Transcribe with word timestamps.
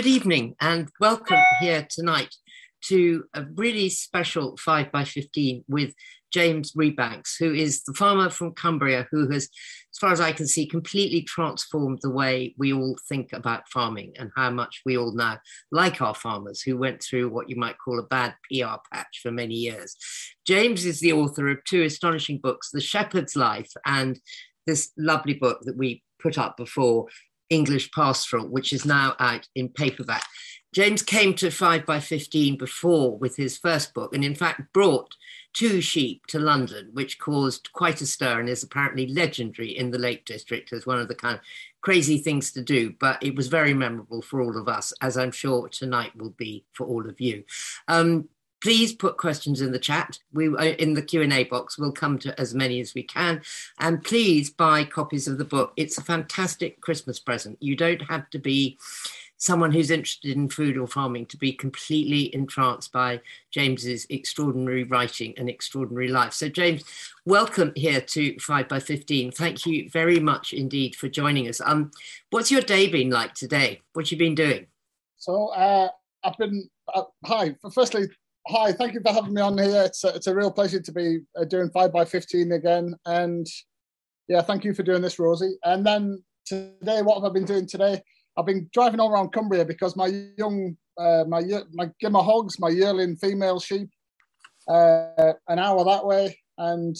Good 0.00 0.06
evening 0.06 0.54
and 0.62 0.88
welcome 0.98 1.42
here 1.60 1.86
tonight 1.90 2.34
to 2.84 3.24
a 3.34 3.44
really 3.54 3.90
special 3.90 4.56
5 4.56 4.90
by 4.90 5.04
15 5.04 5.66
with 5.68 5.92
James 6.32 6.72
Rebanks, 6.72 7.36
who 7.38 7.52
is 7.52 7.82
the 7.82 7.92
farmer 7.92 8.30
from 8.30 8.54
Cumbria 8.54 9.06
who 9.10 9.28
has, 9.28 9.50
as 9.92 9.98
far 10.00 10.10
as 10.10 10.18
I 10.18 10.32
can 10.32 10.46
see, 10.46 10.64
completely 10.64 11.20
transformed 11.20 11.98
the 12.00 12.08
way 12.08 12.54
we 12.56 12.72
all 12.72 12.96
think 13.10 13.34
about 13.34 13.68
farming 13.68 14.14
and 14.18 14.30
how 14.34 14.48
much 14.48 14.80
we 14.86 14.96
all 14.96 15.12
now 15.12 15.38
like 15.70 16.00
our 16.00 16.14
farmers 16.14 16.62
who 16.62 16.78
went 16.78 17.02
through 17.02 17.28
what 17.28 17.50
you 17.50 17.56
might 17.56 17.76
call 17.76 17.98
a 17.98 18.04
bad 18.04 18.34
PR 18.50 18.76
patch 18.90 19.20
for 19.22 19.30
many 19.30 19.54
years. 19.54 19.94
James 20.46 20.86
is 20.86 21.00
the 21.00 21.12
author 21.12 21.46
of 21.48 21.62
two 21.64 21.82
astonishing 21.82 22.38
books, 22.38 22.70
The 22.72 22.80
Shepherd's 22.80 23.36
Life 23.36 23.72
and 23.84 24.18
this 24.66 24.92
lovely 24.96 25.34
book 25.34 25.58
that 25.64 25.76
we 25.76 26.02
put 26.22 26.38
up 26.38 26.56
before, 26.56 27.06
English 27.50 27.90
Pastoral, 27.92 28.48
which 28.48 28.72
is 28.72 28.84
now 28.84 29.14
out 29.18 29.48
in 29.54 29.68
paperback. 29.68 30.24
James 30.72 31.02
came 31.02 31.34
to 31.34 31.50
5 31.50 31.84
by 31.84 31.98
15 31.98 32.56
before 32.56 33.18
with 33.18 33.36
his 33.36 33.58
first 33.58 33.92
book, 33.92 34.14
and 34.14 34.24
in 34.24 34.36
fact 34.36 34.72
brought 34.72 35.14
two 35.52 35.80
sheep 35.80 36.26
to 36.28 36.38
London, 36.38 36.90
which 36.92 37.18
caused 37.18 37.72
quite 37.72 38.00
a 38.00 38.06
stir 38.06 38.38
and 38.38 38.48
is 38.48 38.62
apparently 38.62 39.08
legendary 39.08 39.76
in 39.76 39.90
the 39.90 39.98
Lake 39.98 40.24
District 40.24 40.72
as 40.72 40.86
one 40.86 41.00
of 41.00 41.08
the 41.08 41.14
kind 41.14 41.34
of 41.34 41.40
crazy 41.80 42.18
things 42.18 42.52
to 42.52 42.62
do. 42.62 42.94
But 43.00 43.20
it 43.22 43.34
was 43.34 43.48
very 43.48 43.74
memorable 43.74 44.22
for 44.22 44.40
all 44.40 44.56
of 44.56 44.68
us, 44.68 44.92
as 45.00 45.16
I'm 45.16 45.32
sure 45.32 45.68
tonight 45.68 46.16
will 46.16 46.30
be 46.30 46.64
for 46.72 46.86
all 46.86 47.08
of 47.08 47.20
you. 47.20 47.42
Um, 47.88 48.28
please 48.60 48.92
put 48.92 49.16
questions 49.16 49.60
in 49.60 49.72
the 49.72 49.78
chat. 49.78 50.18
We 50.32 50.48
uh, 50.48 50.74
in 50.78 50.94
the 50.94 51.02
q&a 51.02 51.44
box 51.44 51.78
we'll 51.78 51.92
come 51.92 52.18
to 52.20 52.38
as 52.40 52.54
many 52.54 52.80
as 52.80 52.94
we 52.94 53.02
can. 53.02 53.42
And 53.78 54.02
please 54.02 54.50
buy 54.50 54.84
copies 54.84 55.28
of 55.28 55.38
the 55.38 55.44
book. 55.44 55.72
It's 55.76 55.98
a 55.98 56.04
fantastic 56.04 56.80
christmas 56.80 57.18
present. 57.18 57.58
You 57.60 57.76
don't 57.76 58.02
have 58.02 58.28
to 58.30 58.38
be 58.38 58.78
someone 59.36 59.72
who's 59.72 59.90
interested 59.90 60.36
in 60.36 60.50
food 60.50 60.76
or 60.76 60.86
farming 60.86 61.24
to 61.24 61.38
be 61.38 61.50
completely 61.50 62.34
entranced 62.34 62.92
by 62.92 63.18
james's 63.50 64.06
extraordinary 64.10 64.84
writing 64.84 65.32
and 65.38 65.48
extraordinary 65.48 66.08
life. 66.08 66.34
So 66.34 66.48
james 66.48 66.84
welcome 67.24 67.72
here 67.74 68.02
to 68.02 68.38
5 68.38 68.68
by 68.68 68.80
15 68.80 69.32
thank 69.32 69.64
you 69.64 69.88
very 69.88 70.20
much 70.20 70.52
indeed 70.52 70.94
for 70.94 71.08
joining 71.08 71.48
us. 71.48 71.60
Um 71.64 71.90
what's 72.30 72.50
your 72.50 72.62
day 72.62 72.88
been 72.88 73.10
like 73.10 73.34
today? 73.34 73.80
What 73.94 74.10
you 74.10 74.18
been 74.18 74.34
doing? 74.34 74.66
So 75.16 75.48
uh 75.48 75.88
I've 76.22 76.36
been 76.36 76.68
uh, 76.94 77.04
hi. 77.24 77.54
Firstly, 77.72 78.08
hi, 78.46 78.72
thank 78.72 78.94
you 78.94 79.00
for 79.00 79.12
having 79.12 79.34
me 79.34 79.40
on 79.40 79.58
here. 79.58 79.82
It's 79.82 80.04
a, 80.04 80.08
it's 80.08 80.26
a 80.26 80.34
real 80.34 80.50
pleasure 80.50 80.80
to 80.80 80.92
be 80.92 81.20
uh, 81.38 81.44
doing 81.44 81.70
5 81.70 81.92
by 81.92 82.04
15 82.04 82.52
again. 82.52 82.94
And 83.06 83.46
yeah, 84.28 84.42
thank 84.42 84.64
you 84.64 84.74
for 84.74 84.82
doing 84.82 85.02
this, 85.02 85.18
Rosie. 85.18 85.56
And 85.64 85.84
then 85.84 86.22
today, 86.46 87.02
what 87.02 87.16
have 87.16 87.30
I 87.30 87.32
been 87.32 87.44
doing 87.44 87.66
today? 87.66 88.00
I've 88.36 88.46
been 88.46 88.68
driving 88.72 89.00
all 89.00 89.10
around 89.10 89.32
Cumbria 89.32 89.64
because 89.64 89.96
my 89.96 90.06
young, 90.38 90.76
uh, 90.98 91.24
my 91.28 91.42
my 91.72 91.90
Gimmer 92.02 92.24
hogs, 92.24 92.58
my 92.58 92.68
yearling 92.68 93.16
female 93.16 93.60
sheep, 93.60 93.88
uh, 94.68 95.32
an 95.48 95.58
hour 95.58 95.84
that 95.84 96.06
way, 96.06 96.38
and 96.58 96.96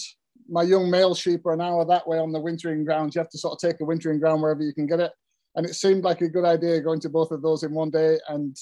my 0.49 0.63
young 0.63 0.89
male 0.89 1.15
sheep 1.15 1.45
are 1.45 1.53
an 1.53 1.61
hour 1.61 1.85
that 1.85 2.07
way 2.07 2.19
on 2.19 2.31
the 2.31 2.39
wintering 2.39 2.83
grounds. 2.83 3.15
You 3.15 3.19
have 3.19 3.29
to 3.29 3.37
sort 3.37 3.53
of 3.53 3.59
take 3.59 3.79
a 3.81 3.85
wintering 3.85 4.19
ground 4.19 4.41
wherever 4.41 4.61
you 4.61 4.73
can 4.73 4.85
get 4.85 4.99
it. 4.99 5.11
And 5.55 5.65
it 5.65 5.73
seemed 5.75 6.03
like 6.03 6.21
a 6.21 6.29
good 6.29 6.45
idea 6.45 6.79
going 6.81 6.99
to 7.01 7.09
both 7.09 7.31
of 7.31 7.41
those 7.41 7.63
in 7.63 7.73
one 7.73 7.89
day. 7.89 8.17
And 8.27 8.55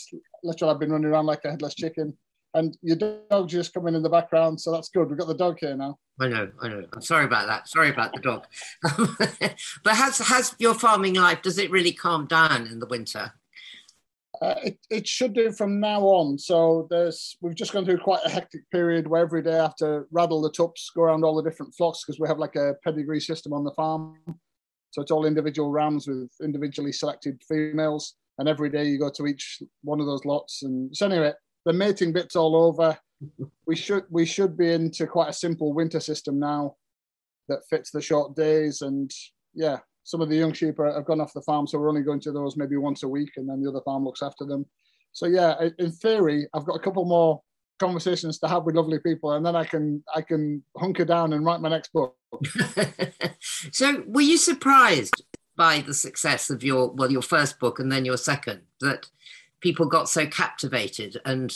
literally, 0.44 0.74
I've 0.74 0.80
been 0.80 0.92
running 0.92 1.08
around 1.08 1.26
like 1.26 1.46
a 1.46 1.52
headless 1.52 1.76
chicken 1.76 2.16
and 2.54 2.78
your 2.82 2.98
dog's 3.30 3.54
just 3.54 3.74
coming 3.74 3.96
in 3.96 4.02
the 4.02 4.10
background, 4.10 4.60
so 4.60 4.72
that's 4.72 4.90
good. 4.90 5.10
We've 5.10 5.18
got 5.18 5.28
the 5.28 5.36
dog 5.36 5.58
here 5.60 5.76
now. 5.76 5.98
I 6.20 6.28
know, 6.28 6.52
I 6.62 6.68
know. 6.68 6.86
I'm 6.92 7.02
sorry 7.02 7.26
about 7.26 7.48
that. 7.48 7.68
Sorry 7.68 7.90
about 7.90 8.14
the 8.14 8.22
dog. 8.22 8.46
but 9.84 9.96
has 9.96 10.18
has 10.20 10.56
your 10.60 10.74
farming 10.74 11.16
life? 11.16 11.42
Does 11.42 11.58
it 11.58 11.72
really 11.72 11.94
calm 11.94 12.26
down 12.26 12.68
in 12.68 12.80
the 12.80 12.88
winter? 12.88 13.34
Uh, 14.42 14.56
it, 14.64 14.78
it 14.90 15.08
should 15.08 15.34
do 15.34 15.52
from 15.52 15.80
now 15.80 16.02
on. 16.02 16.38
So 16.38 16.88
there's 16.90 17.38
we've 17.42 17.56
just 17.56 17.74
gone 17.74 17.86
through 17.86 18.00
quite 18.00 18.26
a 18.26 18.30
hectic 18.30 18.70
period 18.72 19.08
where 19.08 19.22
every 19.22 19.42
day 19.42 19.60
I 19.60 19.64
have 19.64 19.76
to 19.78 20.06
rattle 20.12 20.42
the 20.42 20.52
tups, 20.52 20.92
go 20.96 21.04
around 21.04 21.24
all 21.24 21.36
the 21.36 21.48
different 21.48 21.76
flocks 21.76 22.04
because 22.04 22.20
we 22.20 22.28
have 22.28 22.40
like 22.40 22.56
a 22.56 22.76
pedigree 22.84 23.20
system 23.20 23.54
on 23.54 23.64
the 23.64 23.72
farm. 23.72 24.18
So 24.92 25.02
it's 25.02 25.12
all 25.12 25.26
individual 25.26 25.72
rams 25.72 26.08
with 26.08 26.32
individually 26.42 26.92
selected 26.92 27.42
females, 27.48 28.16
and 28.40 28.50
every 28.50 28.70
day 28.70 28.86
you 28.86 28.98
go 28.98 29.10
to 29.12 29.28
each 29.28 29.62
one 29.84 30.00
of 30.00 30.08
those 30.08 30.26
lots. 30.26 30.64
And 30.64 30.96
so 30.96 31.06
anyway, 31.06 31.34
the 31.66 31.74
mating 31.74 32.14
bit's 32.14 32.36
all 32.36 32.56
over. 32.56 32.98
we 33.66 33.76
should 33.76 34.06
we 34.10 34.26
should 34.26 34.58
be 34.58 34.72
into 34.72 35.06
quite 35.06 35.30
a 35.30 35.34
simple 35.34 35.74
winter 35.74 36.00
system 36.00 36.40
now 36.40 36.76
that 37.50 37.68
fits 37.70 37.92
the 37.92 38.02
short 38.02 38.36
days 38.36 38.82
and 38.82 39.12
yeah 39.54 39.80
some 40.04 40.22
of 40.22 40.30
the 40.30 40.36
young 40.36 40.54
sheep 40.54 40.80
are, 40.80 40.94
have 40.94 41.06
gone 41.06 41.20
off 41.20 41.34
the 41.34 41.42
farm 41.42 41.68
so 41.68 41.78
we're 41.78 41.90
only 41.90 42.02
going 42.02 42.20
to 42.20 42.32
those 42.32 42.56
maybe 42.56 42.78
once 42.78 43.04
a 43.04 43.08
week 43.08 43.32
and 43.36 43.50
then 43.50 43.62
the 43.62 43.70
other 43.70 43.82
farm 43.82 44.06
looks 44.06 44.24
after 44.24 44.46
them 44.46 44.66
so 45.12 45.26
yeah 45.26 45.56
in 45.80 45.92
theory 45.92 46.48
i've 46.54 46.66
got 46.66 46.76
a 46.76 46.80
couple 46.80 47.04
more 47.04 47.42
conversations 47.80 48.40
to 48.40 48.48
have 48.48 48.64
with 48.64 48.76
lovely 48.76 49.00
people 49.00 49.34
and 49.34 49.46
then 49.46 49.56
i 49.56 49.64
can 49.64 50.04
i 50.16 50.22
can 50.22 50.64
hunker 50.78 51.06
down 51.06 51.34
and 51.34 51.46
write 51.46 51.62
my 51.62 51.70
next 51.70 51.92
book 51.92 52.16
so 53.72 54.04
were 54.08 54.22
you 54.22 54.38
surprised 54.38 55.24
by 55.56 55.82
the 55.82 55.94
success 55.94 56.50
of 56.50 56.64
your 56.64 56.92
well 56.92 57.12
your 57.12 57.22
first 57.22 57.60
book 57.60 57.80
and 57.80 57.92
then 57.92 58.06
your 58.06 58.18
second 58.18 58.62
that 58.82 59.08
people 59.62 59.86
got 59.86 60.10
so 60.10 60.26
captivated 60.28 61.18
and 61.26 61.56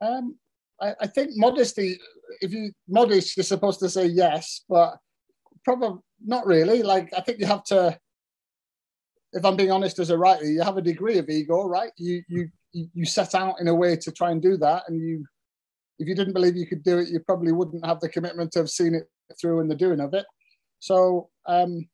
um, 0.00 0.36
I, 0.80 0.94
I, 1.00 1.06
think 1.06 1.30
modesty 1.36 1.98
if 2.40 2.52
you 2.52 2.72
modest 2.88 3.36
you're 3.36 3.44
supposed 3.44 3.78
to 3.80 3.88
say 3.88 4.06
yes 4.06 4.64
but 4.68 4.96
probably 5.64 6.00
not 6.24 6.46
really. 6.46 6.82
Like 6.82 7.12
i 7.16 7.20
think 7.20 7.38
you 7.38 7.46
have 7.46 7.64
to 7.64 7.98
if 9.32 9.44
i'm 9.44 9.56
being 9.56 9.70
honest 9.70 9.98
as 9.98 10.10
a 10.10 10.18
writer 10.18 10.44
you 10.44 10.62
have 10.62 10.76
a 10.76 10.82
degree 10.82 11.18
of 11.18 11.28
ego 11.28 11.64
right? 11.66 11.92
You 11.96 12.22
you 12.28 12.48
you 12.72 13.04
set 13.04 13.34
out 13.34 13.60
in 13.60 13.68
a 13.68 13.74
way 13.74 13.96
to 13.96 14.10
try 14.10 14.30
and 14.30 14.40
do 14.40 14.56
that 14.56 14.84
and 14.88 15.00
you 15.00 15.24
if 15.98 16.08
you 16.08 16.14
didn't 16.14 16.32
believe 16.32 16.56
you 16.56 16.66
could 16.66 16.82
do 16.82 16.98
it 16.98 17.08
you 17.08 17.20
probably 17.20 17.52
wouldn't 17.52 17.86
have 17.86 18.00
the 18.00 18.08
commitment 18.08 18.50
to 18.52 18.60
have 18.60 18.70
seen 18.70 18.94
it 18.94 19.08
through 19.40 19.60
in 19.60 19.68
the 19.68 19.74
doing 19.74 20.00
of 20.00 20.14
it. 20.14 20.26
So 20.80 21.28
um 21.46 21.86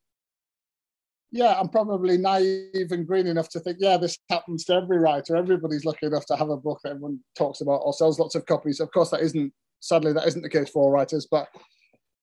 yeah, 1.30 1.58
I'm 1.58 1.68
probably 1.68 2.16
naive 2.16 2.90
and 2.90 3.06
green 3.06 3.26
enough 3.26 3.48
to 3.50 3.60
think, 3.60 3.78
yeah, 3.80 3.96
this 3.96 4.16
happens 4.30 4.64
to 4.64 4.74
every 4.74 4.98
writer. 4.98 5.36
Everybody's 5.36 5.84
lucky 5.84 6.06
enough 6.06 6.24
to 6.26 6.36
have 6.36 6.48
a 6.48 6.56
book 6.56 6.80
that 6.82 6.90
everyone 6.90 7.20
talks 7.36 7.60
about 7.60 7.82
or 7.84 7.92
sells 7.92 8.18
lots 8.18 8.34
of 8.34 8.46
copies. 8.46 8.80
Of 8.80 8.90
course, 8.92 9.10
that 9.10 9.20
isn't, 9.20 9.52
sadly, 9.80 10.12
that 10.14 10.26
isn't 10.26 10.42
the 10.42 10.48
case 10.48 10.70
for 10.70 10.82
all 10.82 10.90
writers, 10.90 11.26
but 11.30 11.48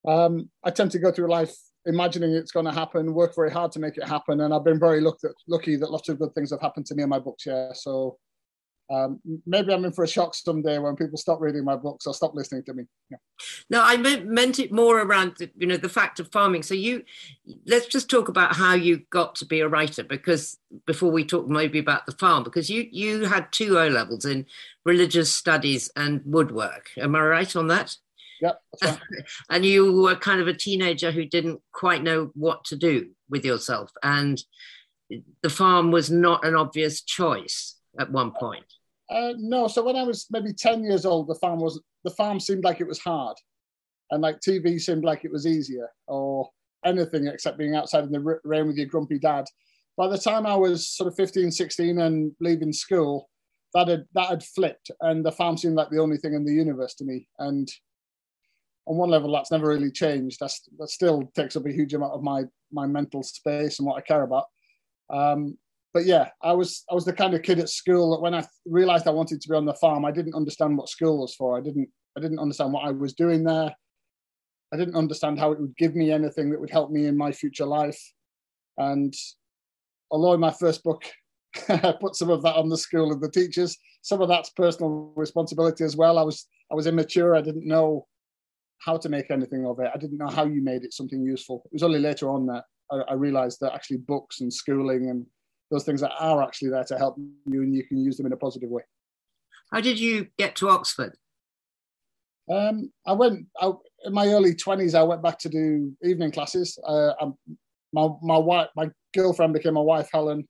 um, 0.08 0.50
I 0.64 0.72
tend 0.72 0.92
to 0.92 1.00
go 1.00 1.12
through 1.12 1.30
life 1.30 1.56
imagining 1.86 2.32
it's 2.32 2.52
going 2.52 2.66
to 2.66 2.72
happen, 2.72 3.14
work 3.14 3.36
very 3.36 3.52
hard 3.52 3.72
to 3.74 3.80
make 3.80 3.98
it 3.98 4.08
happen. 4.08 4.42
And 4.42 4.52
I've 4.54 4.64
been 4.64 4.80
very 4.80 5.02
lucky, 5.02 5.76
that 5.76 5.92
lots 5.92 6.10
of 6.10 6.18
good 6.18 6.34
things 6.34 6.50
have 6.50 6.62
happened 6.62 6.88
to 6.88 6.96
me 6.96 7.04
in 7.04 7.10
my 7.10 7.20
books. 7.20 7.46
Yeah. 7.46 7.74
So 7.74 8.18
um, 8.90 9.20
maybe 9.48 9.74
I'm 9.74 9.84
in 9.84 9.92
for 9.92 10.04
a 10.04 10.08
shock 10.08 10.36
someday 10.36 10.78
when 10.78 10.96
people 10.96 11.18
stop 11.18 11.42
reading 11.42 11.64
my 11.64 11.76
books 11.76 12.06
or 12.06 12.14
stop 12.14 12.36
listening 12.36 12.64
to 12.64 12.74
me. 12.74 12.84
Yeah. 13.10 13.18
No, 13.70 13.82
I 13.84 13.98
meant 13.98 14.60
it 14.60 14.72
more 14.72 15.00
around 15.02 15.36
the, 15.40 15.50
you 15.56 15.66
know 15.66 15.78
the 15.78 15.90
fact 15.90 16.20
of 16.20 16.32
farming. 16.32 16.62
So 16.62 16.76
you, 16.76 17.04
let's 17.66 17.88
just 17.88 18.10
talk 18.10 18.30
about 18.30 18.56
how 18.56 18.74
you 18.74 19.02
got 19.10 19.36
to 19.36 19.46
be 19.46 19.62
a 19.62 19.68
writer 19.68 20.04
because 20.04 20.60
before 20.86 21.12
we 21.12 21.26
talk 21.26 21.48
maybe 21.48 21.80
about 21.80 22.06
the 22.06 22.12
farm 22.14 22.44
because 22.44 22.70
you 22.70 22.88
you 22.92 23.26
had 23.26 23.52
two 23.52 23.80
O 23.80 23.88
levels 23.88 24.26
in 24.26 24.46
religious 24.86 25.34
studies 25.34 25.90
and 25.96 26.22
woodwork. 26.24 26.90
Am 26.98 27.16
I 27.16 27.22
right 27.22 27.56
on 27.56 27.68
that? 27.68 27.96
Yep. 28.42 28.62
Right. 28.84 29.00
and 29.50 29.66
you 29.66 30.02
were 30.02 30.16
kind 30.16 30.42
of 30.42 30.48
a 30.48 30.54
teenager 30.54 31.12
who 31.12 31.26
didn't 31.26 31.60
quite 31.72 32.04
know 32.04 32.30
what 32.36 32.66
to 32.66 32.76
do 32.76 33.12
with 33.30 33.44
yourself, 33.46 33.92
and 34.04 34.44
the 35.42 35.50
farm 35.50 35.90
was 35.90 36.12
not 36.12 36.46
an 36.46 36.56
obvious 36.56 37.02
choice 37.02 37.76
at 38.00 38.12
one 38.12 38.32
point. 38.32 38.66
Uh, 39.10 39.34
no, 39.38 39.68
so 39.68 39.84
when 39.84 39.96
I 39.96 40.04
was 40.04 40.26
maybe 40.32 40.54
ten 40.54 40.84
years 40.84 41.06
old, 41.06 41.28
the 41.28 41.36
farm 41.36 41.60
was 41.60 41.82
the 42.04 42.12
farm 42.12 42.40
seemed 42.40 42.64
like 42.64 42.82
it 42.82 42.88
was 42.88 43.00
hard, 43.00 43.38
and 44.12 44.22
like 44.22 44.40
TV 44.40 44.80
seemed 44.80 45.04
like 45.04 45.26
it 45.26 45.32
was 45.32 45.46
easier, 45.46 45.90
or 46.08 46.50
anything 46.86 47.28
except 47.28 47.58
being 47.58 47.76
outside 47.76 48.04
in 48.04 48.12
the 48.12 48.40
rain 48.44 48.68
with 48.68 48.78
your 48.78 48.88
grumpy 48.88 49.20
dad. 49.20 49.46
By 49.98 50.08
the 50.08 50.18
time 50.18 50.46
I 50.46 50.56
was 50.56 50.88
sort 50.88 51.08
of 51.08 51.16
15, 51.16 51.52
16 51.52 52.00
and 52.00 52.32
leaving 52.40 52.74
school, 52.74 53.30
that 53.74 53.88
had 53.88 54.06
that 54.14 54.30
had 54.30 54.44
flipped, 54.44 54.90
and 55.02 55.26
the 55.26 55.32
farm 55.32 55.58
seemed 55.58 55.76
like 55.76 55.90
the 55.90 56.02
only 56.02 56.18
thing 56.18 56.34
in 56.34 56.46
the 56.46 56.54
universe 56.54 56.96
to 56.96 57.06
me. 57.06 57.28
And 57.40 57.70
on 58.88 58.98
one 58.98 59.10
level, 59.10 59.32
that's 59.32 59.52
never 59.52 59.68
really 59.68 59.92
changed. 59.92 60.38
That's 60.40 60.62
that 60.80 60.90
still 60.90 61.30
takes 61.36 61.56
up 61.56 61.66
a 61.66 61.72
huge 61.72 61.94
amount 61.94 62.14
of 62.14 62.24
my 62.24 62.44
my 62.72 62.88
mental 62.88 63.24
space 63.24 63.80
and 63.80 63.88
what 63.88 63.98
I 63.98 64.02
care 64.02 64.24
about. 64.24 64.46
Um, 65.10 65.58
but 65.96 66.06
yeah, 66.06 66.28
I 66.42 66.52
was 66.52 66.84
I 66.92 66.94
was 66.94 67.06
the 67.06 67.14
kind 67.14 67.34
of 67.34 67.42
kid 67.42 67.58
at 67.58 67.70
school 67.70 68.12
that 68.12 68.22
when 68.22 68.36
I 68.36 68.46
realized 68.66 69.08
I 69.08 69.12
wanted 69.12 69.40
to 69.40 69.48
be 69.48 69.56
on 69.56 69.66
the 69.66 69.74
farm, 69.76 70.04
I 70.04 70.12
didn't 70.12 70.36
understand 70.36 70.78
what 70.78 70.90
school 70.90 71.22
was 71.22 71.34
for. 71.34 71.58
I 71.58 71.62
didn't 71.62 71.88
I 72.18 72.20
didn't 72.20 72.40
understand 72.40 72.74
what 72.74 72.84
I 72.84 72.92
was 72.92 73.14
doing 73.14 73.46
there. 73.46 73.74
I 74.74 74.78
didn't 74.78 74.98
understand 74.98 75.40
how 75.40 75.54
it 75.54 75.60
would 75.62 75.78
give 75.78 75.96
me 75.96 76.12
anything 76.12 76.50
that 76.50 76.60
would 76.60 76.70
help 76.70 76.92
me 76.92 77.06
in 77.06 77.16
my 77.16 77.32
future 77.32 77.66
life. 77.66 77.98
And 78.78 79.14
although 80.12 80.34
in 80.34 80.42
my 80.42 80.52
first 80.52 80.84
book 80.84 81.06
I 81.70 81.94
put 82.02 82.18
some 82.18 82.30
of 82.30 82.42
that 82.44 82.58
on 82.58 82.68
the 82.68 82.78
school 82.78 83.14
and 83.14 83.22
the 83.22 83.32
teachers, 83.32 83.78
some 84.02 84.22
of 84.22 84.28
that's 84.28 84.50
personal 84.50 85.14
responsibility 85.16 85.86
as 85.86 85.96
well. 85.96 86.20
I 86.20 86.24
was 86.24 86.46
I 86.70 86.76
was 86.76 86.88
immature. 86.88 87.38
I 87.38 87.42
didn't 87.42 87.66
know 87.66 88.06
how 88.80 88.98
to 88.98 89.08
make 89.08 89.32
anything 89.32 89.66
of 89.66 89.80
it. 89.80 89.92
I 89.96 89.98
didn't 89.98 90.18
know 90.18 90.28
how 90.28 90.44
you 90.44 90.62
made 90.62 90.84
it 90.84 90.94
something 90.94 91.24
useful. 91.24 91.62
It 91.68 91.72
was 91.72 91.84
only 91.84 92.00
later 92.00 92.30
on 92.30 92.48
that 92.48 92.66
I, 92.92 92.98
I 93.12 93.14
realized 93.14 93.60
that 93.62 93.74
actually 93.74 94.00
books 94.00 94.42
and 94.42 94.54
schooling 94.54 95.10
and 95.10 95.26
those 95.76 95.84
things 95.84 96.02
that 96.02 96.14
are 96.20 96.42
actually 96.42 96.70
there 96.70 96.84
to 96.86 96.98
help 96.98 97.18
you 97.46 97.62
and 97.62 97.76
you 97.76 97.84
can 97.86 97.98
use 97.98 98.18
them 98.18 98.26
in 98.26 98.34
a 98.34 98.38
positive 98.38 98.70
way. 98.70 98.84
How 99.72 99.82
did 99.82 100.00
you 100.00 100.28
get 100.38 100.56
to 100.58 100.70
Oxford? 100.70 101.14
Um, 102.50 102.92
I 103.06 103.14
went 103.14 103.48
I, 103.60 103.72
in 104.06 104.14
my 104.14 104.28
early 104.28 104.54
twenties. 104.56 104.96
I 104.96 105.04
went 105.04 105.24
back 105.24 105.40
to 105.40 105.50
do 105.50 105.92
evening 106.04 106.32
classes. 106.32 106.78
Uh, 106.88 107.14
my 107.92 108.08
my 108.22 108.38
wife, 108.38 108.70
my 108.76 108.90
girlfriend 109.14 109.54
became 109.54 109.74
my 109.74 109.82
wife, 109.82 110.10
Helen, 110.14 110.48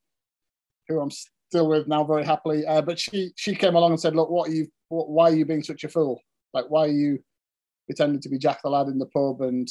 who 0.88 1.00
I'm 1.00 1.12
still 1.12 1.70
with 1.70 1.88
now 1.88 2.04
very 2.04 2.26
happily. 2.26 2.66
Uh, 2.66 2.82
but 2.82 3.00
she 3.00 3.32
she 3.36 3.56
came 3.56 3.76
along 3.76 3.92
and 3.92 4.00
said, 4.00 4.16
"Look, 4.16 4.30
what 4.30 4.50
are 4.50 4.54
you? 4.54 4.68
What, 4.90 5.10
why 5.10 5.32
are 5.32 5.36
you 5.36 5.46
being 5.46 5.64
such 5.64 5.86
a 5.86 5.90
fool? 5.90 6.22
Like, 6.54 6.66
why 6.70 6.82
are 6.86 6.92
you 6.92 7.20
pretending 7.88 8.22
to 8.22 8.30
be 8.30 8.38
Jack 8.38 8.62
the 8.62 8.70
lad 8.70 8.88
in 8.88 9.00
the 9.00 9.06
pub? 9.08 9.42
And 9.42 9.68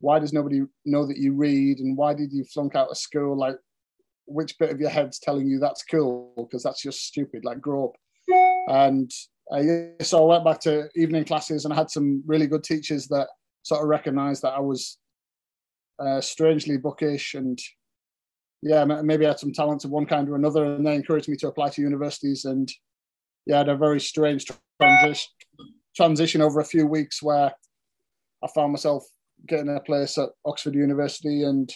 why 0.00 0.18
does 0.18 0.32
nobody 0.32 0.62
know 0.84 1.06
that 1.06 1.16
you 1.16 1.32
read? 1.32 1.78
And 1.78 1.96
why 1.96 2.12
did 2.12 2.32
you 2.32 2.44
flunk 2.44 2.76
out 2.76 2.90
of 2.90 2.98
school? 2.98 3.36
Like, 3.36 3.56
which 4.26 4.58
bit 4.58 4.70
of 4.70 4.80
your 4.80 4.90
head's 4.90 5.18
telling 5.18 5.46
you 5.46 5.58
that's 5.58 5.84
cool? 5.84 6.32
Because 6.36 6.62
that's 6.62 6.82
just 6.82 7.04
stupid. 7.04 7.44
Like, 7.44 7.60
grow 7.60 7.86
up." 7.86 7.96
And 8.68 9.10
uh, 9.50 10.02
so 10.02 10.24
I 10.24 10.34
went 10.34 10.44
back 10.44 10.60
to 10.60 10.88
evening 10.96 11.24
classes 11.24 11.64
and 11.64 11.72
I 11.72 11.76
had 11.76 11.90
some 11.90 12.22
really 12.26 12.46
good 12.46 12.64
teachers 12.64 13.06
that 13.08 13.28
sort 13.62 13.82
of 13.82 13.88
recognised 13.88 14.42
that 14.42 14.54
I 14.54 14.60
was 14.60 14.98
uh, 15.98 16.20
strangely 16.20 16.76
bookish 16.76 17.34
and 17.34 17.58
yeah, 18.62 18.84
maybe 18.84 19.24
I 19.24 19.28
had 19.28 19.38
some 19.38 19.52
talents 19.52 19.84
of 19.84 19.90
one 19.90 20.06
kind 20.06 20.28
or 20.28 20.34
another, 20.34 20.64
and 20.64 20.86
they 20.86 20.94
encouraged 20.94 21.28
me 21.28 21.36
to 21.36 21.48
apply 21.48 21.68
to 21.70 21.82
universities. 21.82 22.44
And 22.44 22.70
yeah, 23.46 23.56
I 23.56 23.58
had 23.58 23.68
a 23.68 23.76
very 23.76 24.00
strange 24.00 24.46
transition 25.94 26.42
over 26.42 26.60
a 26.60 26.64
few 26.64 26.86
weeks 26.86 27.22
where 27.22 27.52
I 28.42 28.48
found 28.54 28.72
myself 28.72 29.04
getting 29.46 29.68
a 29.68 29.80
place 29.80 30.18
at 30.18 30.30
Oxford 30.44 30.74
University, 30.74 31.44
and 31.44 31.72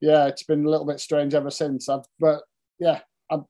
yeah, 0.00 0.26
it's 0.26 0.42
been 0.42 0.64
a 0.64 0.68
little 0.68 0.86
bit 0.86 1.00
strange 1.00 1.34
ever 1.34 1.50
since. 1.50 1.88
I've, 1.88 2.04
but 2.18 2.42
yeah, 2.78 3.00
I'm, 3.30 3.44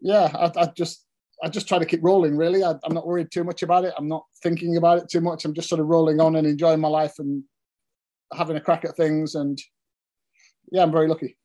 yeah, 0.00 0.30
I, 0.34 0.62
I 0.62 0.66
just 0.76 1.04
I 1.42 1.48
just 1.48 1.68
try 1.68 1.78
to 1.78 1.84
keep 1.86 2.02
rolling. 2.02 2.36
Really, 2.36 2.62
I, 2.62 2.72
am 2.84 2.94
not 2.94 3.06
worried 3.06 3.30
too 3.30 3.44
much 3.44 3.62
about 3.62 3.84
it. 3.84 3.94
I'm 3.98 4.08
not 4.08 4.24
thinking 4.42 4.76
about 4.76 4.98
it 4.98 5.08
too 5.08 5.20
much. 5.20 5.44
I'm 5.44 5.54
just 5.54 5.68
sort 5.68 5.80
of 5.80 5.88
rolling 5.88 6.20
on 6.20 6.36
and 6.36 6.46
enjoying 6.46 6.80
my 6.80 6.88
life 6.88 7.18
and 7.18 7.42
having 8.32 8.56
a 8.56 8.60
crack 8.60 8.84
at 8.84 8.96
things. 8.96 9.34
And 9.34 9.60
yeah, 10.70 10.82
I'm 10.82 10.92
very 10.92 11.08
lucky. 11.08 11.36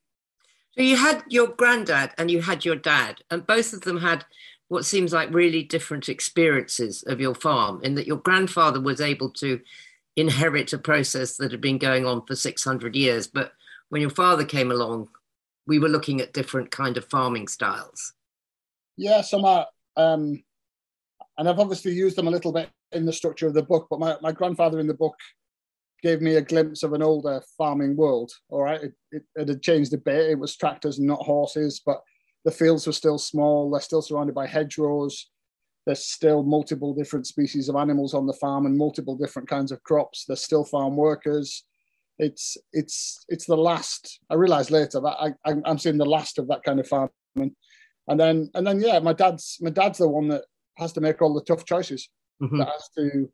So 0.75 0.83
you 0.83 0.95
had 0.95 1.23
your 1.27 1.47
granddad 1.47 2.11
and 2.17 2.29
you 2.29 2.41
had 2.41 2.63
your 2.63 2.75
dad, 2.75 3.21
and 3.31 3.47
both 3.47 3.73
of 3.73 3.81
them 3.81 3.99
had 3.99 4.25
what 4.69 4.85
seems 4.85 5.13
like 5.13 5.33
really 5.33 5.63
different 5.63 6.09
experiences 6.09 7.03
of 7.07 7.19
your 7.19 7.33
farm. 7.33 7.81
In 7.83 7.95
that 7.95 8.07
your 8.07 8.17
grandfather 8.17 8.79
was 8.79 9.01
able 9.01 9.31
to 9.31 9.59
inherit 10.17 10.73
a 10.73 10.77
process 10.77 11.37
that 11.37 11.51
had 11.51 11.61
been 11.61 11.77
going 11.77 12.05
on 12.05 12.25
for 12.25 12.35
600 12.35 12.95
years, 12.95 13.27
but 13.27 13.53
when 13.89 14.01
your 14.01 14.09
father 14.09 14.43
came 14.43 14.71
along, 14.71 15.07
we 15.67 15.79
were 15.79 15.87
looking 15.87 16.19
at 16.19 16.33
different 16.33 16.71
kind 16.71 16.97
of 16.97 17.05
farming 17.05 17.47
styles. 17.47 18.13
Yeah, 18.97 19.21
so 19.21 19.39
my 19.39 19.65
um, 19.95 20.43
and 21.37 21.47
I've 21.47 21.59
obviously 21.59 21.93
used 21.93 22.17
them 22.17 22.27
a 22.27 22.31
little 22.31 22.51
bit 22.51 22.69
in 22.91 23.05
the 23.05 23.13
structure 23.13 23.47
of 23.47 23.53
the 23.53 23.63
book, 23.63 23.87
but 23.89 23.99
my, 23.99 24.15
my 24.21 24.31
grandfather 24.31 24.79
in 24.79 24.87
the 24.87 24.93
book 24.93 25.15
gave 26.01 26.21
me 26.21 26.35
a 26.35 26.41
glimpse 26.41 26.83
of 26.83 26.93
an 26.93 27.03
older 27.03 27.41
farming 27.57 27.95
world. 27.95 28.31
All 28.49 28.63
right, 28.63 28.81
it, 28.81 28.93
it, 29.11 29.23
it, 29.35 29.47
had 29.47 29.61
changed 29.61 29.93
a 29.93 29.97
bit. 29.97 30.31
It 30.31 30.39
was 30.39 30.55
tractors 30.55 30.99
not 30.99 31.21
horses, 31.21 31.81
but 31.85 32.01
the 32.45 32.51
fields 32.51 32.87
were 32.87 32.93
still 32.93 33.17
small. 33.17 33.69
They're 33.69 33.81
still 33.81 34.01
surrounded 34.01 34.33
by 34.33 34.47
hedgerows. 34.47 35.29
There's 35.87 36.05
still 36.05 36.43
multiple 36.43 36.93
different 36.93 37.25
species 37.25 37.69
of 37.69 37.75
animals 37.75 38.13
on 38.13 38.27
the 38.27 38.33
farm 38.33 38.67
and 38.67 38.77
multiple 38.77 39.17
different 39.17 39.49
kinds 39.49 39.71
of 39.71 39.81
crops. 39.81 40.25
There's 40.25 40.43
still 40.43 40.65
farm 40.65 40.95
workers. 40.95 41.63
It's 42.19 42.57
it's 42.73 43.25
it's 43.29 43.47
the 43.47 43.57
last. 43.57 44.19
I 44.29 44.35
realized 44.35 44.69
later 44.69 44.99
that 45.01 45.35
I, 45.45 45.55
I'm 45.65 45.79
seeing 45.79 45.97
the 45.97 46.05
last 46.05 46.37
of 46.37 46.47
that 46.49 46.63
kind 46.63 46.79
of 46.79 46.87
farming 46.87 47.55
and 48.07 48.19
then 48.19 48.49
and 48.53 48.65
then 48.65 48.79
yeah, 48.79 48.99
my 48.99 49.13
dad's 49.13 49.57
my 49.61 49.69
dad's 49.69 49.99
the 49.99 50.07
one 50.07 50.27
that 50.29 50.43
has 50.77 50.93
to 50.93 51.01
make 51.01 51.21
all 51.21 51.33
the 51.33 51.43
tough 51.43 51.65
choices. 51.65 52.09
Mm-hmm. 52.41 52.57
That 52.59 52.69
has 52.69 52.89
to 52.97 53.29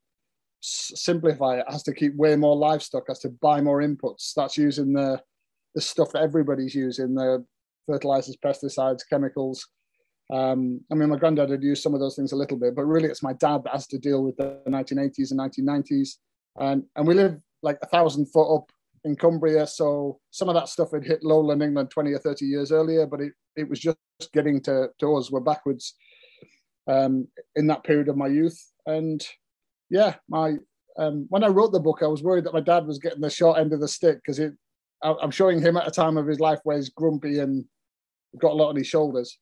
simplify 0.62 1.60
it, 1.60 1.66
has 1.70 1.84
to 1.84 1.94
keep 1.94 2.16
way 2.16 2.36
more 2.36 2.56
livestock, 2.56 3.04
has 3.08 3.20
to 3.20 3.30
buy 3.30 3.62
more 3.62 3.82
inputs, 3.82 4.22
starts 4.22 4.58
using 4.58 4.94
the 4.94 5.22
the 5.76 5.82
stuff 5.82 6.12
that 6.14 6.22
everybody's 6.22 6.76
using, 6.76 7.16
the 7.16 7.44
fertilizers, 7.88 8.38
pesticides, 8.44 9.02
chemicals. 9.10 9.68
Um, 10.34 10.82
I 10.92 10.96
mean, 10.96 11.10
my 11.10 11.18
granddad 11.18 11.52
had 11.52 11.62
used 11.62 11.84
some 11.84 11.94
of 11.94 12.00
those 12.00 12.16
things 12.16 12.32
a 12.32 12.36
little 12.36 12.58
bit, 12.58 12.76
but 12.76 12.86
really 12.86 13.08
it's 13.08 13.22
my 13.22 13.34
dad 13.34 13.64
that 13.64 13.74
has 13.74 13.86
to 13.88 14.00
deal 14.00 14.24
with 14.24 14.36
the 14.38 14.60
1980s 14.68 15.30
and 15.30 15.40
1990s. 15.40 16.16
And, 16.60 16.84
and 16.96 17.08
we 17.08 17.14
live 17.14 17.38
like 17.62 17.78
a 17.84 17.88
thousand 17.88 18.26
foot 18.32 18.56
up 18.56 18.72
in 19.04 19.16
Cumbria. 19.16 19.68
So 19.68 20.20
some 20.32 20.50
of 20.50 20.56
that 20.56 20.70
stuff 20.70 20.92
had 20.92 21.04
hit 21.04 21.24
lowland 21.24 21.62
England 21.62 21.92
20 21.92 22.14
or 22.14 22.18
30 22.18 22.46
years 22.46 22.72
earlier, 22.72 23.06
but 23.06 23.22
it, 23.22 23.34
it 23.56 23.70
was 23.70 23.80
just 23.80 23.98
getting 24.34 24.60
to, 24.62 24.90
to 25.00 25.16
us. 25.16 25.30
We're 25.30 25.40
backwards 25.40 25.94
um, 26.88 27.28
in 27.56 27.68
that 27.68 27.84
period 27.84 28.10
of 28.10 28.18
my 28.18 28.28
youth. 28.28 28.60
And 28.88 29.24
yeah, 29.92 30.16
my 30.28 30.56
um, 30.98 31.26
when 31.30 31.44
I 31.44 31.48
wrote 31.48 31.74
the 31.74 31.80
book, 31.80 32.00
I 32.02 32.08
was 32.08 32.24
worried 32.24 32.46
that 32.46 32.54
my 32.54 32.62
dad 32.62 32.86
was 32.86 33.00
getting 33.00 33.22
the 33.22 33.30
short 33.30 33.60
end 33.60 33.74
of 33.74 33.82
the 33.82 33.88
stick 33.88 34.18
because 34.18 34.40
I'm 35.04 35.32
showing 35.32 35.60
him 35.60 35.76
at 35.76 35.88
a 35.88 35.92
time 35.92 36.18
of 36.18 36.28
his 36.28 36.40
life 36.40 36.60
where 36.64 36.78
he's 36.78 36.90
grumpy 36.90 37.40
and 37.40 37.66
got 38.40 38.52
a 38.52 38.56
lot 38.56 38.70
on 38.70 38.76
his 38.76 38.88
shoulders. 38.88 39.38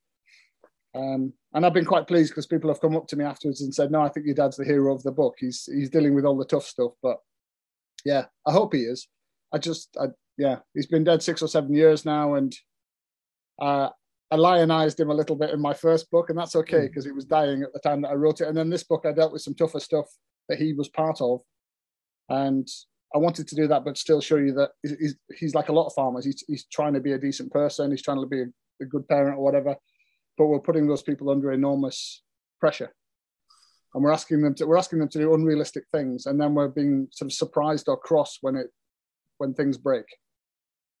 Um, 0.94 1.32
and 1.54 1.64
I've 1.64 1.72
been 1.72 1.86
quite 1.86 2.06
pleased 2.06 2.30
because 2.30 2.46
people 2.46 2.70
have 2.70 2.80
come 2.80 2.96
up 2.96 3.06
to 3.08 3.16
me 3.16 3.24
afterwards 3.24 3.62
and 3.62 3.74
said, 3.74 3.90
"No, 3.90 4.02
I 4.02 4.08
think 4.08 4.26
your 4.26 4.34
dad's 4.34 4.56
the 4.56 4.64
hero 4.64 4.94
of 4.94 5.02
the 5.02 5.12
book. 5.12 5.34
He's 5.38 5.68
he's 5.72 5.90
dealing 5.90 6.14
with 6.14 6.24
all 6.24 6.36
the 6.36 6.44
tough 6.44 6.64
stuff." 6.64 6.92
But 7.02 7.18
yeah, 8.04 8.26
I 8.46 8.52
hope 8.52 8.74
he 8.74 8.80
is. 8.80 9.08
I 9.52 9.58
just, 9.58 9.96
I, 10.00 10.06
yeah, 10.38 10.58
he's 10.74 10.86
been 10.86 11.04
dead 11.04 11.22
six 11.22 11.42
or 11.42 11.48
seven 11.48 11.74
years 11.74 12.04
now, 12.04 12.34
and 12.34 12.54
uh, 13.60 13.90
I 14.30 14.36
lionized 14.36 14.98
him 14.98 15.10
a 15.10 15.14
little 15.14 15.36
bit 15.36 15.50
in 15.50 15.60
my 15.60 15.74
first 15.74 16.10
book, 16.10 16.30
and 16.30 16.38
that's 16.38 16.56
okay 16.56 16.88
because 16.88 17.04
mm. 17.04 17.08
he 17.08 17.12
was 17.12 17.26
dying 17.26 17.62
at 17.62 17.72
the 17.72 17.80
time 17.80 18.02
that 18.02 18.10
I 18.10 18.14
wrote 18.14 18.40
it. 18.40 18.48
And 18.48 18.56
then 18.56 18.70
this 18.70 18.84
book, 18.84 19.04
I 19.06 19.12
dealt 19.12 19.32
with 19.32 19.42
some 19.42 19.54
tougher 19.54 19.80
stuff 19.80 20.06
that 20.48 20.58
he 20.58 20.72
was 20.72 20.88
part 20.88 21.20
of, 21.20 21.40
and 22.28 22.66
I 23.14 23.18
wanted 23.18 23.46
to 23.48 23.54
do 23.54 23.68
that, 23.68 23.84
but 23.84 23.98
still 23.98 24.22
show 24.22 24.36
you 24.36 24.54
that 24.54 24.70
he's, 24.82 25.16
he's 25.36 25.54
like 25.54 25.68
a 25.68 25.72
lot 25.72 25.86
of 25.86 25.92
farmers. 25.92 26.24
He's, 26.24 26.42
he's 26.48 26.64
trying 26.72 26.94
to 26.94 27.00
be 27.00 27.12
a 27.12 27.18
decent 27.18 27.52
person. 27.52 27.90
He's 27.90 28.02
trying 28.02 28.20
to 28.20 28.26
be 28.26 28.40
a, 28.40 28.46
a 28.80 28.86
good 28.86 29.06
parent 29.06 29.36
or 29.36 29.44
whatever, 29.44 29.76
but 30.36 30.46
we're 30.46 30.60
putting 30.60 30.86
those 30.86 31.02
people 31.02 31.30
under 31.30 31.52
enormous 31.52 32.22
pressure 32.60 32.92
and 33.94 34.02
we're 34.02 34.12
asking 34.12 34.40
them 34.40 34.54
to 34.54 34.66
we're 34.66 34.76
asking 34.76 34.98
them 34.98 35.08
to 35.08 35.18
do 35.18 35.34
unrealistic 35.34 35.84
things 35.92 36.26
and 36.26 36.40
then 36.40 36.54
we're 36.54 36.68
being 36.68 37.08
sort 37.12 37.30
of 37.30 37.32
surprised 37.32 37.88
or 37.88 37.96
cross 37.96 38.38
when 38.40 38.56
it 38.56 38.68
when 39.38 39.54
things 39.54 39.76
break. 39.76 40.04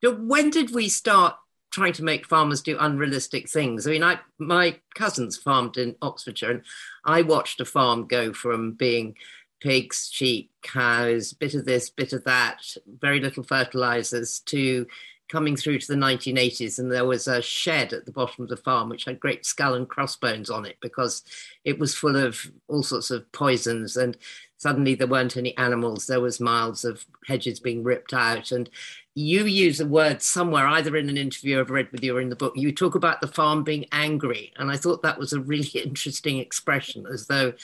When 0.02 0.50
did 0.50 0.74
we 0.74 0.88
start 0.88 1.36
trying 1.70 1.92
to 1.94 2.04
make 2.04 2.26
farmers 2.26 2.60
do 2.60 2.76
unrealistic 2.78 3.48
things? 3.48 3.86
I 3.86 3.90
mean, 3.90 4.02
I 4.02 4.18
my 4.38 4.80
cousins 4.94 5.36
farmed 5.36 5.76
in 5.76 5.94
Oxfordshire, 6.02 6.50
and 6.50 6.62
I 7.04 7.22
watched 7.22 7.60
a 7.60 7.64
farm 7.64 8.06
go 8.08 8.32
from 8.32 8.72
being 8.72 9.14
pigs, 9.60 10.10
sheep, 10.12 10.50
cows, 10.62 11.32
bit 11.32 11.54
of 11.54 11.64
this, 11.64 11.88
bit 11.88 12.12
of 12.12 12.24
that, 12.24 12.62
very 13.00 13.20
little 13.20 13.44
fertilizers, 13.44 14.40
to 14.46 14.86
coming 15.32 15.56
through 15.56 15.78
to 15.78 15.86
the 15.88 15.98
1980s, 15.98 16.78
and 16.78 16.92
there 16.92 17.06
was 17.06 17.26
a 17.26 17.40
shed 17.40 17.94
at 17.94 18.04
the 18.04 18.12
bottom 18.12 18.44
of 18.44 18.50
the 18.50 18.56
farm 18.56 18.90
which 18.90 19.06
had 19.06 19.18
great 19.18 19.46
skull 19.46 19.72
and 19.72 19.88
crossbones 19.88 20.50
on 20.50 20.66
it 20.66 20.76
because 20.82 21.22
it 21.64 21.78
was 21.78 21.94
full 21.94 22.16
of 22.16 22.52
all 22.68 22.82
sorts 22.82 23.10
of 23.10 23.32
poisons. 23.32 23.96
And 23.96 24.18
suddenly 24.58 24.94
there 24.94 25.06
weren't 25.06 25.38
any 25.38 25.56
animals, 25.56 26.06
there 26.06 26.20
was 26.20 26.38
miles 26.38 26.84
of 26.84 27.06
hedges 27.26 27.60
being 27.60 27.82
ripped 27.82 28.12
out. 28.12 28.52
And 28.52 28.68
you 29.14 29.46
use 29.46 29.80
a 29.80 29.86
word 29.86 30.20
somewhere, 30.20 30.66
either 30.66 30.98
in 30.98 31.08
an 31.08 31.16
interview 31.16 31.60
I've 31.60 31.70
read 31.70 31.90
with 31.92 32.04
you 32.04 32.18
or 32.18 32.20
in 32.20 32.28
the 32.28 32.36
book, 32.36 32.52
you 32.54 32.70
talk 32.70 32.94
about 32.94 33.22
the 33.22 33.26
farm 33.26 33.64
being 33.64 33.86
angry. 33.90 34.52
And 34.56 34.70
I 34.70 34.76
thought 34.76 35.02
that 35.02 35.18
was 35.18 35.32
a 35.32 35.40
really 35.40 35.64
interesting 35.82 36.40
expression, 36.40 37.06
as 37.10 37.26
though 37.26 37.54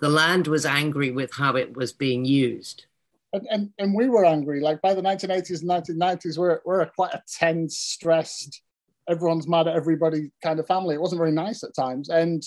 the 0.00 0.10
land 0.10 0.48
was 0.48 0.66
angry 0.66 1.10
with 1.10 1.32
how 1.32 1.56
it 1.56 1.74
was 1.74 1.94
being 1.94 2.26
used 2.26 2.84
and, 3.32 3.46
and, 3.50 3.70
and 3.78 3.94
we 3.94 4.08
were 4.08 4.24
angry. 4.24 4.60
Like 4.60 4.80
by 4.82 4.94
the 4.94 5.02
1980s 5.02 5.60
and 5.60 5.70
1990s, 5.70 6.38
we're, 6.38 6.60
we're 6.64 6.86
quite 6.86 7.14
a 7.14 7.22
tense, 7.28 7.78
stressed, 7.78 8.62
everyone's 9.08 9.48
mad 9.48 9.68
at 9.68 9.76
everybody 9.76 10.30
kind 10.42 10.58
of 10.58 10.66
family. 10.66 10.94
It 10.94 11.00
wasn't 11.00 11.20
very 11.20 11.32
nice 11.32 11.62
at 11.62 11.74
times. 11.74 12.08
And 12.08 12.42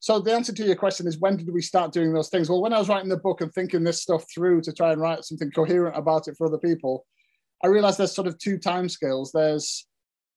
so 0.00 0.18
the 0.18 0.32
answer 0.32 0.52
to 0.52 0.64
your 0.64 0.76
question 0.76 1.06
is 1.06 1.18
when 1.18 1.36
did 1.36 1.52
we 1.52 1.62
start 1.62 1.92
doing 1.92 2.12
those 2.12 2.30
things? 2.30 2.48
Well, 2.48 2.62
when 2.62 2.72
I 2.72 2.78
was 2.78 2.88
writing 2.88 3.10
the 3.10 3.18
book 3.18 3.40
and 3.40 3.52
thinking 3.52 3.84
this 3.84 4.02
stuff 4.02 4.24
through 4.32 4.62
to 4.62 4.72
try 4.72 4.92
and 4.92 5.00
write 5.00 5.24
something 5.24 5.50
coherent 5.50 5.96
about 5.96 6.28
it 6.28 6.36
for 6.36 6.46
other 6.46 6.58
people, 6.58 7.06
I 7.62 7.66
realized 7.66 7.98
there's 7.98 8.14
sort 8.14 8.26
of 8.28 8.38
two 8.38 8.58
time 8.58 8.88
scales. 8.88 9.30
There's 9.32 9.86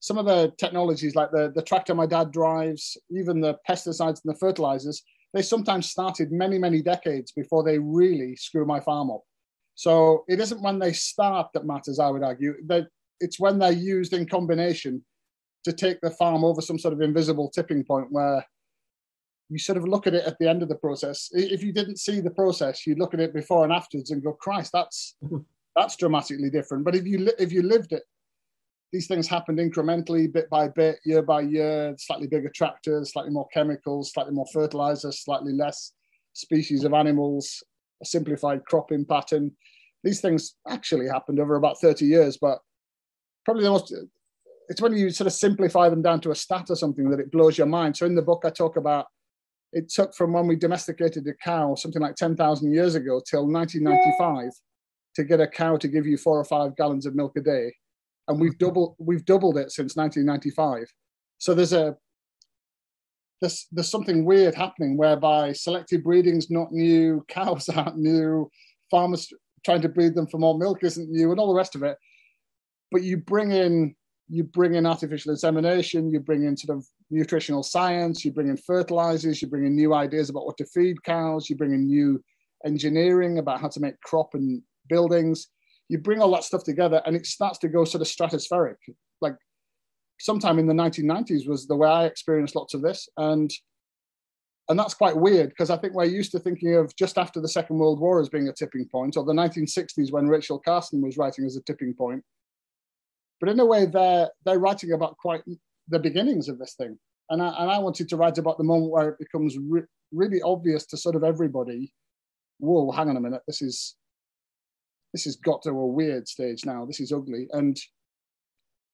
some 0.02 0.18
of 0.18 0.26
the 0.26 0.52
technologies 0.58 1.16
like 1.16 1.32
the, 1.32 1.54
the 1.56 1.62
tractor 1.62 1.96
my 1.96 2.06
dad 2.06 2.32
drives, 2.32 2.98
even 3.10 3.40
the 3.40 3.58
pesticides 3.68 4.20
and 4.24 4.34
the 4.34 4.38
fertilizers, 4.38 5.02
they 5.34 5.42
sometimes 5.42 5.90
started 5.90 6.32
many, 6.32 6.58
many 6.60 6.82
decades 6.82 7.32
before 7.32 7.64
they 7.64 7.80
really 7.80 8.36
screw 8.36 8.66
my 8.66 8.80
farm 8.80 9.10
up. 9.10 9.24
So 9.75 10.24
it 10.27 10.39
isn't 10.39 10.62
when 10.62 10.80
they 10.80 10.94
start 10.94 11.48
that 11.53 11.65
matters, 11.65 12.00
I 12.00 12.10
would 12.10 12.24
argue. 12.24 12.56
That 12.68 12.88
it's 13.20 13.39
when 13.39 13.60
they're 13.60 13.72
used 13.72 14.13
in 14.13 14.27
combination 14.27 15.03
to 15.63 15.74
take 15.74 16.01
the 16.01 16.12
farm 16.12 16.44
over 16.44 16.62
some 16.62 16.77
sort 16.77 16.94
of 16.94 17.01
invisible 17.01 17.50
tipping 17.50 17.84
point 17.84 18.08
where 18.12 18.46
you 19.50 19.60
sort 19.60 19.77
of 19.77 19.88
look 19.88 20.08
at 20.08 20.13
it 20.13 20.25
at 20.25 20.38
the 20.39 20.48
end 20.48 20.63
of 20.63 20.70
the 20.70 20.75
process. 20.75 21.30
If 21.32 21.63
you 21.63 21.72
didn't 21.72 22.00
see 22.00 22.20
the 22.20 22.32
process, 22.32 22.86
you'd 22.86 23.00
look 23.00 23.13
at 23.13 23.20
it 23.20 23.34
before 23.34 23.63
and 23.63 23.74
afterwards 23.74 24.12
and 24.12 24.24
go, 24.24 24.34
"Christ, 24.34 24.72
that's 24.74 25.15
that's 25.75 25.96
dramatically 25.96 26.50
different." 26.50 26.84
But 26.84 26.96
if 26.96 27.06
you 27.06 27.30
if 27.39 27.51
you 27.51 27.62
lived 27.62 27.94
it, 27.94 28.03
these 28.92 29.08
things 29.08 29.27
happened 29.27 29.60
incrementally, 29.60 30.32
bit 30.32 30.50
by 30.50 30.68
bit, 30.68 31.00
year 31.06 31.22
by 31.22 31.42
year, 31.42 31.96
slightly 31.98 32.27
bigger 32.27 32.51
tractors, 32.53 33.12
slightly 33.12 33.32
more 33.32 33.48
chemicals, 33.53 34.12
slightly 34.12 34.34
more 34.34 34.48
fertilizer, 34.53 35.12
slightly 35.12 35.53
less 35.53 35.94
species 36.34 36.84
of 36.84 36.94
animals, 36.94 37.63
a 38.04 38.06
simplified 38.06 38.66
cropping 38.66 39.06
pattern. 39.06 39.52
These 40.04 40.22
things 40.22 40.56
actually 40.68 41.08
happened 41.08 41.40
over 41.40 41.56
about 41.56 41.80
30 41.80 42.06
years, 42.06 42.38
but 42.38 42.60
probably 43.46 43.64
the 43.64 43.72
most, 43.72 43.94
it's 44.70 44.82
when 44.82 44.96
you 44.96 45.10
sort 45.10 45.28
of 45.28 45.34
simplify 45.34 45.90
them 45.90 46.02
down 46.02 46.22
to 46.22 46.32
a 46.32 46.36
stat 46.36 46.66
or 46.70 46.76
something 46.76 47.10
that 47.10 47.20
it 47.20 47.32
blows 47.32 47.58
your 47.58 47.68
mind. 47.68 47.98
So 47.98 48.06
in 48.06 48.16
the 48.16 48.22
book, 48.22 48.44
I 48.46 48.50
talk 48.50 48.78
about 48.78 49.08
it 49.72 49.90
took 49.90 50.14
from 50.14 50.34
when 50.34 50.46
we 50.46 50.56
domesticated 50.56 51.28
a 51.28 51.34
cow, 51.34 51.74
something 51.74 52.02
like 52.02 52.16
10,000 52.16 52.72
years 52.72 52.94
ago, 52.94 53.20
till 53.28 53.48
1995 53.48 54.52
to 55.16 55.24
get 55.24 55.40
a 55.40 55.48
cow 55.48 55.78
to 55.78 55.88
give 55.88 56.06
you 56.06 56.18
four 56.18 56.40
or 56.40 56.46
five 56.46 56.76
gallons 56.76 57.06
of 57.06 57.16
milk 57.16 57.36
a 57.38 57.42
day. 57.42 57.74
And 58.28 58.40
we've 58.40 58.58
doubled, 58.58 58.96
we've 59.00 59.26
doubled 59.26 59.58
it 59.58 59.72
since 59.72 59.96
1995. 59.96 60.86
So 61.40 61.54
there's 61.54 61.74
a, 61.74 61.96
there's, 63.42 63.68
there's 63.72 63.90
something 63.90 64.25
weird 64.25 64.56
happening 64.56 64.98
whereby 64.98 65.54
selective 65.54 66.04
breeding's 66.04 66.50
not 66.50 66.72
new, 66.72 67.25
cows 67.28 67.70
aren't 67.75 67.98
new, 67.98 68.50
farmers 68.90 69.32
trying 69.66 69.82
to 69.82 69.90
breed 69.90 70.16
them 70.16 70.28
for 70.28 70.38
more 70.38 70.58
milk 70.58 70.84
isn't 70.84 71.10
new, 71.10 71.32
and 71.32 71.40
all 71.40 71.48
the 71.48 71.58
rest 71.58 71.75
of 71.75 71.84
it. 71.84 71.98
But 72.92 73.04
you 73.04 73.18
bring 73.18 73.52
in 73.52 73.96
you 74.30 74.44
bring 74.44 74.75
in 74.75 74.86
artificial 74.86 75.32
insemination, 75.32 76.10
you 76.10 76.20
bring 76.20 76.46
in 76.46 76.56
sort 76.56 76.78
of 76.78 76.86
nutritional 77.12 77.62
science, 77.62 78.24
you 78.24 78.32
bring 78.32 78.48
in 78.48 78.58
fertilizers, 78.58 79.42
you 79.42 79.48
bring 79.48 79.66
in 79.66 79.75
new 79.75 79.94
ideas 79.94 80.30
about 80.30 80.46
what 80.46 80.58
to 80.58 80.66
feed 80.66 81.04
cows, 81.04 81.50
you 81.50 81.56
bring 81.56 81.74
in 81.74 81.86
new 81.86 82.24
engineering 82.66 83.38
about 83.38 83.60
how 83.60 83.68
to 83.68 83.80
make 83.80 84.00
crop 84.02 84.34
and 84.34 84.62
buildings. 84.88 85.48
You 85.90 85.98
bring 85.98 86.22
all 86.22 86.32
that 86.32 86.46
stuff 86.46 86.63
together 86.63 87.02
and 87.06 87.16
it 87.16 87.25
starts 87.25 87.60
to 87.60 87.68
go 87.68 87.84
sort 87.84 88.02
of 88.02 88.08
stratospheric. 88.08 88.78
Sometime 90.24 90.58
in 90.58 90.68
the 90.68 90.74
1990s 90.74 91.50
was 91.50 91.68
the 91.68 91.75
way 91.75 91.89
I 91.89 92.06
experienced 92.06 92.56
lots 92.56 92.74
of 92.74 92.82
this. 92.82 93.10
And 93.18 93.51
and 94.70 94.80
that's 94.80 94.94
quite 94.94 95.18
weird 95.18 95.50
because 95.50 95.70
I 95.70 95.75
think 95.75 95.94
we're 95.94 96.06
used 96.06 96.32
to 96.32 96.39
thinking 96.39 96.75
of 96.75 96.96
just 96.96 97.18
after 97.18 97.42
the 97.42 97.50
Second 97.50 97.77
World 97.77 98.00
War 98.00 98.22
as 98.22 98.30
being 98.30 98.48
a 98.48 98.53
tipping 98.53 98.88
point, 98.89 99.18
or 99.18 99.25
the 99.25 99.34
1960s 99.34 100.13
when 100.13 100.30
Rachel 100.30 100.60
Carson 100.60 101.01
was 101.01 101.18
writing 101.18 101.46
as 101.46 101.58
a 101.58 101.62
tipping 101.63 101.94
point. 101.94 102.24
But 103.42 103.50
in 103.50 103.60
a 103.60 103.65
way, 103.65 103.86
they're 103.86 104.30
they're 104.46 104.60
writing 104.60 104.94
about 104.94 105.18
quite 105.18 105.42
the 105.89 106.00
beginnings 106.00 106.48
of 106.48 106.58
this 106.58 106.75
thing, 106.75 106.98
and 107.30 107.42
I, 107.42 107.50
and 107.60 107.70
I 107.70 107.80
wanted 107.80 108.08
to 108.08 108.15
write 108.15 108.38
about 108.38 108.58
the 108.58 108.63
moment 108.63 108.94
where 108.94 109.10
it 109.10 109.20
becomes 109.20 109.58
re- 109.58 109.92
really 110.13 110.42
obvious 110.42 110.86
to 110.86 110.96
sort 110.96 111.18
of 111.18 111.25
everybody. 111.25 111.92
Whoa, 112.60 112.92
hang 112.92 113.10
on 113.10 113.18
a 113.18 113.20
minute, 113.20 113.42
this 113.46 113.62
is 113.62 113.98
this 115.12 115.25
has 115.25 115.36
got 115.36 115.63
to 115.63 115.72
a 115.72 115.86
weird 115.86 116.30
stage 116.30 116.63
now. 116.65 116.86
This 116.86 117.01
is 117.01 117.12
ugly, 117.12 117.50
and 117.51 117.77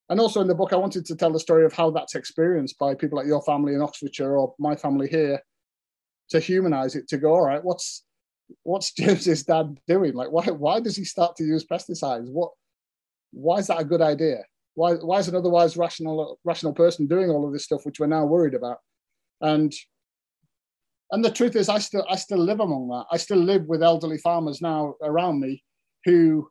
and 0.10 0.20
also 0.20 0.42
in 0.42 0.48
the 0.48 0.56
book, 0.56 0.74
I 0.74 0.78
wanted 0.78 1.06
to 1.06 1.16
tell 1.16 1.32
the 1.32 1.40
story 1.40 1.66
of 1.66 1.74
how 1.74 1.92
that's 1.92 2.16
experienced 2.16 2.80
by 2.80 2.96
people 2.96 3.18
like 3.18 3.28
your 3.28 3.44
family 3.44 3.76
in 3.76 3.82
Oxfordshire 3.82 4.38
or 4.38 4.56
my 4.58 4.76
family 4.76 5.08
here, 5.08 5.40
to 6.32 6.40
humanize 6.40 6.96
it. 6.96 7.08
To 7.10 7.18
go, 7.18 7.34
all 7.34 7.46
right, 7.46 7.64
what's 7.64 8.04
what's 8.64 8.92
James's 8.98 9.44
dad 9.44 9.80
doing? 9.88 10.14
Like, 10.14 10.32
why 10.32 10.46
why 10.46 10.80
does 10.80 10.96
he 10.96 11.04
start 11.06 11.36
to 11.38 11.44
use 11.44 11.66
pesticides? 11.66 12.32
What 12.32 12.52
why 13.32 13.58
is 13.58 13.68
that 13.68 13.82
a 13.82 13.86
good 13.86 14.02
idea? 14.02 14.44
Why 14.74 14.94
why 14.94 15.20
is 15.20 15.28
an 15.28 15.36
otherwise 15.36 15.78
rational 15.78 16.40
rational 16.44 16.74
person 16.74 17.06
doing 17.06 17.30
all 17.30 17.46
of 17.46 17.54
this 17.54 17.66
stuff, 17.66 17.86
which 17.86 18.00
we're 18.00 18.08
now 18.08 18.26
worried 18.26 18.56
about? 18.56 18.78
And 19.42 19.72
and 21.12 21.24
the 21.24 21.32
truth 21.32 21.56
is, 21.56 21.70
I 21.70 21.78
still 21.80 22.06
I 22.10 22.16
still 22.16 22.40
live 22.40 22.60
among 22.60 22.88
that. 22.90 23.06
I 23.12 23.18
still 23.18 23.38
live 23.38 23.66
with 23.66 23.84
elderly 23.84 24.18
farmers 24.18 24.60
now 24.60 24.96
around 25.04 25.40
me 25.40 25.64
who 26.06 26.50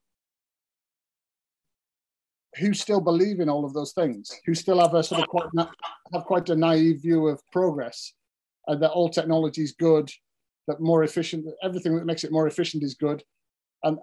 who 2.58 2.74
still 2.74 3.00
believe 3.00 3.40
in 3.40 3.48
all 3.48 3.64
of 3.64 3.74
those 3.74 3.92
things, 3.92 4.30
who 4.46 4.54
still 4.54 4.80
have 4.80 4.94
a 4.94 5.02
sort 5.02 5.22
of 5.22 5.28
quite 5.28 5.48
have 6.12 6.24
quite 6.24 6.48
a 6.50 6.56
naive 6.56 7.02
view 7.02 7.28
of 7.28 7.40
progress, 7.52 8.12
and 8.66 8.82
that 8.82 8.90
all 8.90 9.08
technology 9.08 9.62
is 9.62 9.72
good, 9.72 10.10
that 10.66 10.80
more 10.80 11.04
efficient, 11.04 11.46
everything 11.62 11.96
that 11.96 12.06
makes 12.06 12.24
it 12.24 12.32
more 12.32 12.46
efficient 12.46 12.82
is 12.82 12.94
good, 12.94 13.22
and 13.82 13.98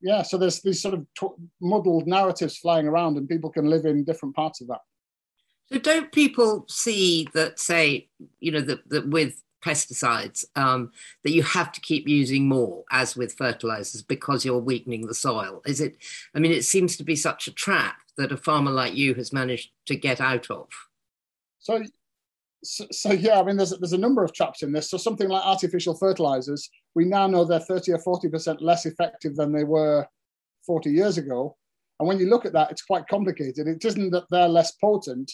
yeah, 0.00 0.22
so 0.22 0.38
there's 0.38 0.60
these 0.60 0.80
sort 0.80 0.94
of 0.94 1.06
t- 1.18 1.26
muddled 1.60 2.06
narratives 2.06 2.56
flying 2.56 2.86
around, 2.86 3.16
and 3.16 3.28
people 3.28 3.50
can 3.50 3.66
live 3.66 3.84
in 3.84 4.04
different 4.04 4.34
parts 4.34 4.60
of 4.60 4.68
that. 4.68 4.80
So, 5.72 5.78
don't 5.78 6.12
people 6.12 6.64
see 6.68 7.28
that, 7.34 7.58
say, 7.58 8.08
you 8.40 8.52
know, 8.52 8.60
that, 8.60 8.88
that 8.88 9.08
with 9.08 9.42
pesticides, 9.64 10.44
um, 10.56 10.92
that 11.24 11.32
you 11.32 11.42
have 11.42 11.72
to 11.72 11.80
keep 11.80 12.08
using 12.08 12.48
more, 12.48 12.84
as 12.90 13.16
with 13.16 13.34
fertilizers, 13.34 14.02
because 14.02 14.44
you're 14.44 14.58
weakening 14.58 15.06
the 15.06 15.14
soil? 15.14 15.62
Is 15.66 15.80
it, 15.80 15.96
I 16.34 16.38
mean, 16.38 16.52
it 16.52 16.64
seems 16.64 16.96
to 16.96 17.04
be 17.04 17.16
such 17.16 17.46
a 17.48 17.52
trap 17.52 17.98
that 18.16 18.32
a 18.32 18.36
farmer 18.36 18.70
like 18.70 18.94
you 18.94 19.14
has 19.14 19.32
managed 19.32 19.70
to 19.86 19.96
get 19.96 20.20
out 20.20 20.50
of. 20.50 20.68
So, 21.60 21.82
so, 22.64 22.86
so, 22.90 23.12
yeah, 23.12 23.38
I 23.38 23.44
mean, 23.44 23.56
there's 23.56 23.70
there's 23.78 23.92
a 23.92 23.98
number 23.98 24.24
of 24.24 24.34
traps 24.34 24.62
in 24.62 24.72
this. 24.72 24.90
So 24.90 24.98
something 24.98 25.28
like 25.28 25.44
artificial 25.44 25.96
fertilizers, 25.96 26.68
we 26.94 27.04
now 27.04 27.26
know 27.26 27.44
they're 27.44 27.60
30 27.60 27.92
or 27.92 27.98
40 27.98 28.28
percent 28.28 28.60
less 28.60 28.84
effective 28.84 29.36
than 29.36 29.52
they 29.52 29.64
were 29.64 30.06
40 30.66 30.90
years 30.90 31.18
ago. 31.18 31.56
And 31.98 32.08
when 32.08 32.18
you 32.18 32.28
look 32.28 32.44
at 32.44 32.52
that, 32.52 32.70
it's 32.70 32.82
quite 32.82 33.06
complicated. 33.08 33.66
It 33.66 33.84
isn't 33.84 34.10
that 34.10 34.26
they're 34.30 34.48
less 34.48 34.72
potent; 34.72 35.30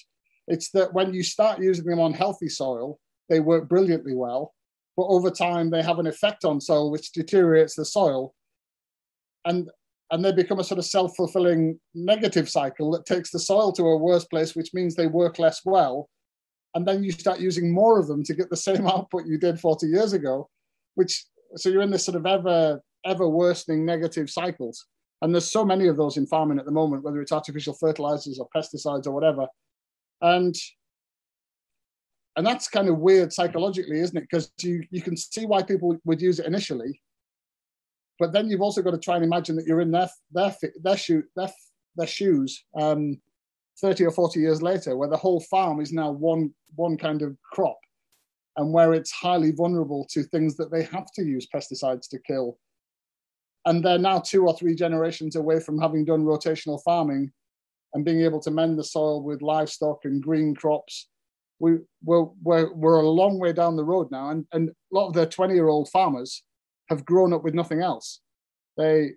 it's 0.46 0.70
that 0.72 0.92
when 0.92 1.14
you 1.14 1.22
start 1.22 1.62
using 1.62 1.86
them 1.86 2.00
on 2.00 2.12
healthy 2.12 2.48
soil, 2.48 2.98
they 3.28 3.40
work 3.40 3.68
brilliantly 3.68 4.14
well, 4.14 4.54
but 4.96 5.06
over 5.06 5.30
time 5.30 5.70
they 5.70 5.82
have 5.82 5.98
an 5.98 6.06
effect 6.06 6.44
on 6.44 6.60
soil 6.60 6.90
which 6.90 7.12
deteriorates 7.12 7.74
the 7.74 7.84
soil, 7.84 8.34
and 9.44 9.70
and 10.10 10.24
they 10.24 10.32
become 10.32 10.60
a 10.60 10.64
sort 10.64 10.78
of 10.78 10.84
self-fulfilling 10.84 11.80
negative 11.94 12.48
cycle 12.48 12.90
that 12.92 13.06
takes 13.06 13.30
the 13.30 13.38
soil 13.38 13.72
to 13.72 13.82
a 13.84 13.96
worse 13.96 14.24
place, 14.26 14.54
which 14.54 14.74
means 14.74 14.94
they 14.94 15.06
work 15.06 15.38
less 15.38 15.62
well. 15.64 16.08
And 16.74 16.86
then 16.86 17.02
you 17.02 17.10
start 17.10 17.40
using 17.40 17.72
more 17.72 17.98
of 17.98 18.06
them 18.06 18.22
to 18.24 18.34
get 18.34 18.50
the 18.50 18.56
same 18.56 18.86
output 18.94 19.26
you 19.26 19.38
did 19.38 19.58
40 19.58 19.86
years 19.86 20.12
ago 20.12 20.48
which 20.94 21.24
so 21.56 21.68
you're 21.68 21.82
in 21.82 21.90
this 21.90 22.04
sort 22.04 22.16
of 22.16 22.26
ever 22.26 22.80
ever 23.06 23.28
worsening 23.28 23.84
negative 23.84 24.30
cycles. 24.30 24.86
And 25.20 25.34
there's 25.34 25.50
so 25.50 25.64
many 25.64 25.88
of 25.88 25.96
those 25.96 26.16
in 26.16 26.26
farming 26.26 26.58
at 26.58 26.64
the 26.64 26.70
moment 26.70 27.02
whether 27.02 27.20
it's 27.20 27.32
artificial 27.32 27.74
fertilizers 27.74 28.38
or 28.38 28.48
pesticides 28.54 29.06
or 29.06 29.12
whatever. 29.12 29.46
And 30.22 30.54
and 32.36 32.46
that's 32.46 32.68
kind 32.68 32.88
of 32.88 32.98
weird 32.98 33.32
psychologically 33.32 34.00
isn't 34.00 34.16
it 34.16 34.22
because 34.28 34.50
you 34.60 34.82
you 34.90 35.02
can 35.02 35.16
see 35.16 35.46
why 35.46 35.62
people 35.62 35.96
would 36.04 36.20
use 36.20 36.38
it 36.38 36.46
initially 36.46 37.00
but 38.18 38.32
then 38.32 38.48
you've 38.48 38.62
also 38.62 38.82
got 38.82 38.92
to 38.92 38.98
try 38.98 39.16
and 39.16 39.24
imagine 39.24 39.56
that 39.56 39.66
you're 39.66 39.80
in 39.80 39.90
their 39.90 40.08
their 40.32 40.54
their 40.82 40.96
shoe 40.96 41.22
their, 41.36 41.50
their 41.96 42.06
shoes 42.06 42.64
um 42.80 43.18
30 43.80 44.06
or 44.06 44.10
40 44.10 44.40
years 44.40 44.62
later, 44.62 44.96
where 44.96 45.08
the 45.08 45.16
whole 45.16 45.40
farm 45.40 45.80
is 45.80 45.92
now 45.92 46.10
one, 46.10 46.54
one 46.76 46.96
kind 46.96 47.22
of 47.22 47.36
crop 47.42 47.78
and 48.56 48.72
where 48.72 48.94
it's 48.94 49.10
highly 49.10 49.50
vulnerable 49.50 50.06
to 50.10 50.22
things 50.22 50.56
that 50.56 50.70
they 50.70 50.84
have 50.84 51.10
to 51.14 51.24
use 51.24 51.48
pesticides 51.52 52.08
to 52.08 52.18
kill. 52.20 52.58
And 53.66 53.84
they're 53.84 53.98
now 53.98 54.20
two 54.20 54.46
or 54.46 54.56
three 54.56 54.74
generations 54.74 55.36
away 55.36 55.58
from 55.58 55.80
having 55.80 56.04
done 56.04 56.24
rotational 56.24 56.80
farming 56.84 57.32
and 57.94 58.04
being 58.04 58.20
able 58.20 58.40
to 58.40 58.50
mend 58.50 58.78
the 58.78 58.84
soil 58.84 59.22
with 59.22 59.42
livestock 59.42 60.04
and 60.04 60.22
green 60.22 60.54
crops. 60.54 61.08
We, 61.58 61.78
we're, 62.02 62.26
we're, 62.42 62.72
we're 62.72 63.00
a 63.00 63.08
long 63.08 63.38
way 63.38 63.52
down 63.52 63.76
the 63.76 63.84
road 63.84 64.10
now. 64.10 64.30
And, 64.30 64.46
and 64.52 64.70
a 64.70 64.72
lot 64.94 65.08
of 65.08 65.14
the 65.14 65.26
20 65.26 65.54
year 65.54 65.68
old 65.68 65.88
farmers 65.90 66.42
have 66.88 67.04
grown 67.04 67.32
up 67.32 67.44
with 67.44 67.54
nothing 67.54 67.80
else. 67.80 68.20
They, 68.76 69.12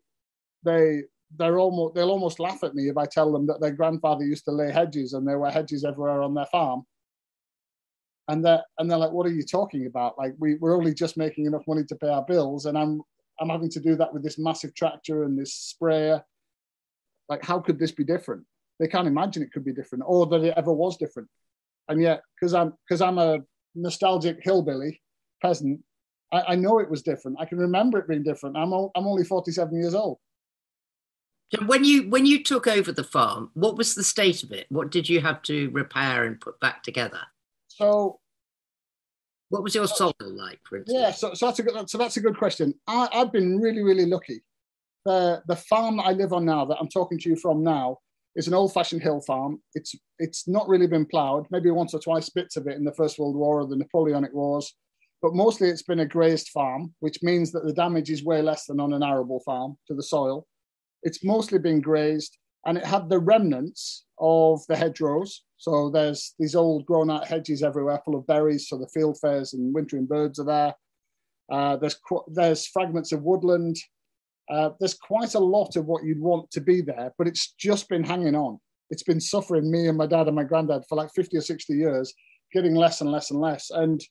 they, 0.63 1.01
they're 1.35 1.59
almost 1.59 1.95
they'll 1.95 2.09
almost 2.09 2.39
laugh 2.39 2.63
at 2.63 2.75
me 2.75 2.89
if 2.89 2.97
I 2.97 3.05
tell 3.05 3.31
them 3.31 3.47
that 3.47 3.59
their 3.59 3.71
grandfather 3.71 4.23
used 4.23 4.45
to 4.45 4.51
lay 4.51 4.71
hedges 4.71 5.13
and 5.13 5.27
there 5.27 5.39
were 5.39 5.51
hedges 5.51 5.83
everywhere 5.83 6.21
on 6.21 6.33
their 6.33 6.45
farm. 6.45 6.83
And 8.29 8.43
they're 8.43 8.63
and 8.77 8.89
they're 8.89 8.97
like, 8.97 9.11
what 9.11 9.25
are 9.25 9.33
you 9.33 9.43
talking 9.43 9.85
about? 9.85 10.17
Like 10.17 10.33
we, 10.37 10.55
we're 10.55 10.75
only 10.75 10.93
just 10.93 11.17
making 11.17 11.45
enough 11.45 11.67
money 11.67 11.83
to 11.85 11.95
pay 11.95 12.09
our 12.09 12.23
bills, 12.25 12.65
and 12.65 12.77
I'm 12.77 13.01
I'm 13.39 13.49
having 13.49 13.69
to 13.71 13.79
do 13.79 13.95
that 13.95 14.13
with 14.13 14.23
this 14.23 14.37
massive 14.37 14.73
tractor 14.73 15.23
and 15.23 15.37
this 15.37 15.53
sprayer. 15.53 16.23
Like, 17.29 17.43
how 17.43 17.59
could 17.59 17.77
this 17.77 17.91
be 17.91 18.03
different? 18.03 18.43
They 18.79 18.87
can't 18.87 19.07
imagine 19.07 19.43
it 19.43 19.51
could 19.51 19.65
be 19.65 19.73
different, 19.73 20.03
or 20.07 20.25
that 20.27 20.43
it 20.43 20.53
ever 20.57 20.73
was 20.73 20.97
different. 20.97 21.29
And 21.89 22.01
yet, 22.01 22.21
because 22.35 22.53
I'm 22.53 22.73
because 22.87 23.01
I'm 23.01 23.17
a 23.17 23.39
nostalgic 23.75 24.39
hillbilly 24.41 25.01
peasant, 25.41 25.81
I, 26.31 26.41
I 26.49 26.55
know 26.55 26.79
it 26.79 26.89
was 26.89 27.01
different. 27.01 27.37
I 27.39 27.45
can 27.45 27.57
remember 27.57 27.97
it 27.99 28.07
being 28.07 28.23
different. 28.23 28.57
I'm 28.57 28.73
o- 28.73 28.91
I'm 28.95 29.07
only 29.07 29.23
47 29.23 29.79
years 29.79 29.95
old. 29.95 30.19
So 31.53 31.63
when 31.65 31.85
you 31.85 32.09
when 32.09 32.25
you 32.25 32.43
took 32.43 32.67
over 32.67 32.91
the 32.91 33.03
farm, 33.03 33.51
what 33.53 33.77
was 33.77 33.95
the 33.95 34.03
state 34.03 34.43
of 34.43 34.51
it? 34.51 34.65
What 34.69 34.91
did 34.91 35.07
you 35.07 35.21
have 35.21 35.41
to 35.43 35.69
repair 35.69 36.25
and 36.25 36.39
put 36.39 36.59
back 36.59 36.83
together? 36.83 37.21
So, 37.69 38.19
what 39.49 39.63
was 39.63 39.73
your 39.73 39.87
soil 39.87 40.13
like, 40.19 40.59
for 40.63 40.77
instance? 40.77 40.99
Yeah, 40.99 41.11
so, 41.11 41.33
so 41.33 41.45
that's 41.45 41.59
a 41.59 41.63
good 41.63 41.89
so 41.89 41.97
that's 41.97 42.17
a 42.17 42.21
good 42.21 42.37
question. 42.37 42.73
I, 42.85 43.07
I've 43.13 43.31
been 43.31 43.61
really 43.61 43.81
really 43.81 44.05
lucky. 44.05 44.43
The 45.05 45.41
the 45.47 45.55
farm 45.55 45.97
that 45.97 46.07
I 46.07 46.11
live 46.11 46.33
on 46.33 46.43
now, 46.43 46.65
that 46.65 46.77
I'm 46.81 46.89
talking 46.89 47.17
to 47.19 47.29
you 47.29 47.37
from 47.37 47.63
now, 47.63 47.99
is 48.37 48.47
an 48.47 48.53
old-fashioned 48.53 49.01
hill 49.01 49.19
farm. 49.19 49.61
It's 49.73 49.93
it's 50.19 50.47
not 50.47 50.69
really 50.69 50.87
been 50.87 51.05
ploughed. 51.05 51.47
Maybe 51.51 51.69
once 51.71 51.93
or 51.93 51.99
twice 51.99 52.29
bits 52.29 52.55
of 52.55 52.67
it 52.67 52.77
in 52.77 52.85
the 52.85 52.93
First 52.93 53.19
World 53.19 53.35
War 53.35 53.61
or 53.61 53.67
the 53.67 53.75
Napoleonic 53.75 54.33
Wars, 54.33 54.73
but 55.21 55.33
mostly 55.33 55.67
it's 55.69 55.83
been 55.83 56.01
a 56.01 56.05
grazed 56.05 56.49
farm, 56.49 56.93
which 56.99 57.23
means 57.23 57.51
that 57.51 57.65
the 57.65 57.73
damage 57.73 58.09
is 58.09 58.23
way 58.23 58.41
less 58.41 58.65
than 58.65 58.79
on 58.79 58.93
an 58.93 59.03
arable 59.03 59.41
farm 59.41 59.75
to 59.87 59.93
the 59.95 60.03
soil. 60.03 60.47
It's 61.03 61.23
mostly 61.23 61.59
been 61.59 61.81
grazed, 61.81 62.37
and 62.65 62.77
it 62.77 62.85
had 62.85 63.09
the 63.09 63.19
remnants 63.19 64.05
of 64.19 64.65
the 64.67 64.75
hedgerows. 64.75 65.43
So 65.57 65.89
there's 65.89 66.35
these 66.37 66.55
old 66.55 66.85
grown 66.85 67.09
out 67.09 67.27
hedges 67.27 67.63
everywhere 67.63 68.01
full 68.05 68.15
of 68.15 68.27
berries. 68.27 68.67
So 68.67 68.77
the 68.77 68.87
field 68.87 69.17
fieldfares 69.23 69.53
and 69.53 69.73
wintering 69.73 70.05
birds 70.05 70.39
are 70.39 70.45
there. 70.45 70.75
Uh, 71.51 71.77
there's, 71.77 71.99
there's 72.27 72.67
fragments 72.67 73.11
of 73.11 73.23
woodland. 73.23 73.77
Uh, 74.49 74.69
there's 74.79 74.93
quite 74.93 75.35
a 75.35 75.39
lot 75.39 75.75
of 75.75 75.85
what 75.85 76.03
you'd 76.03 76.21
want 76.21 76.49
to 76.51 76.61
be 76.61 76.81
there, 76.81 77.11
but 77.17 77.27
it's 77.27 77.53
just 77.53 77.89
been 77.89 78.03
hanging 78.03 78.35
on. 78.35 78.59
It's 78.89 79.03
been 79.03 79.19
suffering 79.19 79.69
me 79.69 79.87
and 79.87 79.97
my 79.97 80.07
dad 80.07 80.27
and 80.27 80.35
my 80.35 80.43
granddad 80.43 80.83
for 80.87 80.95
like 80.95 81.09
50 81.13 81.37
or 81.37 81.41
60 81.41 81.73
years, 81.73 82.13
getting 82.53 82.75
less 82.75 83.01
and 83.01 83.11
less 83.11 83.31
and 83.31 83.41
less. 83.41 83.69
And 83.69 84.01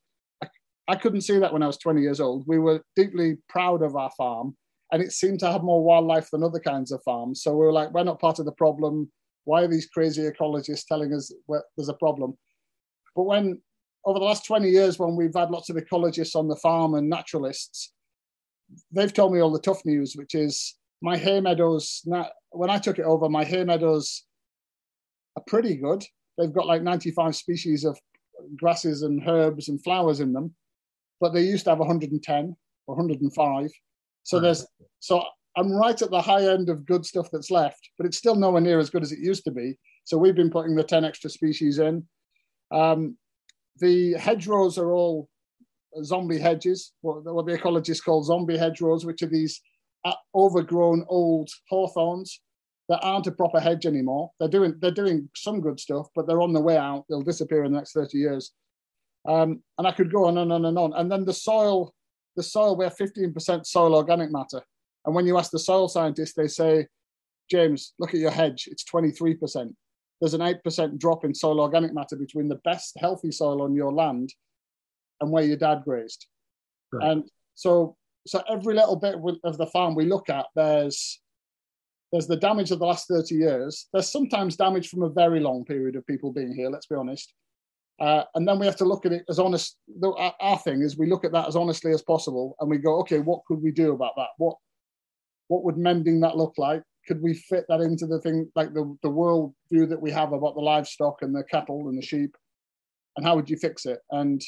I, 0.42 0.48
I 0.88 0.96
couldn't 0.96 1.22
see 1.22 1.38
that 1.38 1.52
when 1.52 1.62
I 1.62 1.66
was 1.66 1.78
20 1.78 2.02
years 2.02 2.20
old. 2.20 2.44
We 2.46 2.58
were 2.58 2.82
deeply 2.94 3.38
proud 3.48 3.82
of 3.82 3.96
our 3.96 4.10
farm 4.10 4.54
and 4.92 5.02
it 5.02 5.12
seemed 5.12 5.40
to 5.40 5.50
have 5.50 5.62
more 5.62 5.82
wildlife 5.82 6.30
than 6.30 6.42
other 6.42 6.60
kinds 6.60 6.92
of 6.92 7.02
farms. 7.02 7.42
So 7.42 7.52
we 7.52 7.64
were 7.66 7.72
like, 7.72 7.92
we're 7.92 8.04
not 8.04 8.20
part 8.20 8.38
of 8.38 8.44
the 8.44 8.52
problem. 8.52 9.10
Why 9.44 9.62
are 9.62 9.68
these 9.68 9.86
crazy 9.86 10.22
ecologists 10.22 10.86
telling 10.86 11.12
us 11.12 11.32
there's 11.76 11.88
a 11.88 11.94
problem? 11.94 12.36
But 13.14 13.24
when 13.24 13.60
over 14.04 14.18
the 14.18 14.24
last 14.24 14.44
20 14.46 14.68
years, 14.68 14.98
when 14.98 15.16
we've 15.16 15.34
had 15.34 15.50
lots 15.50 15.70
of 15.70 15.76
ecologists 15.76 16.36
on 16.36 16.46
the 16.46 16.56
farm 16.56 16.94
and 16.94 17.08
naturalists, 17.08 17.92
they've 18.92 19.12
told 19.12 19.32
me 19.32 19.40
all 19.40 19.52
the 19.52 19.60
tough 19.60 19.84
news, 19.84 20.14
which 20.14 20.34
is 20.34 20.74
my 21.02 21.16
hay 21.16 21.40
meadows. 21.40 22.02
Now, 22.06 22.30
when 22.50 22.70
I 22.70 22.78
took 22.78 22.98
it 22.98 23.04
over, 23.04 23.28
my 23.28 23.44
hay 23.44 23.64
meadows 23.64 24.24
are 25.36 25.42
pretty 25.46 25.76
good. 25.76 26.04
They've 26.38 26.52
got 26.52 26.66
like 26.66 26.82
95 26.82 27.36
species 27.36 27.84
of 27.84 27.98
grasses 28.56 29.02
and 29.02 29.26
herbs 29.26 29.68
and 29.68 29.82
flowers 29.82 30.20
in 30.20 30.32
them, 30.32 30.54
but 31.20 31.32
they 31.32 31.42
used 31.42 31.64
to 31.64 31.70
have 31.70 31.78
110 31.78 32.56
or 32.86 32.96
105. 32.96 33.70
So 34.22 34.40
there's 34.40 34.66
so 35.00 35.24
I'm 35.56 35.72
right 35.72 36.00
at 36.00 36.10
the 36.10 36.20
high 36.20 36.46
end 36.48 36.68
of 36.68 36.84
good 36.84 37.06
stuff 37.06 37.28
that's 37.32 37.50
left, 37.50 37.90
but 37.96 38.06
it's 38.06 38.18
still 38.18 38.34
nowhere 38.34 38.60
near 38.60 38.78
as 38.78 38.90
good 38.90 39.02
as 39.02 39.12
it 39.12 39.20
used 39.20 39.44
to 39.44 39.50
be. 39.50 39.78
So 40.04 40.18
we've 40.18 40.34
been 40.34 40.50
putting 40.50 40.76
the 40.76 40.84
10 40.84 41.04
extra 41.04 41.30
species 41.30 41.78
in. 41.78 42.06
Um, 42.70 43.16
the 43.78 44.14
hedgerows 44.14 44.78
are 44.78 44.92
all 44.92 45.28
zombie 46.02 46.38
hedges, 46.38 46.92
what, 47.00 47.24
what 47.24 47.46
the 47.46 47.56
ecologists 47.56 48.04
call 48.04 48.22
zombie 48.22 48.58
hedgerows, 48.58 49.04
which 49.04 49.22
are 49.22 49.28
these 49.28 49.60
uh, 50.04 50.14
overgrown 50.34 51.04
old 51.08 51.48
hawthorns 51.68 52.40
that 52.88 53.00
aren't 53.02 53.26
a 53.26 53.32
proper 53.32 53.58
hedge 53.58 53.86
anymore. 53.86 54.30
They're 54.38 54.48
doing 54.48 54.74
they're 54.80 54.90
doing 54.90 55.28
some 55.34 55.60
good 55.60 55.80
stuff, 55.80 56.08
but 56.14 56.26
they're 56.26 56.42
on 56.42 56.52
the 56.52 56.60
way 56.60 56.76
out. 56.76 57.04
They'll 57.08 57.22
disappear 57.22 57.64
in 57.64 57.72
the 57.72 57.78
next 57.78 57.92
30 57.92 58.18
years. 58.18 58.52
Um, 59.28 59.62
and 59.78 59.88
I 59.88 59.92
could 59.92 60.12
go 60.12 60.26
on 60.26 60.38
and 60.38 60.52
on 60.52 60.64
and 60.66 60.78
on. 60.78 60.92
And 60.92 61.10
then 61.10 61.24
the 61.24 61.32
soil 61.32 61.92
the 62.36 62.42
soil, 62.42 62.76
we 62.76 62.84
have 62.84 62.96
15% 62.96 63.66
soil 63.66 63.94
organic 63.94 64.30
matter. 64.30 64.62
And 65.04 65.14
when 65.14 65.26
you 65.26 65.38
ask 65.38 65.50
the 65.50 65.58
soil 65.58 65.88
scientists, 65.88 66.34
they 66.34 66.48
say, 66.48 66.86
James, 67.50 67.94
look 67.98 68.14
at 68.14 68.20
your 68.20 68.30
hedge, 68.30 68.68
it's 68.70 68.84
23%. 68.84 69.74
There's 70.20 70.34
an 70.34 70.40
8% 70.40 70.98
drop 70.98 71.24
in 71.24 71.34
soil 71.34 71.60
organic 71.60 71.92
matter 71.94 72.16
between 72.16 72.48
the 72.48 72.60
best 72.64 72.96
healthy 72.98 73.30
soil 73.30 73.62
on 73.62 73.74
your 73.74 73.92
land 73.92 74.32
and 75.20 75.30
where 75.30 75.44
your 75.44 75.56
dad 75.56 75.82
grazed. 75.84 76.26
Right. 76.92 77.10
And 77.10 77.24
so, 77.54 77.96
so 78.26 78.42
every 78.48 78.74
little 78.74 78.96
bit 78.96 79.16
of 79.44 79.58
the 79.58 79.66
farm 79.66 79.94
we 79.94 80.06
look 80.06 80.28
at, 80.28 80.46
there's 80.54 81.20
there's 82.12 82.26
the 82.26 82.36
damage 82.36 82.70
of 82.70 82.78
the 82.78 82.86
last 82.86 83.08
30 83.08 83.34
years. 83.34 83.88
There's 83.92 84.10
sometimes 84.10 84.56
damage 84.56 84.88
from 84.88 85.02
a 85.02 85.10
very 85.10 85.40
long 85.40 85.64
period 85.64 85.96
of 85.96 86.06
people 86.06 86.32
being 86.32 86.54
here, 86.54 86.70
let's 86.70 86.86
be 86.86 86.94
honest. 86.94 87.34
Uh, 87.98 88.22
and 88.34 88.46
then 88.46 88.58
we 88.58 88.66
have 88.66 88.76
to 88.76 88.84
look 88.84 89.06
at 89.06 89.12
it 89.12 89.24
as 89.28 89.38
honest. 89.38 89.76
Our, 90.02 90.34
our 90.40 90.58
thing 90.58 90.82
is 90.82 90.98
we 90.98 91.08
look 91.08 91.24
at 91.24 91.32
that 91.32 91.48
as 91.48 91.56
honestly 91.56 91.92
as 91.92 92.02
possible, 92.02 92.54
and 92.60 92.70
we 92.70 92.78
go, 92.78 92.98
okay, 93.00 93.20
what 93.20 93.40
could 93.46 93.62
we 93.62 93.72
do 93.72 93.92
about 93.92 94.12
that? 94.16 94.28
What 94.36 94.56
what 95.48 95.64
would 95.64 95.78
mending 95.78 96.20
that 96.20 96.36
look 96.36 96.54
like? 96.58 96.82
Could 97.06 97.22
we 97.22 97.34
fit 97.34 97.64
that 97.68 97.80
into 97.80 98.06
the 98.06 98.20
thing, 98.20 98.50
like 98.54 98.74
the 98.74 98.96
the 99.02 99.10
world 99.10 99.54
view 99.70 99.86
that 99.86 100.00
we 100.00 100.10
have 100.10 100.32
about 100.32 100.54
the 100.54 100.60
livestock 100.60 101.22
and 101.22 101.34
the 101.34 101.44
cattle 101.44 101.88
and 101.88 101.96
the 101.96 102.06
sheep? 102.06 102.36
And 103.16 103.24
how 103.24 103.34
would 103.34 103.48
you 103.48 103.56
fix 103.56 103.86
it? 103.86 104.00
And 104.10 104.42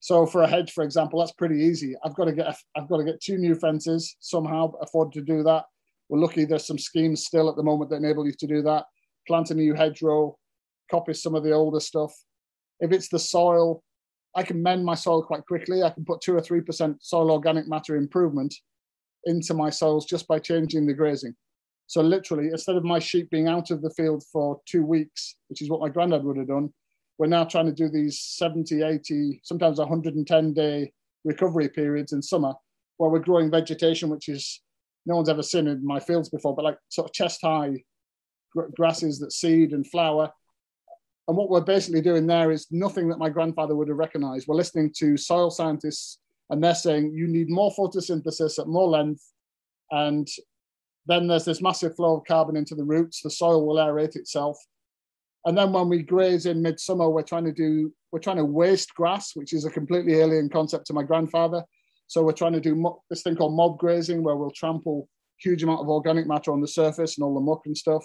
so 0.00 0.26
for 0.26 0.42
a 0.42 0.48
hedge, 0.48 0.72
for 0.72 0.84
example, 0.84 1.18
that's 1.18 1.32
pretty 1.32 1.62
easy. 1.62 1.94
I've 2.04 2.14
got 2.14 2.26
to 2.26 2.32
get 2.32 2.46
a, 2.46 2.56
I've 2.76 2.88
got 2.88 2.98
to 2.98 3.04
get 3.04 3.20
two 3.20 3.38
new 3.38 3.54
fences 3.54 4.16
somehow. 4.20 4.72
Afford 4.80 5.12
to 5.12 5.20
do 5.20 5.42
that. 5.42 5.64
We're 6.08 6.20
lucky 6.20 6.44
there's 6.44 6.66
some 6.66 6.78
schemes 6.78 7.24
still 7.24 7.48
at 7.48 7.56
the 7.56 7.62
moment 7.62 7.90
that 7.90 7.96
enable 7.96 8.26
you 8.26 8.32
to 8.38 8.46
do 8.46 8.62
that. 8.62 8.84
Plant 9.26 9.50
a 9.50 9.54
new 9.54 9.74
hedgerow, 9.74 10.36
copy 10.90 11.14
some 11.14 11.34
of 11.34 11.42
the 11.42 11.52
older 11.52 11.80
stuff, 11.80 12.12
if 12.80 12.92
it's 12.92 13.08
the 13.08 13.18
soil, 13.18 13.82
I 14.34 14.42
can 14.42 14.62
mend 14.62 14.84
my 14.84 14.94
soil 14.94 15.22
quite 15.22 15.46
quickly. 15.46 15.82
I 15.82 15.90
can 15.90 16.04
put 16.04 16.20
two 16.20 16.36
or 16.36 16.40
three 16.40 16.60
percent 16.60 17.02
soil 17.02 17.30
organic 17.30 17.68
matter 17.68 17.96
improvement 17.96 18.54
into 19.24 19.54
my 19.54 19.70
soils 19.70 20.06
just 20.06 20.28
by 20.28 20.38
changing 20.38 20.86
the 20.86 20.94
grazing. 20.94 21.34
So 21.86 22.00
literally, 22.02 22.48
instead 22.48 22.76
of 22.76 22.84
my 22.84 22.98
sheep 22.98 23.30
being 23.30 23.48
out 23.48 23.70
of 23.70 23.80
the 23.80 23.90
field 23.90 24.24
for 24.32 24.60
two 24.66 24.84
weeks, 24.84 25.36
which 25.48 25.62
is 25.62 25.70
what 25.70 25.80
my 25.80 25.88
granddad 25.88 26.24
would 26.24 26.36
have 26.36 26.48
done, 26.48 26.72
we're 27.18 27.26
now 27.26 27.44
trying 27.44 27.66
to 27.66 27.72
do 27.72 27.88
these 27.88 28.20
70, 28.20 28.82
80, 28.82 29.40
sometimes 29.42 29.78
110 29.78 30.52
day 30.52 30.92
recovery 31.24 31.68
periods 31.68 32.12
in 32.12 32.22
summer 32.22 32.54
where 32.98 33.10
we're 33.10 33.18
growing 33.18 33.50
vegetation, 33.50 34.08
which 34.08 34.28
is 34.28 34.62
no 35.04 35.16
one's 35.16 35.28
ever 35.28 35.42
seen 35.42 35.66
in 35.66 35.84
my 35.84 36.00
fields 36.00 36.28
before, 36.28 36.54
but 36.54 36.64
like 36.64 36.78
sort 36.88 37.08
of 37.08 37.12
chest 37.12 37.40
high 37.42 37.82
grasses 38.74 39.18
that 39.18 39.32
seed 39.32 39.72
and 39.72 39.86
flower 39.86 40.32
and 41.28 41.36
what 41.36 41.50
we're 41.50 41.60
basically 41.60 42.00
doing 42.00 42.26
there 42.26 42.52
is 42.52 42.66
nothing 42.70 43.08
that 43.08 43.18
my 43.18 43.28
grandfather 43.28 43.74
would 43.74 43.88
have 43.88 43.96
recognized. 43.96 44.46
We're 44.46 44.56
listening 44.56 44.92
to 44.98 45.16
soil 45.16 45.50
scientists, 45.50 46.18
and 46.50 46.62
they're 46.62 46.74
saying 46.74 47.12
you 47.12 47.26
need 47.26 47.50
more 47.50 47.72
photosynthesis 47.72 48.58
at 48.60 48.68
more 48.68 48.88
length. 48.88 49.24
And 49.90 50.28
then 51.06 51.26
there's 51.26 51.44
this 51.44 51.60
massive 51.60 51.96
flow 51.96 52.18
of 52.18 52.24
carbon 52.26 52.56
into 52.56 52.76
the 52.76 52.84
roots. 52.84 53.22
The 53.22 53.30
soil 53.30 53.66
will 53.66 53.76
aerate 53.76 54.14
itself. 54.14 54.56
And 55.46 55.56
then 55.56 55.72
when 55.72 55.88
we 55.88 56.02
graze 56.02 56.46
in 56.46 56.60
midsummer, 56.60 57.08
we're 57.08 57.22
trying 57.22 57.44
to 57.44 57.52
do 57.52 57.92
we're 58.12 58.18
trying 58.18 58.36
to 58.36 58.44
waste 58.44 58.94
grass, 58.94 59.34
which 59.34 59.52
is 59.52 59.64
a 59.64 59.70
completely 59.70 60.14
alien 60.14 60.48
concept 60.48 60.86
to 60.86 60.92
my 60.92 61.02
grandfather. 61.02 61.64
So 62.08 62.22
we're 62.22 62.32
trying 62.32 62.52
to 62.52 62.60
do 62.60 62.74
mo- 62.74 63.02
this 63.10 63.22
thing 63.22 63.36
called 63.36 63.54
mob 63.54 63.78
grazing, 63.78 64.22
where 64.22 64.36
we'll 64.36 64.50
trample 64.50 65.08
huge 65.38 65.62
amount 65.62 65.80
of 65.80 65.88
organic 65.88 66.26
matter 66.26 66.52
on 66.52 66.60
the 66.60 66.68
surface 66.68 67.16
and 67.16 67.24
all 67.24 67.34
the 67.34 67.40
muck 67.40 67.62
and 67.66 67.76
stuff. 67.76 68.04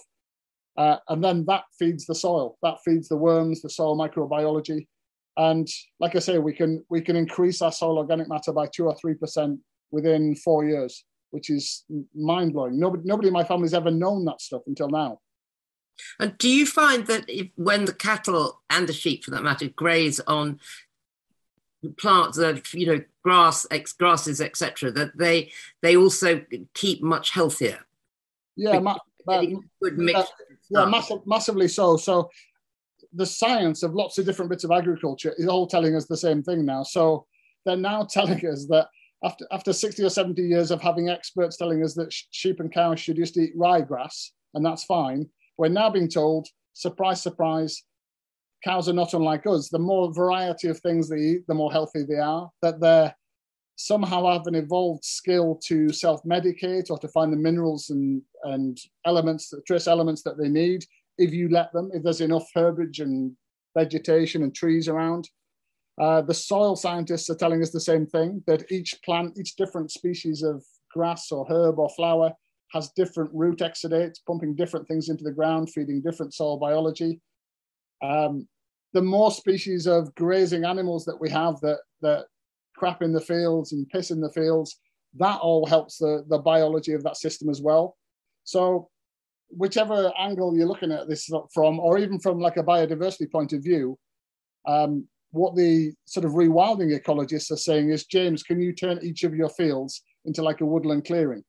Uh, 0.78 0.98
and 1.10 1.24
then 1.24 1.46
that 1.48 1.64
feeds 1.78 2.06
the 2.06 2.16
soil, 2.16 2.58
that 2.62 2.78
feeds 2.86 3.08
the 3.10 3.18
worms, 3.18 3.62
the 3.62 3.70
soil 3.70 3.98
microbiology. 3.98 4.88
And 5.38 5.68
like 6.00 6.16
I 6.16 6.20
say, 6.20 6.38
we 6.38 6.54
can 6.54 6.84
we 6.90 7.02
can 7.02 7.16
increase 7.16 7.62
our 7.62 7.72
soil 7.72 7.98
organic 7.98 8.28
matter 8.30 8.54
by 8.54 8.68
two 8.68 8.86
or 8.86 8.96
three 8.96 9.16
percent 9.16 9.60
within 9.90 10.36
four 10.36 10.66
years, 10.66 11.04
which 11.32 11.50
is 11.50 11.86
mind 12.14 12.54
blowing. 12.54 12.80
Nobody 12.80 13.04
nobody 13.06 13.30
in 13.30 13.34
my 13.34 13.44
family's 13.44 13.74
ever 13.74 13.92
known 13.92 14.26
that 14.26 14.42
stuff 14.42 14.62
until 14.68 14.90
now. 14.90 15.20
And 16.20 16.38
do 16.38 16.50
you 16.50 16.66
find 16.66 17.08
that 17.08 17.30
if, 17.30 17.50
when 17.56 17.86
the 17.86 17.94
cattle 17.94 18.62
and 18.70 18.88
the 18.88 18.94
sheep, 18.94 19.24
for 19.24 19.32
that 19.32 19.44
matter, 19.44 19.68
graze 19.70 20.20
on 20.22 20.60
plants 21.98 22.38
of 22.38 22.74
you 22.74 22.86
know 22.86 23.02
grass, 23.24 23.66
ex, 23.72 23.94
grasses, 23.94 24.42
etc., 24.42 24.92
that 24.92 25.18
they 25.18 25.52
they 25.82 25.96
also 25.96 26.44
keep 26.74 27.02
much 27.04 27.32
healthier? 27.32 27.80
Yeah, 28.56 28.80
ma- 28.80 28.98
good 29.28 29.98
mix 29.98 30.32
yeah, 30.72 30.86
massive, 30.86 31.26
massively 31.26 31.68
so. 31.68 31.98
So 31.98 32.30
the 33.14 33.26
science 33.26 33.84
of 33.84 33.94
lots 33.94 34.18
of 34.18 34.26
different 34.26 34.50
bits 34.50 34.64
of 34.64 34.72
agriculture 34.72 35.34
is 35.38 35.48
all 35.48 35.68
telling 35.68 35.96
us 35.96 36.06
the 36.06 36.18
same 36.18 36.42
thing 36.42 36.66
now. 36.66 36.84
So 36.84 37.26
they're 37.66 37.78
now 37.78 38.04
telling 38.10 38.46
us 38.46 38.66
that 38.68 38.88
after 39.24 39.46
after 39.52 39.74
60 39.74 40.04
or 40.04 40.10
70 40.10 40.42
years 40.42 40.72
of 40.72 40.82
having 40.82 41.10
experts 41.10 41.58
telling 41.58 41.84
us 41.84 41.94
that 41.96 42.14
sheep 42.32 42.60
and 42.60 42.72
cows 42.72 43.00
should 43.00 43.18
just 43.18 43.38
eat 43.38 43.58
ryegrass 43.58 44.32
and 44.54 44.66
that's 44.66 44.84
fine, 44.86 45.30
we're 45.58 45.70
now 45.70 45.90
being 45.90 46.08
told, 46.08 46.48
surprise, 46.74 47.22
surprise, 47.22 47.84
cows 48.64 48.88
are 48.88 48.94
not 48.94 49.14
unlike 49.14 49.46
us. 49.48 49.70
The 49.70 49.80
more 49.80 50.14
variety 50.14 50.68
of 50.68 50.80
things 50.80 51.10
they 51.10 51.18
eat, 51.18 51.48
the 51.48 51.54
more 51.54 51.72
healthy 51.72 52.04
they 52.04 52.20
are. 52.20 52.50
That 52.62 52.80
they're 52.80 53.16
somehow 53.76 54.32
have 54.32 54.46
an 54.48 54.56
evolved 54.56 55.04
skill 55.04 55.60
to 55.66 55.90
self-medicate 55.90 56.92
or 56.92 57.00
to 57.00 57.08
find 57.08 57.34
the 57.34 57.38
minerals 57.38 57.90
and, 57.90 58.22
and 58.44 58.78
elements, 59.06 59.54
trace 59.66 59.88
elements 59.88 60.22
that 60.24 60.38
they 60.38 60.48
need 60.48 60.86
if 61.18 61.34
you 61.34 61.50
let 61.50 61.74
them, 61.74 61.90
if 61.94 62.04
there's 62.04 62.22
enough 62.22 62.48
herbage 62.54 63.00
and 63.00 63.32
vegetation 63.76 64.44
and 64.44 64.54
trees 64.54 64.88
around. 64.88 65.28
Uh, 66.00 66.22
the 66.22 66.34
soil 66.34 66.76
scientists 66.76 67.30
are 67.30 67.36
telling 67.36 67.62
us 67.62 67.72
the 67.72 67.80
same 67.80 68.06
thing, 68.06 68.44
that 68.48 68.72
each 68.72 69.00
plant, 69.04 69.38
each 69.38 69.56
different 69.56 69.92
species 69.92 70.44
of 70.44 70.64
grass 70.94 71.32
or 71.32 71.46
herb 71.50 71.80
or 71.80 71.90
flower 71.90 72.32
has 72.74 72.92
different 72.96 73.30
root 73.34 73.60
exudates, 73.60 74.20
pumping 74.26 74.56
different 74.56 74.88
things 74.88 75.10
into 75.10 75.24
the 75.24 75.32
ground, 75.32 75.70
feeding 75.70 76.02
different 76.02 76.34
soil 76.34 76.58
biology. 76.58 77.20
Um, 78.02 78.48
the 78.94 79.02
more 79.02 79.32
species 79.32 79.88
of 79.88 80.14
grazing 80.16 80.66
animals 80.66 81.06
that 81.06 81.20
we 81.20 81.30
have 81.30 81.60
that, 81.62 81.80
that 82.02 82.26
crap 82.76 83.02
in 83.02 83.14
the 83.14 83.22
fields 83.22 83.74
and 83.74 83.88
piss 83.90 84.12
in 84.12 84.22
the 84.22 84.32
fields, 84.32 84.80
that 85.18 85.40
all 85.42 85.66
helps 85.66 85.98
the, 85.98 86.24
the 86.30 86.38
biology 86.38 86.94
of 86.94 87.04
that 87.04 87.18
system 87.18 87.50
as 87.50 87.62
well. 87.62 87.98
So 88.44 88.90
whichever 89.50 90.12
angle 90.18 90.56
you're 90.56 90.68
looking 90.68 90.92
at 90.92 91.08
this 91.08 91.30
from, 91.54 91.80
or 91.80 91.98
even 91.98 92.20
from 92.20 92.40
like 92.40 92.58
a 92.58 92.64
biodiversity 92.64 93.30
point 93.32 93.54
of 93.54 93.64
view, 93.64 93.98
um, 94.66 95.08
what 95.32 95.56
the 95.56 95.94
sort 96.06 96.26
of 96.26 96.34
rewilding 96.34 96.98
ecologists 96.98 97.52
are 97.52 97.58
saying 97.58 97.90
is, 97.90 98.06
James, 98.06 98.44
can 98.44 98.60
you 98.60 98.74
turn 98.74 99.00
each 99.02 99.24
of 99.24 99.36
your 99.36 99.50
fields 99.50 100.04
into 100.26 100.42
like 100.42 100.62
a 100.62 100.66
woodland 100.66 101.06
clearing? 101.06 101.44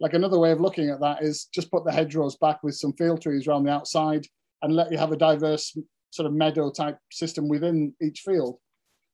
Like 0.00 0.14
another 0.14 0.38
way 0.38 0.52
of 0.52 0.60
looking 0.60 0.90
at 0.90 1.00
that 1.00 1.22
is 1.22 1.46
just 1.52 1.70
put 1.70 1.84
the 1.84 1.92
hedgerows 1.92 2.36
back 2.36 2.62
with 2.62 2.74
some 2.74 2.92
field 2.92 3.20
trees 3.20 3.46
around 3.46 3.64
the 3.64 3.72
outside 3.72 4.26
and 4.62 4.74
let 4.74 4.92
you 4.92 4.98
have 4.98 5.12
a 5.12 5.16
diverse 5.16 5.76
sort 6.10 6.26
of 6.26 6.32
meadow 6.32 6.70
type 6.70 6.98
system 7.10 7.48
within 7.48 7.94
each 8.00 8.20
field. 8.20 8.58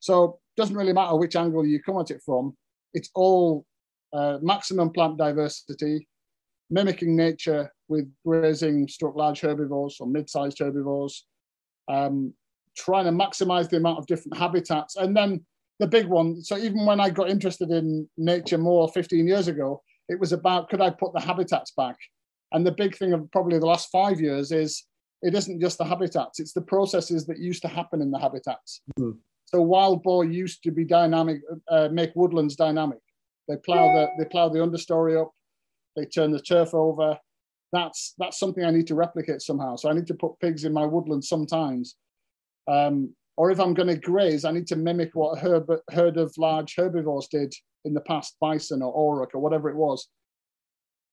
So 0.00 0.24
it 0.24 0.60
doesn't 0.60 0.76
really 0.76 0.92
matter 0.92 1.16
which 1.16 1.36
angle 1.36 1.66
you 1.66 1.82
come 1.82 1.98
at 1.98 2.10
it 2.10 2.22
from. 2.24 2.56
It's 2.92 3.10
all 3.14 3.64
uh, 4.12 4.38
maximum 4.42 4.90
plant 4.90 5.18
diversity, 5.18 6.06
mimicking 6.70 7.16
nature 7.16 7.72
with 7.88 8.10
grazing 8.24 8.88
large 9.02 9.40
herbivores 9.40 9.96
or 10.00 10.06
mid-sized 10.06 10.58
herbivores, 10.58 11.26
um, 11.88 12.32
trying 12.76 13.04
to 13.04 13.10
maximize 13.10 13.68
the 13.68 13.76
amount 13.76 13.98
of 13.98 14.06
different 14.06 14.36
habitats. 14.36 14.96
And 14.96 15.16
then 15.16 15.44
the 15.80 15.86
big 15.86 16.06
one, 16.06 16.42
so 16.42 16.56
even 16.56 16.86
when 16.86 17.00
I 17.00 17.10
got 17.10 17.30
interested 17.30 17.70
in 17.70 18.08
nature 18.16 18.58
more 18.58 18.88
15 18.88 19.26
years 19.26 19.48
ago, 19.48 19.82
it 20.08 20.18
was 20.18 20.32
about 20.32 20.68
could 20.68 20.80
I 20.80 20.90
put 20.90 21.12
the 21.12 21.20
habitats 21.20 21.72
back? 21.76 21.96
And 22.52 22.66
the 22.66 22.72
big 22.72 22.96
thing 22.96 23.12
of 23.12 23.30
probably 23.32 23.58
the 23.58 23.66
last 23.66 23.90
five 23.90 24.20
years 24.20 24.52
is 24.52 24.84
it 25.22 25.34
isn't 25.34 25.60
just 25.60 25.78
the 25.78 25.84
habitats, 25.84 26.38
it's 26.38 26.52
the 26.52 26.62
processes 26.62 27.26
that 27.26 27.38
used 27.38 27.62
to 27.62 27.68
happen 27.68 28.02
in 28.02 28.10
the 28.10 28.18
habitats. 28.18 28.82
Mm-hmm. 28.98 29.18
So 29.46 29.60
wild 29.60 30.02
boar 30.02 30.24
used 30.24 30.62
to 30.64 30.70
be 30.70 30.84
dynamic, 30.84 31.40
uh, 31.68 31.88
make 31.90 32.12
woodlands 32.14 32.56
dynamic. 32.56 32.98
They 33.48 33.56
plow 33.56 33.92
the 33.92 34.08
they 34.18 34.28
plow 34.28 34.48
the 34.48 34.58
understory 34.58 35.20
up, 35.20 35.32
they 35.96 36.06
turn 36.06 36.32
the 36.32 36.40
turf 36.40 36.74
over. 36.74 37.18
That's 37.72 38.14
that's 38.18 38.38
something 38.38 38.64
I 38.64 38.70
need 38.70 38.86
to 38.88 38.94
replicate 38.94 39.42
somehow. 39.42 39.76
So 39.76 39.90
I 39.90 39.92
need 39.92 40.06
to 40.06 40.14
put 40.14 40.38
pigs 40.40 40.64
in 40.64 40.72
my 40.72 40.86
woodland 40.86 41.24
sometimes. 41.24 41.96
Um, 42.66 43.14
or 43.36 43.50
if 43.50 43.58
I'm 43.58 43.74
going 43.74 43.88
to 43.88 43.96
graze, 43.96 44.44
I 44.44 44.52
need 44.52 44.66
to 44.68 44.76
mimic 44.76 45.10
what 45.14 45.38
herb, 45.38 45.70
herd 45.90 46.16
of 46.16 46.36
large 46.38 46.74
herbivores 46.76 47.28
did 47.28 47.52
in 47.84 47.94
the 47.94 48.00
past, 48.00 48.36
bison 48.40 48.82
or 48.82 48.94
auroch 48.94 49.34
or 49.34 49.40
whatever 49.40 49.68
it 49.68 49.76
was. 49.76 50.08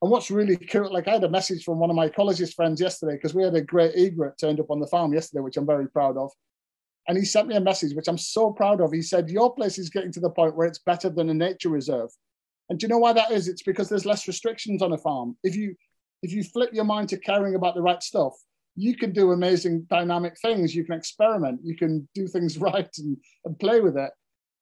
And 0.01 0.09
what's 0.09 0.31
really 0.31 0.57
cool, 0.57 0.91
like 0.91 1.07
I 1.07 1.11
had 1.13 1.23
a 1.23 1.29
message 1.29 1.63
from 1.63 1.79
one 1.79 1.89
of 1.89 1.95
my 1.95 2.09
ecologist 2.09 2.55
friends 2.55 2.81
yesterday 2.81 3.13
because 3.13 3.35
we 3.35 3.43
had 3.43 3.55
a 3.55 3.61
great 3.61 3.93
egret 3.95 4.37
turned 4.39 4.59
up 4.59 4.71
on 4.71 4.79
the 4.79 4.87
farm 4.87 5.13
yesterday, 5.13 5.41
which 5.41 5.57
I'm 5.57 5.65
very 5.65 5.87
proud 5.87 6.17
of. 6.17 6.31
And 7.07 7.17
he 7.17 7.25
sent 7.25 7.47
me 7.47 7.55
a 7.55 7.61
message, 7.61 7.95
which 7.95 8.07
I'm 8.07 8.17
so 8.17 8.51
proud 8.51 8.81
of. 8.81 8.91
He 8.91 9.01
said, 9.01 9.29
Your 9.29 9.53
place 9.53 9.77
is 9.77 9.89
getting 9.89 10.11
to 10.13 10.19
the 10.19 10.29
point 10.29 10.55
where 10.55 10.67
it's 10.67 10.79
better 10.79 11.09
than 11.09 11.29
a 11.29 11.33
nature 11.33 11.69
reserve. 11.69 12.09
And 12.69 12.79
do 12.79 12.85
you 12.85 12.89
know 12.89 12.99
why 12.99 13.13
that 13.13 13.31
is? 13.31 13.47
It's 13.47 13.63
because 13.63 13.89
there's 13.89 14.05
less 14.05 14.27
restrictions 14.27 14.81
on 14.81 14.93
a 14.93 14.97
farm. 14.97 15.35
If 15.43 15.55
you 15.55 15.75
if 16.23 16.31
you 16.31 16.43
flip 16.43 16.69
your 16.73 16.83
mind 16.83 17.09
to 17.09 17.17
caring 17.17 17.55
about 17.55 17.75
the 17.75 17.81
right 17.81 18.01
stuff, 18.01 18.33
you 18.75 18.95
can 18.95 19.11
do 19.11 19.31
amazing 19.31 19.85
dynamic 19.89 20.35
things. 20.41 20.75
You 20.75 20.83
can 20.83 20.95
experiment. 20.95 21.59
You 21.63 21.75
can 21.75 22.07
do 22.15 22.27
things 22.27 22.57
right 22.69 22.89
and, 22.97 23.17
and 23.45 23.59
play 23.59 23.81
with 23.81 23.97
it. 23.97 24.11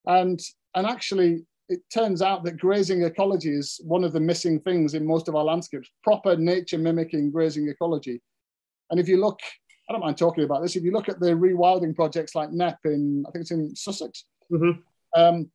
And 0.05 0.39
and 0.75 0.85
actually, 0.85 1.45
it 1.67 1.81
turns 1.93 2.21
out 2.21 2.43
that 2.43 2.57
grazing 2.57 3.03
ecology 3.03 3.53
is 3.53 3.79
one 3.83 4.03
of 4.03 4.13
the 4.13 4.19
missing 4.19 4.59
things 4.59 4.93
in 4.93 5.05
most 5.05 5.27
of 5.27 5.35
our 5.35 5.43
landscapes. 5.43 5.89
Proper 6.03 6.35
nature 6.35 6.77
mimicking 6.77 7.31
grazing 7.31 7.67
ecology. 7.69 8.21
And 8.89 8.99
if 8.99 9.07
you 9.07 9.19
look, 9.19 9.39
I 9.87 9.93
don't 9.93 10.01
mind 10.01 10.17
talking 10.17 10.43
about 10.43 10.61
this. 10.61 10.75
If 10.75 10.83
you 10.83 10.91
look 10.91 11.09
at 11.09 11.19
the 11.19 11.31
rewilding 11.31 11.95
projects 11.95 12.35
like 12.35 12.49
Knepp 12.49 12.77
in, 12.85 13.23
I 13.27 13.31
think 13.31 13.43
it's 13.43 13.51
in 13.51 13.75
Sussex. 13.75 14.25
Mm-hmm. 14.51 14.79
Um, 15.19 15.51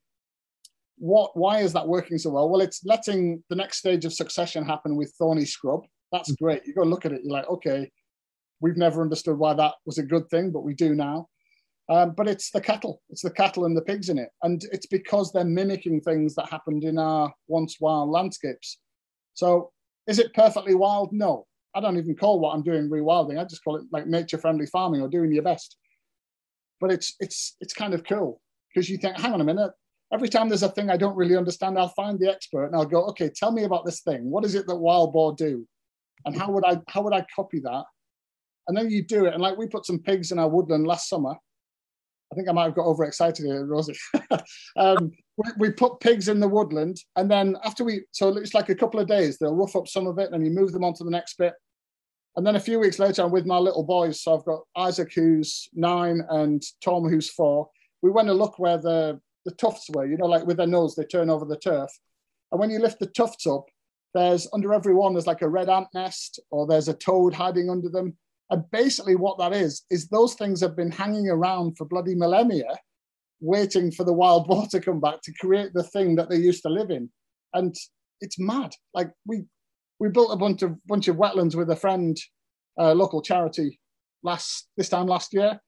what? 0.98 1.36
Why 1.36 1.60
is 1.60 1.72
that 1.72 1.86
working 1.86 2.18
so 2.18 2.30
well? 2.30 2.48
Well, 2.48 2.60
it's 2.60 2.84
letting 2.84 3.42
the 3.50 3.56
next 3.56 3.78
stage 3.78 4.04
of 4.04 4.12
succession 4.12 4.64
happen 4.64 4.96
with 4.96 5.12
thorny 5.18 5.44
scrub. 5.44 5.84
That's 6.12 6.30
mm-hmm. 6.32 6.44
great. 6.44 6.66
You 6.66 6.74
go 6.74 6.82
look 6.82 7.04
at 7.04 7.12
it. 7.12 7.22
You're 7.24 7.32
like, 7.32 7.48
okay, 7.48 7.90
We've 8.60 8.76
never 8.76 9.02
understood 9.02 9.38
why 9.38 9.54
that 9.54 9.74
was 9.84 9.98
a 9.98 10.02
good 10.02 10.28
thing, 10.30 10.50
but 10.50 10.64
we 10.64 10.74
do 10.74 10.94
now. 10.94 11.28
Um, 11.88 12.14
but 12.16 12.28
it's 12.28 12.50
the 12.50 12.60
cattle, 12.60 13.02
it's 13.10 13.22
the 13.22 13.30
cattle 13.30 13.66
and 13.66 13.76
the 13.76 13.82
pigs 13.82 14.08
in 14.08 14.18
it. 14.18 14.30
And 14.42 14.62
it's 14.72 14.86
because 14.86 15.32
they're 15.32 15.44
mimicking 15.44 16.00
things 16.00 16.34
that 16.34 16.48
happened 16.48 16.84
in 16.84 16.98
our 16.98 17.32
once 17.46 17.76
wild 17.80 18.08
landscapes. 18.10 18.78
So 19.34 19.70
is 20.06 20.18
it 20.18 20.34
perfectly 20.34 20.74
wild? 20.74 21.12
No. 21.12 21.46
I 21.74 21.80
don't 21.80 21.98
even 21.98 22.14
call 22.14 22.40
what 22.40 22.54
I'm 22.54 22.62
doing 22.62 22.88
rewilding. 22.88 23.38
I 23.38 23.44
just 23.44 23.64
call 23.64 23.76
it 23.76 23.84
like 23.90 24.06
nature 24.06 24.38
friendly 24.38 24.66
farming 24.66 25.02
or 25.02 25.08
doing 25.08 25.32
your 25.32 25.42
best. 25.42 25.76
But 26.80 26.92
it's 26.92 27.14
it's 27.20 27.56
it's 27.60 27.74
kind 27.74 27.94
of 27.94 28.04
cool 28.04 28.40
because 28.72 28.88
you 28.88 28.96
think, 28.96 29.18
hang 29.18 29.32
on 29.32 29.40
a 29.40 29.44
minute. 29.44 29.72
Every 30.12 30.28
time 30.28 30.48
there's 30.48 30.62
a 30.62 30.68
thing 30.68 30.90
I 30.90 30.96
don't 30.96 31.16
really 31.16 31.36
understand, 31.36 31.78
I'll 31.78 31.88
find 31.88 32.18
the 32.18 32.30
expert 32.30 32.66
and 32.66 32.76
I'll 32.76 32.84
go, 32.84 33.04
okay, 33.06 33.30
tell 33.34 33.50
me 33.50 33.64
about 33.64 33.84
this 33.84 34.02
thing. 34.02 34.30
What 34.30 34.44
is 34.44 34.54
it 34.54 34.66
that 34.68 34.76
wild 34.76 35.12
boar 35.12 35.34
do? 35.34 35.66
And 36.24 36.38
how 36.38 36.50
would 36.52 36.64
I 36.64 36.80
how 36.88 37.02
would 37.02 37.12
I 37.12 37.26
copy 37.34 37.60
that? 37.60 37.84
And 38.68 38.76
then 38.76 38.90
you 38.90 39.02
do 39.04 39.26
it. 39.26 39.34
And 39.34 39.42
like 39.42 39.56
we 39.56 39.66
put 39.66 39.86
some 39.86 39.98
pigs 39.98 40.32
in 40.32 40.38
our 40.38 40.48
woodland 40.48 40.86
last 40.86 41.08
summer. 41.08 41.34
I 42.32 42.34
think 42.34 42.48
I 42.48 42.52
might 42.52 42.64
have 42.64 42.74
got 42.74 42.86
overexcited 42.86 43.44
here, 43.44 43.64
Rosie. 43.64 43.94
um, 44.76 45.12
we, 45.36 45.50
we, 45.58 45.70
put 45.70 46.00
pigs 46.00 46.28
in 46.28 46.40
the 46.40 46.48
woodland, 46.48 46.98
and 47.16 47.30
then 47.30 47.56
after 47.64 47.84
we, 47.84 48.02
so 48.10 48.36
it's 48.36 48.54
like 48.54 48.70
a 48.70 48.74
couple 48.74 48.98
of 48.98 49.06
days, 49.06 49.38
they'll 49.38 49.54
rough 49.54 49.76
up 49.76 49.86
some 49.86 50.06
of 50.06 50.18
it, 50.18 50.32
and 50.32 50.44
you 50.44 50.50
move 50.50 50.72
them 50.72 50.84
onto 50.84 51.04
the 51.04 51.10
next 51.10 51.38
bit. 51.38 51.52
And 52.36 52.44
then 52.46 52.56
a 52.56 52.60
few 52.60 52.80
weeks 52.80 52.98
later, 52.98 53.22
I'm 53.22 53.30
with 53.30 53.46
my 53.46 53.58
little 53.58 53.84
boys. 53.84 54.20
So 54.20 54.36
I've 54.36 54.44
got 54.44 54.62
Isaac, 54.76 55.12
who's 55.14 55.68
nine, 55.74 56.22
and 56.30 56.62
Tom, 56.82 57.08
who's 57.08 57.30
four. 57.30 57.68
We 58.02 58.10
went 58.10 58.28
to 58.28 58.34
look 58.34 58.58
where 58.58 58.78
the, 58.78 59.20
the 59.44 59.52
tufts 59.52 59.88
were, 59.94 60.06
you 60.06 60.16
know, 60.16 60.26
like 60.26 60.44
with 60.44 60.56
their 60.56 60.66
nose, 60.66 60.94
they 60.94 61.04
turn 61.04 61.30
over 61.30 61.44
the 61.44 61.56
turf. 61.56 61.90
And 62.50 62.58
when 62.58 62.70
you 62.70 62.80
lift 62.80 62.98
the 62.98 63.06
tufts 63.06 63.46
up, 63.46 63.66
there's 64.14 64.48
under 64.52 64.72
every 64.72 64.94
one, 64.94 65.12
there's 65.12 65.26
like 65.26 65.42
a 65.42 65.48
red 65.48 65.68
ant 65.68 65.88
nest, 65.94 66.40
or 66.50 66.66
there's 66.66 66.88
a 66.88 66.94
toad 66.94 67.34
hiding 67.34 67.70
under 67.70 67.88
them. 67.88 68.16
And 68.50 68.62
basically, 68.70 69.16
what 69.16 69.38
that 69.38 69.52
is, 69.52 69.82
is 69.90 70.08
those 70.08 70.34
things 70.34 70.60
have 70.60 70.76
been 70.76 70.90
hanging 70.90 71.28
around 71.28 71.76
for 71.76 71.86
bloody 71.86 72.14
millennia, 72.14 72.76
waiting 73.40 73.90
for 73.90 74.04
the 74.04 74.12
wild 74.12 74.46
boar 74.48 74.66
to 74.70 74.80
come 74.80 75.00
back 75.00 75.22
to 75.22 75.32
create 75.40 75.72
the 75.74 75.82
thing 75.84 76.16
that 76.16 76.28
they 76.28 76.36
used 76.36 76.62
to 76.62 76.68
live 76.68 76.90
in. 76.90 77.10
And 77.54 77.74
it's 78.20 78.38
mad. 78.38 78.72
Like 78.92 79.10
we 79.26 79.44
we 80.00 80.08
built 80.08 80.32
a 80.32 80.36
bunch 80.36 80.62
of 80.62 80.74
bunch 80.86 81.08
of 81.08 81.16
wetlands 81.16 81.54
with 81.54 81.70
a 81.70 81.76
friend, 81.76 82.16
uh, 82.78 82.92
local 82.92 83.22
charity, 83.22 83.80
last 84.22 84.68
this 84.76 84.88
time 84.88 85.06
last 85.06 85.32
year, 85.32 85.60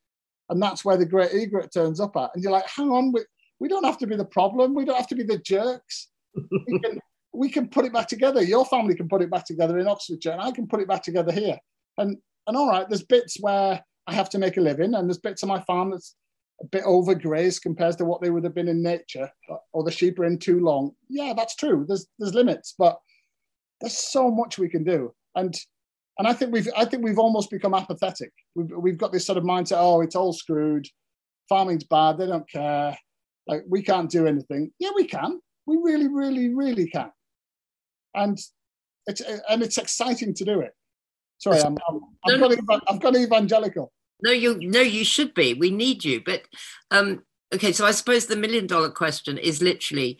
and 0.49 0.63
that's 0.63 0.85
where 0.85 0.97
the 0.97 1.07
great 1.07 1.33
egret 1.33 1.73
turns 1.73 2.01
up 2.01 2.17
at. 2.17 2.31
And 2.35 2.43
you're 2.43 2.53
like, 2.53 2.69
hang 2.69 2.91
on, 2.91 3.13
we, 3.13 3.21
we 3.61 3.69
don't 3.69 3.85
have 3.85 3.99
to 3.99 4.07
be 4.07 4.17
the 4.17 4.25
problem. 4.25 4.75
We 4.75 4.85
don't 4.85 4.97
have 4.97 5.09
to 5.09 5.15
be 5.15 5.23
the 5.23 5.39
jerks. 5.39 6.09
we 6.35 6.79
can 6.85 7.01
we 7.33 7.49
can 7.51 7.69
put 7.69 7.85
it 7.85 7.93
back 7.93 8.09
together. 8.09 8.43
Your 8.43 8.65
family 8.65 8.95
can 8.95 9.09
put 9.09 9.23
it 9.23 9.31
back 9.31 9.45
together 9.45 9.79
in 9.79 9.89
Oxfordshire, 9.89 10.33
and 10.33 10.41
I 10.41 10.51
can 10.51 10.67
put 10.67 10.81
it 10.81 10.89
back 10.89 11.03
together 11.03 11.33
here. 11.33 11.59
And 11.99 12.17
and 12.47 12.57
all 12.57 12.69
right, 12.69 12.89
there's 12.89 13.05
bits 13.05 13.39
where 13.41 13.83
I 14.07 14.15
have 14.15 14.31
to 14.31 14.39
make 14.39 14.57
a 14.57 14.61
living, 14.61 14.95
and 14.95 15.09
there's 15.09 15.19
bits 15.19 15.43
of 15.43 15.49
my 15.49 15.61
farm 15.63 15.91
that's 15.91 16.15
a 16.63 16.67
bit 16.67 16.85
overgrazed 16.85 17.63
compared 17.63 17.99
to 17.99 18.05
what 18.05 18.23
they 18.23 18.31
would 18.31 18.45
have 18.45 18.55
been 18.55 18.69
in 18.69 18.83
nature, 18.83 19.31
or 19.73 19.85
the 19.85 19.91
sheep 19.91 20.19
are 20.19 20.25
in 20.25 20.39
too 20.39 20.61
long. 20.61 20.93
Yeah, 21.09 21.35
that's 21.37 21.57
true. 21.57 21.85
There's 21.87 22.07
there's 22.19 22.35
limits, 22.35 22.75
but 22.79 22.99
there's 23.81 23.99
so 23.99 24.31
much 24.31 24.59
we 24.59 24.69
can 24.69 24.85
do, 24.85 25.13
and 25.35 25.55
and 26.19 26.27
I 26.27 26.33
think 26.33 26.53
we've 26.53 26.69
I 26.77 26.85
think 26.85 27.05
we've 27.05 27.19
almost 27.19 27.51
become 27.51 27.75
apathetic. 27.75 28.33
We've 28.55 28.71
we've 28.77 28.99
got 28.99 29.13
this 29.13 29.27
sort 29.27 29.39
of 29.39 29.45
mindset. 29.45 29.79
Oh, 29.79 30.01
it's 30.01 30.17
all 30.17 30.33
screwed. 30.33 30.87
Farming's 31.49 31.85
bad. 31.85 32.19
They 32.19 32.27
don't 32.27 32.49
care. 32.49 32.97
Like 33.47 33.65
we 33.69 33.83
can't 33.83 34.11
do 34.11 34.27
anything. 34.27 34.73
Yeah, 34.79 34.91
we 34.95 35.07
can. 35.07 35.41
We 35.67 35.79
really, 35.83 36.09
really, 36.09 36.55
really 36.55 36.89
can. 36.89 37.11
And 38.15 38.39
it's 39.07 39.21
and 39.49 39.63
it's 39.63 39.79
exciting 39.79 40.35
to 40.35 40.45
do 40.45 40.61
it. 40.61 40.73
Sorry, 41.39 41.61
I'm, 41.61 41.77
I'm, 41.89 42.01
I've, 42.27 42.41
no, 42.41 42.49
got, 42.49 42.83
I've 42.89 43.01
got 43.01 43.17
evangelical. 43.17 43.93
No, 44.23 44.31
you 44.31 44.59
no, 44.59 44.81
you 44.81 45.05
should 45.05 45.35
be. 45.35 45.55
We 45.55 45.71
need 45.71 46.05
you. 46.05 46.23
But 46.25 46.43
um, 46.91 47.23
okay, 47.55 47.73
so 47.73 47.85
I 47.85 47.91
suppose 47.91 48.27
the 48.27 48.37
million 48.37 48.67
dollar 48.67 48.91
question 48.91 49.37
is 49.39 49.63
literally 49.63 50.19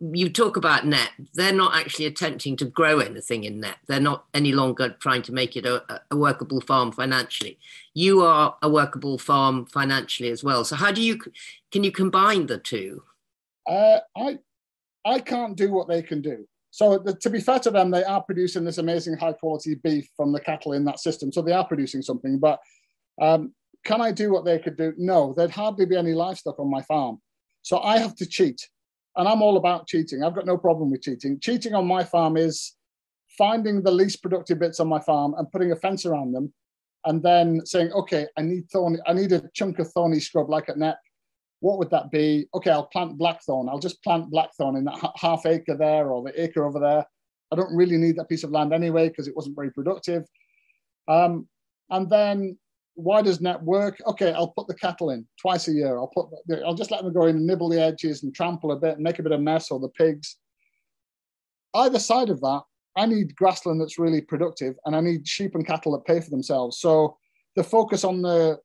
you 0.00 0.30
talk 0.30 0.56
about 0.56 0.84
Knepp. 0.84 1.08
They're 1.34 1.52
not 1.52 1.74
actually 1.74 2.06
attempting 2.06 2.56
to 2.56 2.64
grow 2.64 3.00
anything 3.00 3.44
in 3.44 3.60
Knepp. 3.60 3.74
They're 3.86 4.00
not 4.00 4.24
any 4.32 4.52
longer 4.52 4.96
trying 4.98 5.22
to 5.22 5.32
make 5.32 5.56
it 5.56 5.66
a, 5.66 6.00
a, 6.10 6.16
workable 6.16 6.62
farm 6.62 6.90
financially. 6.90 7.58
You 7.92 8.22
are 8.22 8.56
a 8.62 8.70
workable 8.70 9.18
farm 9.18 9.66
financially 9.66 10.30
as 10.30 10.42
well. 10.42 10.64
So 10.64 10.76
how 10.76 10.90
do 10.90 11.02
you 11.02 11.18
can 11.70 11.84
you 11.84 11.92
combine 11.92 12.46
the 12.46 12.58
two? 12.58 13.02
Uh, 13.66 13.98
i 14.16 14.38
i 15.04 15.18
can't 15.18 15.56
do 15.56 15.70
what 15.70 15.88
they 15.88 16.02
can 16.02 16.20
do 16.20 16.46
so 16.70 16.98
the, 16.98 17.14
to 17.14 17.30
be 17.30 17.40
fair 17.40 17.58
to 17.60 17.70
them, 17.70 17.90
they 17.90 18.04
are 18.04 18.22
producing 18.22 18.64
this 18.64 18.78
amazing 18.78 19.16
high 19.16 19.32
quality 19.32 19.74
beef 19.74 20.08
from 20.16 20.32
the 20.32 20.40
cattle 20.40 20.72
in 20.72 20.84
that 20.84 21.00
system. 21.00 21.32
So 21.32 21.42
they 21.42 21.52
are 21.52 21.66
producing 21.66 22.02
something. 22.02 22.38
But 22.38 22.60
um, 23.20 23.52
can 23.84 24.00
I 24.00 24.12
do 24.12 24.32
what 24.32 24.44
they 24.44 24.58
could 24.58 24.76
do? 24.76 24.94
No, 24.96 25.34
there'd 25.36 25.50
hardly 25.50 25.86
be 25.86 25.96
any 25.96 26.12
livestock 26.12 26.58
on 26.60 26.70
my 26.70 26.82
farm. 26.82 27.20
So 27.62 27.80
I 27.80 27.98
have 27.98 28.14
to 28.16 28.26
cheat. 28.26 28.68
And 29.16 29.26
I'm 29.26 29.42
all 29.42 29.56
about 29.56 29.88
cheating. 29.88 30.22
I've 30.22 30.36
got 30.36 30.46
no 30.46 30.56
problem 30.56 30.90
with 30.90 31.02
cheating. 31.02 31.40
Cheating 31.40 31.74
on 31.74 31.86
my 31.86 32.04
farm 32.04 32.36
is 32.36 32.76
finding 33.36 33.82
the 33.82 33.90
least 33.90 34.22
productive 34.22 34.60
bits 34.60 34.78
on 34.78 34.88
my 34.88 35.00
farm 35.00 35.34
and 35.36 35.50
putting 35.50 35.72
a 35.72 35.76
fence 35.76 36.06
around 36.06 36.32
them 36.32 36.52
and 37.06 37.22
then 37.22 37.64
saying, 37.66 37.90
okay, 37.92 38.26
I 38.36 38.42
need 38.42 38.70
thorny, 38.70 38.98
I 39.06 39.12
need 39.12 39.32
a 39.32 39.42
chunk 39.54 39.78
of 39.80 39.90
thorny 39.92 40.20
scrub 40.20 40.48
like 40.48 40.68
at 40.68 40.76
Knepp 40.76 40.96
what 41.60 41.78
would 41.78 41.90
that 41.90 42.10
be? 42.10 42.46
Okay, 42.54 42.70
I'll 42.70 42.86
plant 42.86 43.18
blackthorn. 43.18 43.68
I'll 43.68 43.78
just 43.78 44.02
plant 44.02 44.30
blackthorn 44.30 44.76
in 44.76 44.84
that 44.84 45.12
half 45.16 45.46
acre 45.46 45.76
there 45.76 46.10
or 46.10 46.22
the 46.22 46.42
acre 46.42 46.64
over 46.64 46.80
there. 46.80 47.04
I 47.52 47.56
don't 47.56 47.74
really 47.74 47.96
need 47.96 48.16
that 48.16 48.28
piece 48.28 48.44
of 48.44 48.50
land 48.50 48.72
anyway 48.72 49.08
because 49.08 49.28
it 49.28 49.36
wasn't 49.36 49.56
very 49.56 49.70
productive. 49.70 50.24
Um, 51.08 51.48
and 51.90 52.08
then 52.08 52.58
why 52.94 53.22
does 53.22 53.38
Knepp 53.38 53.62
work? 53.62 53.98
Okay, 54.06 54.32
I'll 54.32 54.52
put 54.52 54.68
the 54.68 54.74
cattle 54.74 55.10
in 55.10 55.26
twice 55.40 55.68
a 55.68 55.72
year. 55.72 55.98
I'll 55.98 56.08
put, 56.14 56.28
I'll 56.64 56.74
just 56.74 56.90
let 56.90 57.02
them 57.02 57.12
go 57.12 57.26
in 57.26 57.36
and 57.36 57.46
nibble 57.46 57.68
the 57.68 57.80
edges 57.80 58.22
and 58.22 58.34
trample 58.34 58.72
a 58.72 58.76
bit 58.76 58.94
and 58.94 59.02
make 59.02 59.18
a 59.18 59.22
bit 59.22 59.32
of 59.32 59.40
mess 59.40 59.70
or 59.70 59.80
the 59.80 59.88
pigs. 59.88 60.36
Either 61.74 61.98
side 61.98 62.30
of 62.30 62.40
that, 62.40 62.62
I 62.96 63.06
need 63.06 63.36
grassland 63.36 63.80
that's 63.80 63.98
really 63.98 64.20
productive, 64.20 64.74
and 64.84 64.96
I 64.96 65.00
need 65.00 65.26
sheep 65.26 65.54
and 65.54 65.66
cattle 65.66 65.92
that 65.92 66.04
pay 66.04 66.20
for 66.20 66.30
themselves. 66.30 66.78
So 66.80 67.16
the 67.54 67.62
focus 67.62 68.02
on 68.04 68.22
the 68.22 68.58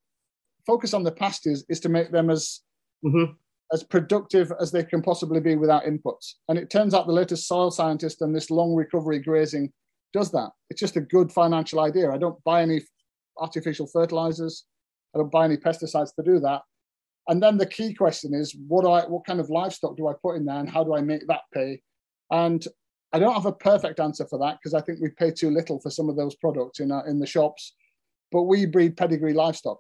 focus 0.66 0.94
on 0.94 1.04
the 1.04 1.12
pastures 1.12 1.64
is 1.70 1.80
to 1.82 1.90
make 1.90 2.12
them 2.12 2.30
as 2.32 2.62
mm-hmm. 3.04 3.32
as 3.74 3.84
productive 3.84 4.52
as 4.60 4.72
they 4.72 4.84
can 4.84 5.02
possibly 5.02 5.40
be 5.40 5.56
without 5.56 5.86
inputs. 5.86 6.34
And 6.50 6.58
it 6.58 6.70
turns 6.70 6.94
out 6.94 7.08
the 7.08 7.14
latest 7.14 7.48
soil 7.48 7.72
scientist 7.72 8.22
and 8.22 8.36
this 8.36 8.52
long 8.52 8.76
recovery 8.76 9.20
grazing 9.20 9.72
does 10.14 10.32
that. 10.32 10.52
It's 10.70 10.80
just 10.80 10.96
a 10.96 11.02
good 11.02 11.32
financial 11.32 11.80
idea. 11.80 12.12
I 12.12 12.18
don't 12.18 12.42
buy 12.44 12.62
any 12.62 12.82
artificial 13.38 13.88
fertilizers. 13.88 14.66
I 15.14 15.20
don't 15.20 15.32
buy 15.32 15.46
any 15.46 15.58
pesticides 15.58 16.16
to 16.16 16.24
do 16.24 16.40
that. 16.40 16.62
And 17.28 17.42
then 17.42 17.58
the 17.58 17.66
key 17.66 17.94
question 17.94 18.34
is, 18.34 18.56
what 18.68 18.84
do 18.84 18.92
I, 18.92 19.02
what 19.06 19.26
kind 19.26 19.40
of 19.40 19.50
livestock 19.50 19.98
do 19.98 20.08
I 20.08 20.14
put 20.22 20.36
in 20.36 20.46
there, 20.46 20.60
and 20.60 20.70
how 20.70 20.84
do 20.84 20.96
I 20.96 21.02
make 21.02 21.28
that 21.28 21.42
pay? 21.54 21.82
And 22.32 22.66
I 23.14 23.20
don't 23.20 23.34
have 23.34 23.46
a 23.46 23.52
perfect 23.52 24.00
answer 24.00 24.26
for 24.28 24.38
that 24.40 24.58
because 24.62 24.74
I 24.74 24.82
think 24.82 25.00
we 25.02 25.10
pay 25.10 25.32
too 25.32 25.50
little 25.50 25.80
for 25.80 25.90
some 25.90 26.10
of 26.10 26.16
those 26.16 26.36
products 26.36 26.80
in 26.80 26.92
our, 26.92 27.08
in 27.08 27.20
the 27.20 27.26
shops. 27.26 27.74
But 28.32 28.44
we 28.44 28.66
breed 28.66 28.98
pedigree 28.98 29.34
livestock. 29.34 29.80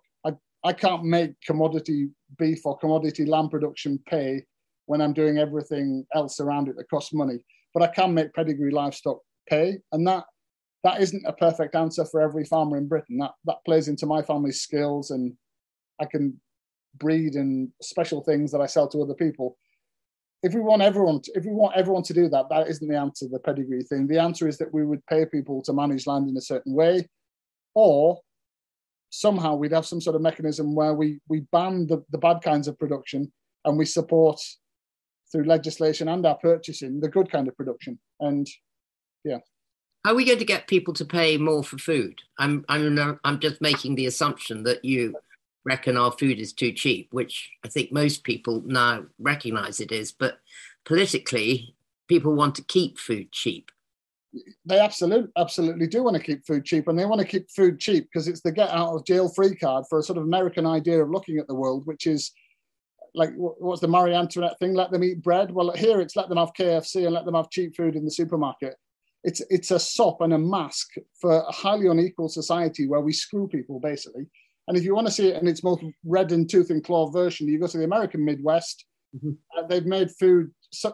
I, 0.66 0.74
can't 0.74 1.04
make 1.04 1.40
commodity 1.42 2.10
beef 2.38 2.66
or 2.66 2.78
commodity 2.78 3.26
lamb 3.26 3.50
production 3.50 4.00
pay 4.08 4.44
when 4.88 5.02
I'm 5.02 5.14
doing 5.14 5.38
everything 5.38 6.06
else 6.14 6.40
around 6.40 6.68
it 6.68 6.76
that 6.78 6.90
costs 6.90 7.14
money. 7.14 7.40
But 7.74 7.84
I 7.84 7.88
can 7.88 8.14
make 8.14 8.34
pedigree 8.34 8.72
livestock 8.72 9.20
pay, 9.50 9.78
and 9.92 10.08
that 10.08 10.26
that 10.84 11.02
isn't 11.02 11.26
a 11.26 11.34
perfect 11.34 11.76
answer 11.76 12.06
for 12.06 12.22
every 12.22 12.46
farmer 12.46 12.78
in 12.78 12.88
Britain. 12.88 13.18
That 13.18 13.32
that 13.46 13.58
plays 13.66 13.88
into 13.88 14.06
my 14.06 14.22
family's 14.22 14.62
skills, 14.62 15.12
and 15.12 15.34
I 16.00 16.06
can 16.06 16.40
breed 16.98 17.36
and 17.36 17.70
special 17.82 18.22
things 18.22 18.52
that 18.52 18.62
I 18.62 18.66
sell 18.68 18.88
to 18.90 19.02
other 19.02 19.14
people. 19.14 19.58
If 20.44 20.54
we 20.54 20.62
want 20.62 20.84
everyone, 20.84 21.22
to, 21.22 21.32
if 21.36 21.44
we 21.44 21.52
want 21.52 21.76
everyone 21.76 22.04
to 22.04 22.14
do 22.14 22.30
that, 22.30 22.50
that 22.50 22.68
isn't 22.68 22.88
the 22.88 22.98
answer. 22.98 23.26
The 23.30 23.40
pedigree 23.40 23.84
thing. 23.84 24.08
The 24.08 24.22
answer 24.22 24.48
is 24.48 24.58
that 24.60 24.74
we 24.74 24.86
would 24.86 25.06
pay 25.08 25.26
people 25.26 25.62
to 25.64 25.74
manage 25.74 26.08
land 26.08 26.30
in 26.30 26.38
a 26.38 26.42
certain 26.42 26.74
way, 26.74 27.10
or 27.74 28.20
somehow 29.20 29.56
we'd 29.56 29.72
have 29.72 29.86
some 29.86 30.02
sort 30.02 30.16
of 30.16 30.22
mechanism 30.22 30.76
where 30.76 30.94
we 30.94 31.20
we 31.28 31.42
ban 31.52 31.88
the, 31.88 32.04
the 32.12 32.18
bad 32.18 32.42
kinds 32.42 32.68
of 32.68 32.78
production 32.78 33.32
and 33.64 33.78
we 33.78 33.86
support 33.86 34.40
through 35.32 35.46
legislation 35.46 36.08
and 36.08 36.26
our 36.26 36.38
purchasing 36.38 37.00
the 37.00 37.10
good 37.10 37.32
kind 37.32 37.48
of 37.48 37.56
production. 37.58 38.00
And 38.20 38.48
yeah. 39.24 39.40
How 40.04 40.12
are 40.12 40.16
we 40.16 40.26
going 40.26 40.40
to 40.40 40.46
get 40.46 40.68
people 40.68 40.94
to 40.96 41.06
pay 41.06 41.38
more 41.38 41.64
for 41.64 41.78
food? 41.78 42.22
I'm 42.38 42.64
I'm 42.70 43.20
I'm 43.24 43.40
just 43.40 43.62
making 43.62 43.96
the 43.96 44.06
assumption 44.06 44.64
that 44.64 44.86
you 44.86 45.16
reckon 45.64 45.98
our 45.98 46.12
food 46.12 46.40
is 46.40 46.54
too 46.54 46.72
cheap, 46.72 47.08
which 47.12 47.50
I 47.64 47.70
think 47.70 47.92
most 47.92 48.24
people 48.24 48.62
now 48.66 49.06
recognise 49.18 49.80
it 49.80 49.92
is. 49.92 50.12
But 50.12 50.40
politically, 50.86 51.76
people 52.08 52.36
want 52.36 52.54
to 52.56 52.64
keep 52.64 53.00
food 53.00 53.32
cheap. 53.32 53.72
They 54.66 54.80
absolutely 54.80 55.32
absolutely 55.38 55.88
do 55.88 56.04
want 56.04 56.18
to 56.18 56.24
keep 56.24 56.46
food 56.46 56.66
cheap, 56.66 56.88
and 56.88 56.98
they 56.98 57.06
want 57.06 57.22
to 57.22 57.28
keep 57.28 57.50
food 57.52 57.80
cheap 57.80 58.10
because 58.12 58.28
it's 58.28 58.42
the 58.42 58.52
get 58.52 58.70
out 58.70 58.94
of 58.94 59.06
jail 59.06 59.30
free 59.30 59.56
card 59.56 59.86
for 59.90 60.00
a 60.00 60.04
sort 60.04 60.18
of 60.18 60.24
American 60.24 60.66
idea 60.66 61.02
of 61.02 61.10
looking 61.10 61.38
at 61.38 61.48
the 61.48 61.56
world, 61.56 61.86
which 61.86 62.08
is 62.08 62.32
like 63.14 63.32
what's 63.36 63.82
the 63.82 63.88
Marie 63.88 64.14
Antoinette 64.14 64.60
thing? 64.60 64.74
Let 64.74 64.92
them 64.92 65.04
eat 65.04 65.22
bread. 65.22 65.52
Well, 65.52 65.72
here 65.72 66.02
it's 66.02 66.16
let 66.16 66.30
them 66.30 66.38
have 66.38 66.54
KFC 66.60 67.06
and 67.06 67.14
let 67.14 67.26
them 67.26 67.36
have 67.36 67.50
cheap 67.50 67.76
food 67.76 67.96
in 67.96 68.04
the 68.04 68.12
supermarket 68.12 68.76
it's 69.26 69.42
it's 69.50 69.72
a 69.72 69.80
sop 69.80 70.22
and 70.22 70.34
a 70.34 70.38
mask 70.38 70.94
for 71.20 71.40
a 71.40 71.52
highly 71.52 71.88
unequal 71.88 72.30
society 72.30 72.88
where 72.88 73.02
we 73.02 73.12
screw 73.12 73.48
people 73.48 73.80
basically. 73.80 74.28
And 74.68 74.78
if 74.78 74.84
you 74.84 74.96
want 74.96 75.08
to 75.08 75.14
see 75.14 75.30
it 75.30 75.42
in 75.42 75.48
its 75.48 75.64
most 75.64 75.84
red 76.06 76.32
and 76.32 76.50
tooth 76.50 76.70
and 76.70 76.84
claw 76.84 77.10
version, 77.12 77.48
you 77.48 77.60
go 77.60 77.68
to 77.68 77.78
the 77.78 77.84
American 77.84 78.24
Midwest. 78.24 78.86
Mm-hmm. 79.16 79.32
Uh, 79.58 79.68
they've 79.68 79.86
made 79.86 80.12
food 80.12 80.52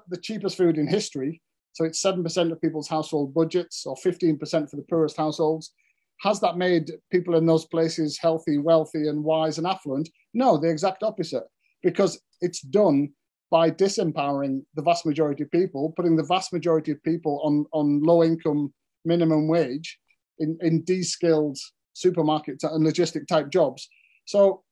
the 0.09 0.17
cheapest 0.17 0.57
food 0.57 0.77
in 0.77 0.87
history. 0.87 1.41
So 1.73 1.85
it's 1.85 2.01
seven 2.01 2.23
percent 2.23 2.51
of 2.51 2.61
people's 2.61 2.87
household 2.87 3.33
budgets, 3.33 3.85
or 3.85 3.95
fifteen 3.97 4.37
percent 4.37 4.69
for 4.69 4.75
the 4.75 4.85
poorest 4.89 5.17
households. 5.17 5.73
Has 6.21 6.39
that 6.41 6.57
made 6.57 6.91
people 7.11 7.35
in 7.35 7.45
those 7.45 7.65
places 7.65 8.19
healthy, 8.19 8.57
wealthy, 8.59 9.07
and 9.07 9.23
wise 9.23 9.57
and 9.57 9.65
affluent? 9.65 10.07
No, 10.33 10.57
the 10.57 10.69
exact 10.69 11.01
opposite. 11.01 11.43
Because 11.81 12.21
it's 12.41 12.61
done 12.61 13.09
by 13.49 13.69
disempowering 13.69 14.61
the 14.75 14.81
vast 14.81 15.05
majority 15.05 15.43
of 15.43 15.51
people, 15.51 15.93
putting 15.95 16.15
the 16.15 16.23
vast 16.23 16.53
majority 16.53 16.91
of 16.91 17.03
people 17.03 17.41
on, 17.43 17.65
on 17.73 18.01
low 18.01 18.23
income 18.23 18.73
minimum 19.03 19.47
wage 19.47 19.99
in, 20.39 20.57
in 20.61 20.83
de-skilled 20.83 21.57
supermarket 21.93 22.63
and 22.63 22.85
logistic 22.85 23.27
type 23.27 23.49
jobs. 23.49 23.89
So, 24.25 24.63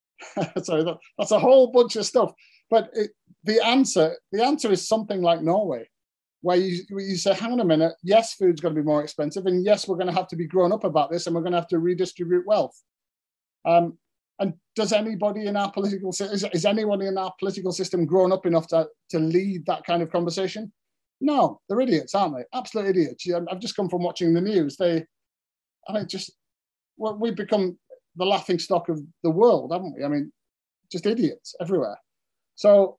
sorry, 0.62 0.84
that, 0.84 0.98
that's 1.18 1.32
a 1.32 1.40
whole 1.40 1.72
bunch 1.72 1.96
of 1.96 2.06
stuff. 2.06 2.32
But 2.70 2.90
it, 2.92 3.10
the 3.42 3.64
answer, 3.64 4.16
the 4.30 4.44
answer 4.44 4.70
is 4.70 4.86
something 4.86 5.22
like 5.22 5.42
Norway, 5.42 5.88
where 6.42 6.56
you, 6.56 6.82
you 6.90 7.16
say, 7.16 7.34
hang 7.34 7.52
on 7.52 7.60
a 7.60 7.64
minute, 7.64 7.92
yes, 8.02 8.34
food's 8.34 8.60
going 8.60 8.74
to 8.74 8.80
be 8.80 8.86
more 8.86 9.02
expensive, 9.02 9.46
and 9.46 9.64
yes, 9.64 9.86
we're 9.86 9.96
going 9.96 10.06
to 10.06 10.12
have 10.12 10.28
to 10.28 10.36
be 10.36 10.46
grown 10.46 10.72
up 10.72 10.84
about 10.84 11.10
this, 11.10 11.26
and 11.26 11.34
we're 11.34 11.42
going 11.42 11.52
to 11.52 11.58
have 11.58 11.68
to 11.68 11.78
redistribute 11.78 12.46
wealth. 12.46 12.80
Um, 13.64 13.98
and 14.38 14.54
does 14.74 14.92
anybody 14.92 15.46
in 15.46 15.56
our 15.56 15.70
political 15.70 16.10
is, 16.10 16.44
is 16.52 16.64
anyone 16.64 17.02
in 17.02 17.18
our 17.18 17.32
political 17.38 17.72
system 17.72 18.06
grown 18.06 18.32
up 18.32 18.46
enough 18.46 18.66
to, 18.68 18.88
to 19.10 19.18
lead 19.18 19.66
that 19.66 19.84
kind 19.84 20.02
of 20.02 20.10
conversation? 20.10 20.72
No, 21.20 21.60
they're 21.68 21.82
idiots, 21.82 22.14
aren't 22.14 22.36
they? 22.36 22.44
Absolute 22.54 22.88
idiots. 22.88 23.26
I've 23.30 23.60
just 23.60 23.76
come 23.76 23.90
from 23.90 24.02
watching 24.02 24.32
the 24.32 24.40
news. 24.40 24.78
They, 24.78 25.04
I 25.86 25.92
mean, 25.92 26.08
just 26.08 26.32
well, 26.96 27.18
we've 27.18 27.36
become 27.36 27.78
the 28.16 28.24
laughing 28.24 28.58
stock 28.58 28.88
of 28.88 29.00
the 29.22 29.30
world, 29.30 29.72
haven't 29.72 29.94
we? 29.96 30.04
I 30.04 30.08
mean, 30.08 30.32
just 30.90 31.06
idiots 31.06 31.54
everywhere. 31.60 31.98
So, 32.54 32.98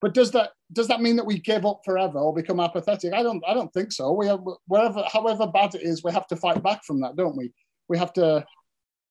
but 0.00 0.14
does 0.14 0.30
that 0.32 0.50
does 0.72 0.88
that 0.88 1.00
mean 1.00 1.16
that 1.16 1.26
we 1.26 1.38
give 1.38 1.66
up 1.66 1.80
forever 1.84 2.18
or 2.18 2.34
become 2.34 2.60
apathetic? 2.60 3.12
I 3.12 3.22
don't 3.22 3.42
I 3.46 3.54
don't 3.54 3.72
think 3.72 3.92
so. 3.92 4.12
We 4.12 4.26
have 4.26 4.40
wherever 4.66 5.02
however 5.12 5.46
bad 5.46 5.74
it 5.74 5.82
is, 5.82 6.04
we 6.04 6.12
have 6.12 6.26
to 6.28 6.36
fight 6.36 6.62
back 6.62 6.84
from 6.84 7.00
that, 7.00 7.16
don't 7.16 7.36
we? 7.36 7.52
We 7.88 7.98
have 7.98 8.12
to 8.14 8.44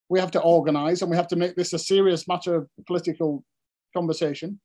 we 0.09 0.19
have 0.19 0.31
to 0.31 0.41
organize 0.41 1.01
and 1.01 1.11
we 1.11 1.17
have 1.17 1.27
to 1.27 1.35
make 1.35 1.55
this 1.55 1.73
a 1.73 1.79
serious 1.79 2.27
matter 2.27 2.55
of 2.55 2.69
political 2.85 3.43
conversation. 3.93 4.59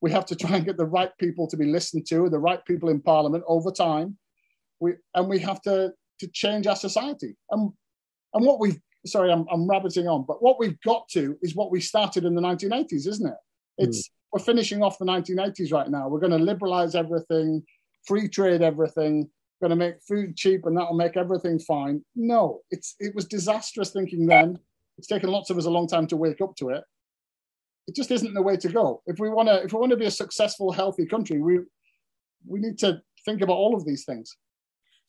We 0.00 0.10
have 0.10 0.26
to 0.26 0.36
try 0.36 0.56
and 0.56 0.66
get 0.66 0.76
the 0.76 0.84
right 0.84 1.10
people 1.18 1.46
to 1.48 1.56
be 1.56 1.64
listened 1.64 2.06
to, 2.08 2.28
the 2.28 2.38
right 2.38 2.62
people 2.66 2.90
in 2.90 3.00
parliament 3.00 3.44
over 3.46 3.70
time. 3.70 4.18
We, 4.80 4.94
and 5.14 5.28
we 5.28 5.38
have 5.38 5.62
to, 5.62 5.92
to 6.20 6.26
change 6.28 6.66
our 6.66 6.76
society. 6.76 7.36
And, 7.50 7.72
and 8.34 8.44
what 8.44 8.60
we've, 8.60 8.78
sorry, 9.06 9.32
I'm, 9.32 9.46
I'm 9.50 9.66
rabbiting 9.66 10.06
on, 10.06 10.24
but 10.26 10.42
what 10.42 10.58
we've 10.58 10.78
got 10.82 11.08
to 11.10 11.38
is 11.40 11.54
what 11.54 11.70
we 11.70 11.80
started 11.80 12.24
in 12.24 12.34
the 12.34 12.42
1980s, 12.42 13.06
isn't 13.06 13.26
it? 13.26 13.38
It's, 13.78 14.08
mm. 14.08 14.10
We're 14.34 14.40
finishing 14.40 14.82
off 14.82 14.98
the 14.98 15.04
1980s 15.04 15.72
right 15.72 15.88
now. 15.88 16.08
We're 16.08 16.18
going 16.18 16.32
to 16.32 16.38
liberalize 16.38 16.96
everything, 16.96 17.62
free 18.04 18.28
trade 18.28 18.62
everything, 18.62 19.30
going 19.60 19.70
to 19.70 19.76
make 19.76 20.02
food 20.02 20.36
cheap 20.36 20.66
and 20.66 20.76
that'll 20.76 20.94
make 20.94 21.16
everything 21.16 21.60
fine. 21.60 22.04
No, 22.16 22.62
it's 22.72 22.96
it 22.98 23.14
was 23.14 23.26
disastrous 23.26 23.92
thinking 23.92 24.26
then. 24.26 24.58
It's 24.98 25.06
taken 25.06 25.30
lots 25.30 25.50
of 25.50 25.58
us 25.58 25.66
a 25.66 25.70
long 25.70 25.86
time 25.86 26.08
to 26.08 26.16
wake 26.16 26.40
up 26.40 26.56
to 26.56 26.70
it. 26.70 26.82
It 27.86 27.94
just 27.94 28.10
isn't 28.10 28.34
the 28.34 28.42
way 28.42 28.56
to 28.56 28.68
go. 28.68 29.02
If 29.06 29.20
we 29.20 29.30
want 29.30 29.48
to, 29.48 29.62
if 29.62 29.72
we 29.72 29.78
want 29.78 29.90
to 29.90 29.96
be 29.96 30.06
a 30.06 30.10
successful, 30.10 30.72
healthy 30.72 31.06
country, 31.06 31.40
we 31.40 31.60
we 32.44 32.58
need 32.58 32.78
to 32.80 33.02
think 33.24 33.40
about 33.40 33.54
all 33.54 33.76
of 33.76 33.86
these 33.86 34.04
things. 34.04 34.36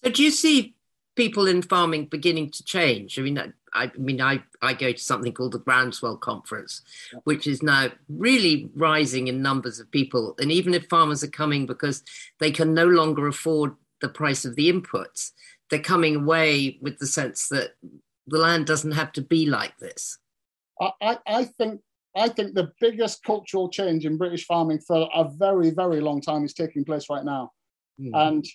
So, 0.04 0.12
do 0.12 0.24
you 0.24 0.30
see 0.30 0.76
people 1.16 1.48
in 1.48 1.62
farming 1.62 2.06
beginning 2.06 2.52
to 2.52 2.64
change? 2.64 3.18
I 3.18 3.22
mean, 3.22 3.38
I, 3.38 3.52
I 3.74 3.92
mean, 3.98 4.22
I, 4.22 4.44
I 4.62 4.74
go 4.74 4.92
to 4.92 4.98
something 4.98 5.34
called 5.34 5.54
the 5.54 5.60
Groundswell 5.60 6.18
Conference, 6.18 6.82
which 7.24 7.48
is 7.48 7.64
now 7.64 7.90
really 8.10 8.70
rising 8.76 9.28
in 9.28 9.42
numbers 9.42 9.80
of 9.80 9.92
people. 9.92 10.36
And 10.40 10.52
even 10.52 10.74
if 10.74 10.88
farmers 10.88 11.24
are 11.24 11.28
coming 11.28 11.66
because 11.66 12.04
they 12.40 12.52
can 12.52 12.74
no 12.74 12.86
longer 12.86 13.28
afford 13.28 13.76
the 14.02 14.10
price 14.10 14.46
of 14.46 14.56
the 14.56 14.72
inputs, 14.72 15.32
they're 15.70 15.80
coming 15.80 16.16
away 16.16 16.78
with 16.82 17.00
the 17.00 17.08
sense 17.08 17.48
that 17.50 17.76
the 18.28 18.38
land 18.38 18.66
doesn't 18.66 18.92
have 18.92 19.12
to 19.14 19.22
be 19.22 19.46
like 19.46 19.78
this? 19.78 20.18
I, 20.80 21.18
I 21.26 21.44
think 21.46 21.82
I 22.16 22.30
think 22.30 22.54
the 22.54 22.72
biggest 22.80 23.24
cultural 23.24 23.70
change 23.70 24.06
in 24.06 24.18
British 24.18 24.46
farming 24.46 24.80
for 24.80 25.10
a 25.14 25.26
very, 25.30 25.70
very 25.70 26.00
long 26.00 26.22
time 26.22 26.46
is 26.46 26.54
taking 26.54 26.86
place 26.86 27.08
right 27.10 27.26
now. 27.26 27.52
Mm. 28.00 28.12
And 28.14 28.46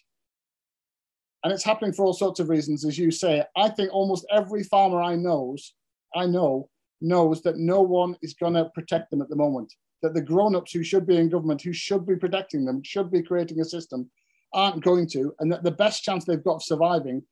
and 1.42 1.52
it's 1.52 1.64
happening 1.64 1.92
for 1.92 2.04
all 2.04 2.12
sorts 2.12 2.40
of 2.40 2.48
reasons, 2.48 2.84
as 2.84 2.98
you 2.98 3.10
say. 3.10 3.42
I 3.56 3.68
think 3.68 3.92
almost 3.92 4.26
every 4.30 4.62
farmer 4.62 5.00
I 5.00 5.16
knows, 5.16 5.74
I 6.14 6.26
know, 6.26 6.68
knows 7.00 7.42
that 7.42 7.56
no 7.56 7.80
one 7.80 8.16
is 8.22 8.34
going 8.34 8.54
to 8.54 8.70
protect 8.74 9.10
them 9.10 9.22
at 9.22 9.28
the 9.28 9.36
moment. 9.36 9.72
That 10.02 10.14
the 10.14 10.22
grown-ups 10.22 10.72
who 10.72 10.82
should 10.82 11.06
be 11.06 11.16
in 11.16 11.28
government, 11.28 11.62
who 11.62 11.72
should 11.72 12.06
be 12.06 12.16
protecting 12.16 12.64
them, 12.64 12.82
should 12.82 13.10
be 13.10 13.22
creating 13.22 13.60
a 13.60 13.64
system, 13.64 14.10
aren't 14.52 14.84
going 14.84 15.06
to, 15.08 15.34
and 15.40 15.50
that 15.52 15.62
the 15.62 15.70
best 15.70 16.02
chance 16.02 16.24
they've 16.24 16.44
got 16.44 16.56
of 16.56 16.62
surviving 16.62 17.22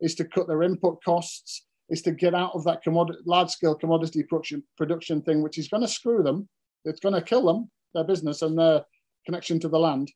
is 0.00 0.14
to 0.14 0.24
cut 0.24 0.46
their 0.46 0.62
input 0.62 1.02
costs, 1.04 1.66
is 1.90 2.02
to 2.02 2.12
get 2.12 2.34
out 2.34 2.54
of 2.54 2.64
that 2.64 2.82
commodity, 2.82 3.18
large 3.26 3.50
scale 3.50 3.74
commodity 3.74 4.22
production, 4.22 4.62
production 4.76 5.22
thing, 5.22 5.42
which 5.42 5.58
is 5.58 5.68
going 5.68 5.82
to 5.82 5.88
screw 5.88 6.22
them. 6.22 6.48
It's 6.84 7.00
going 7.00 7.14
to 7.14 7.22
kill 7.22 7.44
them, 7.44 7.70
their 7.94 8.04
business 8.04 8.42
and 8.42 8.58
their 8.58 8.84
connection 9.26 9.58
to 9.60 9.68
the 9.68 9.78
land, 9.78 10.10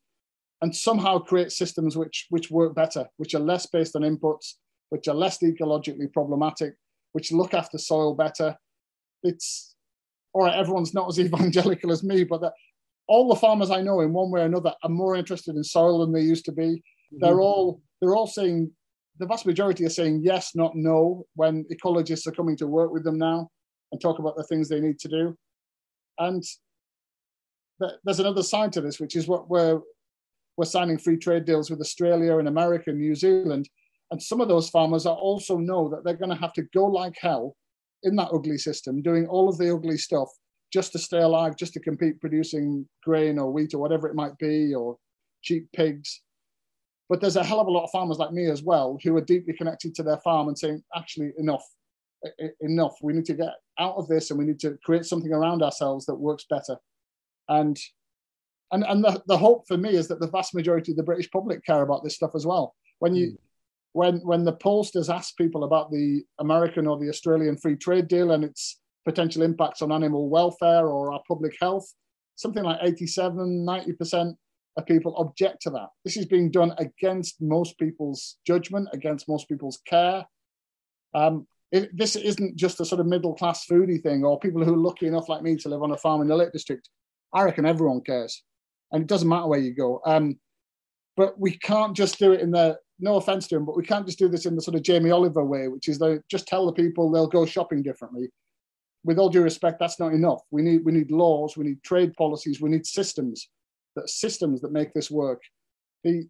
and 0.63 0.73
somehow 0.73 1.19
create 1.19 1.51
systems 1.51 1.97
which, 1.97 2.25
which 2.29 2.49
work 2.49 2.73
better, 2.73 3.05
which 3.17 3.35
are 3.35 3.39
less 3.39 3.65
based 3.65 3.97
on 3.97 4.03
inputs, 4.03 4.53
which 4.91 5.09
are 5.09 5.13
less 5.13 5.39
ecologically 5.39 6.11
problematic, 6.11 6.75
which 7.11 7.33
look 7.33 7.53
after 7.53 7.77
soil 7.77 8.15
better. 8.15 8.55
It's 9.23 9.75
all 10.31 10.45
right, 10.45 10.55
everyone's 10.55 10.93
not 10.93 11.09
as 11.09 11.19
evangelical 11.25 11.91
as 11.91 12.01
me, 12.01 12.23
but 12.23 12.39
that, 12.39 12.53
all 13.09 13.27
the 13.27 13.39
farmers 13.39 13.71
I 13.71 13.81
know, 13.81 13.99
in 13.99 14.13
one 14.13 14.31
way 14.31 14.39
or 14.39 14.45
another, 14.45 14.73
are 14.83 14.89
more 14.89 15.17
interested 15.17 15.57
in 15.57 15.65
soil 15.65 15.99
than 15.99 16.13
they 16.13 16.21
used 16.21 16.45
to 16.45 16.53
be. 16.53 16.81
They're 17.11 17.31
mm-hmm. 17.31 17.41
all 17.41 17.81
they're 17.99 18.15
all 18.15 18.27
saying 18.27 18.71
the 19.19 19.25
vast 19.25 19.45
majority 19.45 19.85
are 19.85 19.89
saying 19.89 20.21
yes, 20.23 20.51
not 20.55 20.77
no, 20.77 21.25
when 21.35 21.65
ecologists 21.65 22.25
are 22.25 22.31
coming 22.31 22.55
to 22.57 22.67
work 22.67 22.93
with 22.93 23.03
them 23.03 23.17
now 23.17 23.49
and 23.91 23.99
talk 23.99 24.19
about 24.19 24.37
the 24.37 24.45
things 24.45 24.69
they 24.69 24.79
need 24.79 24.97
to 24.99 25.09
do. 25.09 25.37
And 26.19 26.41
there's 28.05 28.21
another 28.21 28.43
side 28.43 28.71
to 28.73 28.81
this, 28.81 29.01
which 29.01 29.17
is 29.17 29.27
what 29.27 29.49
we're 29.49 29.81
we're 30.57 30.65
signing 30.65 30.97
free 30.97 31.17
trade 31.17 31.45
deals 31.45 31.69
with 31.69 31.81
Australia 31.81 32.37
and 32.37 32.47
America 32.47 32.91
and 32.91 32.99
New 32.99 33.15
Zealand. 33.15 33.69
And 34.11 34.21
some 34.21 34.41
of 34.41 34.47
those 34.47 34.69
farmers 34.69 35.05
are 35.05 35.15
also 35.15 35.57
know 35.57 35.89
that 35.89 36.03
they're 36.03 36.13
going 36.13 36.29
to 36.29 36.41
have 36.41 36.53
to 36.53 36.63
go 36.73 36.85
like 36.85 37.15
hell 37.19 37.55
in 38.03 38.15
that 38.17 38.29
ugly 38.33 38.57
system, 38.57 39.01
doing 39.01 39.25
all 39.27 39.49
of 39.49 39.57
the 39.57 39.73
ugly 39.73 39.97
stuff 39.97 40.29
just 40.71 40.91
to 40.91 40.99
stay 40.99 41.19
alive, 41.19 41.55
just 41.55 41.73
to 41.73 41.79
compete 41.79 42.19
producing 42.19 42.87
grain 43.03 43.39
or 43.39 43.51
wheat 43.51 43.73
or 43.73 43.77
whatever 43.79 44.07
it 44.07 44.15
might 44.15 44.37
be, 44.37 44.73
or 44.73 44.97
cheap 45.41 45.67
pigs. 45.75 46.21
But 47.09 47.21
there's 47.21 47.35
a 47.35 47.43
hell 47.43 47.59
of 47.59 47.67
a 47.67 47.71
lot 47.71 47.83
of 47.83 47.91
farmers 47.91 48.17
like 48.17 48.31
me 48.31 48.49
as 48.49 48.63
well 48.63 48.97
who 49.03 49.15
are 49.15 49.21
deeply 49.21 49.53
connected 49.53 49.93
to 49.95 50.03
their 50.03 50.17
farm 50.17 50.47
and 50.47 50.57
saying, 50.57 50.83
actually, 50.95 51.31
enough, 51.37 51.63
enough. 52.61 52.95
We 53.01 53.13
need 53.13 53.25
to 53.25 53.33
get 53.33 53.53
out 53.79 53.95
of 53.97 54.07
this 54.07 54.31
and 54.31 54.39
we 54.39 54.45
need 54.45 54.59
to 54.61 54.77
create 54.83 55.05
something 55.05 55.31
around 55.31 55.61
ourselves 55.61 56.05
that 56.05 56.15
works 56.15 56.45
better. 56.49 56.77
And 57.49 57.77
and 58.73 58.83
and 58.83 59.03
the, 59.03 59.21
the 59.27 59.37
hope 59.37 59.67
for 59.67 59.77
me 59.77 59.91
is 59.91 60.07
that 60.09 60.19
the 60.19 60.27
vast 60.27 60.53
majority 60.53 60.91
of 60.91 60.97
the 60.97 61.03
British 61.03 61.31
public 61.31 61.65
care 61.65 61.83
about 61.83 62.03
this 62.03 62.15
stuff 62.15 62.31
as 62.35 62.45
well. 62.45 62.75
When 62.99 63.15
you 63.15 63.27
mm. 63.27 63.37
when 63.93 64.17
when 64.17 64.43
the 64.43 64.53
pollsters 64.53 65.13
ask 65.13 65.37
people 65.37 65.63
about 65.63 65.91
the 65.91 66.23
American 66.39 66.87
or 66.87 66.99
the 66.99 67.09
Australian 67.09 67.57
free 67.57 67.75
trade 67.75 68.07
deal 68.07 68.31
and 68.31 68.43
its 68.43 68.79
potential 69.05 69.43
impacts 69.43 69.81
on 69.81 69.91
animal 69.91 70.29
welfare 70.29 70.87
or 70.87 71.11
our 71.11 71.21
public 71.27 71.55
health. 71.59 71.93
Something 72.35 72.63
like 72.63 72.79
87, 72.81 73.65
90% 73.65 74.33
of 74.77 74.85
people 74.85 75.15
object 75.17 75.61
to 75.63 75.69
that. 75.71 75.89
This 76.03 76.17
is 76.17 76.25
being 76.25 76.49
done 76.49 76.73
against 76.77 77.41
most 77.41 77.77
people's 77.77 78.37
judgment, 78.45 78.89
against 78.93 79.29
most 79.29 79.47
people's 79.47 79.79
care. 79.85 80.25
Um, 81.13 81.47
it, 81.71 81.95
this 81.95 82.15
isn't 82.15 82.55
just 82.55 82.79
a 82.79 82.85
sort 82.85 83.01
of 83.01 83.07
middle 83.07 83.35
class 83.35 83.65
foodie 83.65 84.01
thing 84.01 84.23
or 84.23 84.39
people 84.39 84.63
who 84.63 84.73
are 84.73 84.77
lucky 84.77 85.07
enough 85.07 85.29
like 85.29 85.41
me 85.41 85.55
to 85.57 85.69
live 85.69 85.83
on 85.83 85.91
a 85.91 85.97
farm 85.97 86.21
in 86.21 86.27
the 86.27 86.35
Lake 86.35 86.51
District. 86.51 86.87
I 87.33 87.43
reckon 87.43 87.65
everyone 87.65 88.01
cares. 88.01 88.43
And 88.93 89.03
it 89.03 89.07
doesn't 89.07 89.27
matter 89.27 89.47
where 89.47 89.59
you 89.59 89.73
go. 89.73 90.01
Um, 90.05 90.39
but 91.17 91.39
we 91.39 91.57
can't 91.57 91.95
just 91.95 92.17
do 92.17 92.31
it 92.31 92.41
in 92.41 92.51
the, 92.51 92.77
no 92.99 93.17
offense 93.17 93.47
to 93.47 93.57
him, 93.57 93.65
but 93.65 93.75
we 93.75 93.83
can't 93.83 94.05
just 94.05 94.19
do 94.19 94.29
this 94.29 94.45
in 94.45 94.55
the 94.55 94.61
sort 94.61 94.75
of 94.75 94.83
Jamie 94.83 95.11
Oliver 95.11 95.43
way, 95.43 95.67
which 95.67 95.87
is 95.87 95.99
they 95.99 96.19
just 96.29 96.47
tell 96.47 96.65
the 96.65 96.71
people 96.71 97.11
they'll 97.11 97.27
go 97.27 97.45
shopping 97.45 97.83
differently 97.83 98.29
with 99.03 99.19
all 99.19 99.29
due 99.29 99.41
respect, 99.41 99.79
that's 99.79 99.99
not 99.99 100.13
enough. 100.13 100.41
We 100.51 100.61
need 100.61 100.85
we 100.85 100.91
need 100.91 101.11
laws, 101.11 101.57
we 101.57 101.65
need 101.65 101.83
trade 101.83 102.13
policies, 102.15 102.61
we 102.61 102.69
need 102.69 102.85
systems 102.85 103.49
that 103.95 104.09
systems 104.09 104.61
that 104.61 104.71
make 104.71 104.93
this 104.93 105.11
work. 105.11 105.41
The 106.03 106.27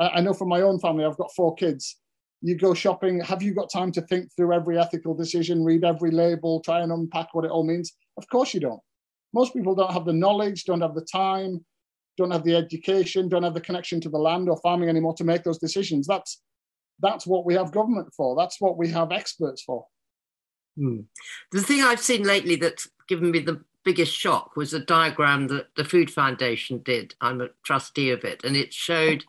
I 0.00 0.20
know 0.20 0.34
from 0.34 0.48
my 0.48 0.62
own 0.62 0.80
family, 0.80 1.04
I've 1.04 1.16
got 1.16 1.34
four 1.36 1.54
kids. 1.54 2.00
You 2.42 2.56
go 2.56 2.74
shopping, 2.74 3.20
have 3.20 3.42
you 3.42 3.54
got 3.54 3.72
time 3.72 3.90
to 3.92 4.02
think 4.02 4.28
through 4.36 4.52
every 4.52 4.78
ethical 4.78 5.14
decision, 5.14 5.64
read 5.64 5.84
every 5.84 6.10
label, 6.10 6.60
try 6.60 6.80
and 6.80 6.92
unpack 6.92 7.28
what 7.32 7.44
it 7.44 7.50
all 7.50 7.64
means? 7.64 7.92
Of 8.18 8.28
course 8.28 8.52
you 8.52 8.60
don't. 8.60 8.80
Most 9.32 9.54
people 9.54 9.74
don't 9.74 9.92
have 9.92 10.04
the 10.04 10.12
knowledge, 10.12 10.64
don't 10.64 10.82
have 10.82 10.94
the 10.94 11.06
time, 11.10 11.64
don't 12.16 12.30
have 12.30 12.44
the 12.44 12.56
education, 12.56 13.28
don't 13.28 13.42
have 13.42 13.54
the 13.54 13.60
connection 13.60 14.00
to 14.00 14.08
the 14.08 14.18
land 14.18 14.48
or 14.48 14.56
farming 14.58 14.88
anymore 14.88 15.14
to 15.14 15.24
make 15.24 15.42
those 15.42 15.58
decisions. 15.58 16.06
That's 16.06 16.40
that's 17.00 17.26
what 17.26 17.44
we 17.44 17.54
have 17.54 17.72
government 17.72 18.12
for. 18.16 18.36
That's 18.36 18.60
what 18.60 18.78
we 18.78 18.88
have 18.90 19.10
experts 19.10 19.62
for. 19.62 19.86
Hmm. 20.76 21.00
The 21.52 21.62
thing 21.62 21.82
I've 21.82 22.00
seen 22.00 22.22
lately 22.22 22.56
that's 22.56 22.88
given 23.08 23.30
me 23.30 23.40
the 23.40 23.62
biggest 23.84 24.14
shock 24.14 24.56
was 24.56 24.72
a 24.72 24.80
diagram 24.80 25.48
that 25.48 25.66
the 25.76 25.84
Food 25.84 26.10
Foundation 26.10 26.78
did. 26.78 27.14
I'm 27.20 27.40
a 27.40 27.48
trustee 27.64 28.10
of 28.10 28.24
it, 28.24 28.44
and 28.44 28.56
it 28.56 28.72
showed 28.72 29.24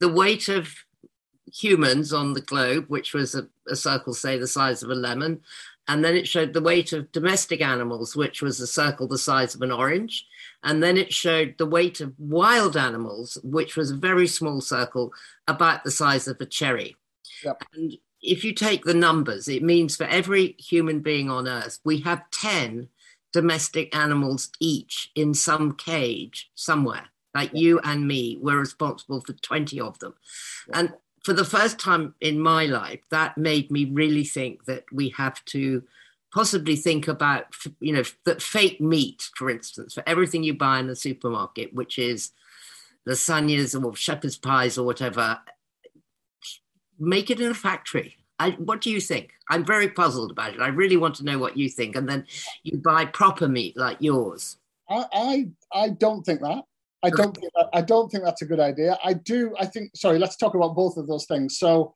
the 0.00 0.08
weight 0.08 0.48
of 0.48 0.74
humans 1.46 2.12
on 2.12 2.32
the 2.32 2.40
globe, 2.40 2.86
which 2.88 3.14
was 3.14 3.34
a, 3.34 3.48
a 3.68 3.76
circle, 3.76 4.14
say, 4.14 4.38
the 4.38 4.46
size 4.46 4.82
of 4.82 4.90
a 4.90 4.94
lemon. 4.94 5.40
And 5.86 6.04
then 6.04 6.16
it 6.16 6.26
showed 6.26 6.54
the 6.54 6.62
weight 6.62 6.92
of 6.92 7.12
domestic 7.12 7.60
animals, 7.60 8.16
which 8.16 8.40
was 8.40 8.58
a 8.60 8.66
circle 8.66 9.06
the 9.06 9.18
size 9.18 9.54
of 9.54 9.62
an 9.62 9.70
orange. 9.70 10.26
And 10.62 10.82
then 10.82 10.96
it 10.96 11.12
showed 11.12 11.56
the 11.58 11.66
weight 11.66 12.00
of 12.00 12.14
wild 12.18 12.76
animals, 12.76 13.36
which 13.44 13.76
was 13.76 13.90
a 13.90 13.96
very 13.96 14.26
small 14.26 14.60
circle 14.60 15.12
about 15.46 15.84
the 15.84 15.90
size 15.90 16.26
of 16.26 16.40
a 16.40 16.46
cherry. 16.46 16.96
Yep. 17.44 17.62
And 17.74 17.98
if 18.22 18.44
you 18.44 18.54
take 18.54 18.84
the 18.84 18.94
numbers, 18.94 19.46
it 19.46 19.62
means 19.62 19.96
for 19.96 20.04
every 20.04 20.56
human 20.58 21.00
being 21.00 21.30
on 21.30 21.46
earth, 21.46 21.80
we 21.84 22.00
have 22.00 22.30
10 22.30 22.88
domestic 23.32 23.94
animals 23.94 24.50
each 24.60 25.10
in 25.14 25.34
some 25.34 25.74
cage 25.74 26.50
somewhere. 26.54 27.08
Like 27.34 27.50
you 27.52 27.80
and 27.80 28.06
me, 28.06 28.38
we're 28.40 28.60
responsible 28.60 29.20
for 29.20 29.32
20 29.32 29.80
of 29.80 29.98
them. 29.98 30.14
And 30.72 30.94
for 31.24 31.32
the 31.32 31.44
first 31.44 31.78
time 31.78 32.14
in 32.20 32.38
my 32.38 32.66
life, 32.66 33.00
that 33.10 33.38
made 33.38 33.70
me 33.70 33.86
really 33.86 34.24
think 34.24 34.66
that 34.66 34.84
we 34.92 35.08
have 35.16 35.44
to 35.46 35.82
possibly 36.32 36.76
think 36.76 37.08
about, 37.08 37.46
you 37.80 37.92
know, 37.92 38.02
that 38.26 38.42
fake 38.42 38.80
meat, 38.80 39.30
for 39.36 39.48
instance, 39.48 39.94
for 39.94 40.02
everything 40.06 40.42
you 40.42 40.52
buy 40.52 40.78
in 40.78 40.86
the 40.86 40.96
supermarket, 40.96 41.72
which 41.72 41.98
is 41.98 42.32
lasagnas 43.08 43.82
or 43.82 43.96
shepherd's 43.96 44.36
pies 44.36 44.76
or 44.76 44.84
whatever, 44.84 45.38
make 46.98 47.30
it 47.30 47.40
in 47.40 47.50
a 47.50 47.54
factory. 47.54 48.16
I, 48.38 48.50
what 48.50 48.80
do 48.80 48.90
you 48.90 49.00
think? 49.00 49.30
I'm 49.48 49.64
very 49.64 49.88
puzzled 49.88 50.32
about 50.32 50.54
it. 50.54 50.60
I 50.60 50.68
really 50.68 50.96
want 50.96 51.14
to 51.16 51.24
know 51.24 51.38
what 51.38 51.56
you 51.56 51.68
think. 51.68 51.96
And 51.96 52.08
then 52.08 52.26
you 52.64 52.78
buy 52.78 53.06
proper 53.06 53.48
meat 53.48 53.76
like 53.76 53.96
yours. 54.00 54.58
I, 54.90 55.04
I, 55.12 55.48
I 55.72 55.88
don't 55.90 56.26
think 56.26 56.40
that. 56.40 56.64
I 57.04 57.10
don't 57.10 57.36
think 57.36 57.52
that, 57.54 57.68
I 57.72 57.80
don't 57.82 58.10
think 58.10 58.24
that's 58.24 58.42
a 58.42 58.46
good 58.46 58.60
idea. 58.60 58.98
I 59.04 59.14
do. 59.14 59.54
I 59.58 59.66
think. 59.66 59.90
Sorry. 59.94 60.18
Let's 60.18 60.36
talk 60.36 60.54
about 60.54 60.74
both 60.74 60.96
of 60.96 61.06
those 61.06 61.26
things. 61.26 61.58
So, 61.58 61.94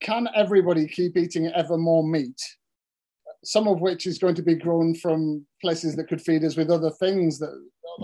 can 0.00 0.28
everybody 0.34 0.86
keep 0.86 1.16
eating 1.16 1.46
ever 1.48 1.76
more 1.76 2.04
meat? 2.04 2.40
Some 3.44 3.68
of 3.68 3.80
which 3.80 4.06
is 4.06 4.18
going 4.18 4.34
to 4.34 4.42
be 4.42 4.54
grown 4.54 4.94
from 4.94 5.46
places 5.60 5.96
that 5.96 6.08
could 6.08 6.20
feed 6.20 6.44
us 6.44 6.56
with 6.56 6.70
other 6.70 6.90
things, 6.90 7.38
that 7.38 7.52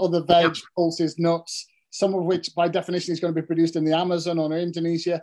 other 0.01 0.23
veg, 0.23 0.57
pulses, 0.77 1.19
nuts. 1.19 1.67
Some 1.91 2.15
of 2.15 2.25
which, 2.25 2.55
by 2.55 2.69
definition, 2.69 3.13
is 3.13 3.21
going 3.21 3.35
to 3.35 3.41
be 3.41 3.47
produced 3.47 3.77
in 3.77 3.85
the 3.85 3.97
Amazon 3.97 4.39
or 4.39 4.53
Indonesia 4.57 5.21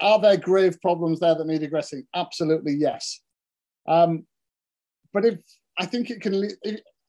are 0.00 0.20
there 0.20 0.36
grave 0.36 0.80
problems 0.80 1.20
there 1.20 1.34
that 1.34 1.46
need 1.46 1.62
addressing? 1.62 2.06
Absolutely, 2.14 2.74
yes. 2.74 3.20
Um, 3.86 4.26
but 5.12 5.24
if 5.24 5.38
I 5.78 5.86
think 5.86 6.10
it 6.10 6.20
can, 6.20 6.48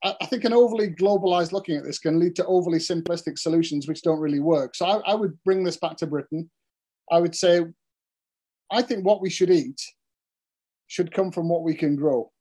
I 0.04 0.26
think 0.28 0.44
an 0.44 0.54
overly 0.54 0.90
globalized 0.90 1.52
looking 1.52 1.76
at 1.76 1.84
this 1.84 1.98
can 1.98 2.20
lead 2.20 2.36
to 2.36 2.46
overly 2.46 2.78
simplistic 2.78 3.40
solutions 3.40 3.88
which 3.88 4.04
don't 4.04 4.20
really 4.20 4.40
work. 4.40 4.76
So 4.76 4.86
I, 4.86 5.12
I 5.12 5.16
would 5.16 5.42
bring 5.44 5.64
this 5.64 5.78
back 5.78 5.98
to 5.98 6.08
Britain. 6.08 6.50
I 7.12 7.20
would 7.20 7.36
say, 7.36 7.62
I 8.72 8.82
think 8.82 9.06
what 9.06 9.22
we 9.22 9.30
should 9.30 9.50
eat 9.50 9.82
should 10.88 11.14
come 11.14 11.32
from 11.32 11.50
what 11.50 11.64
we 11.64 11.74
can 11.74 11.96
grow. 11.96 12.32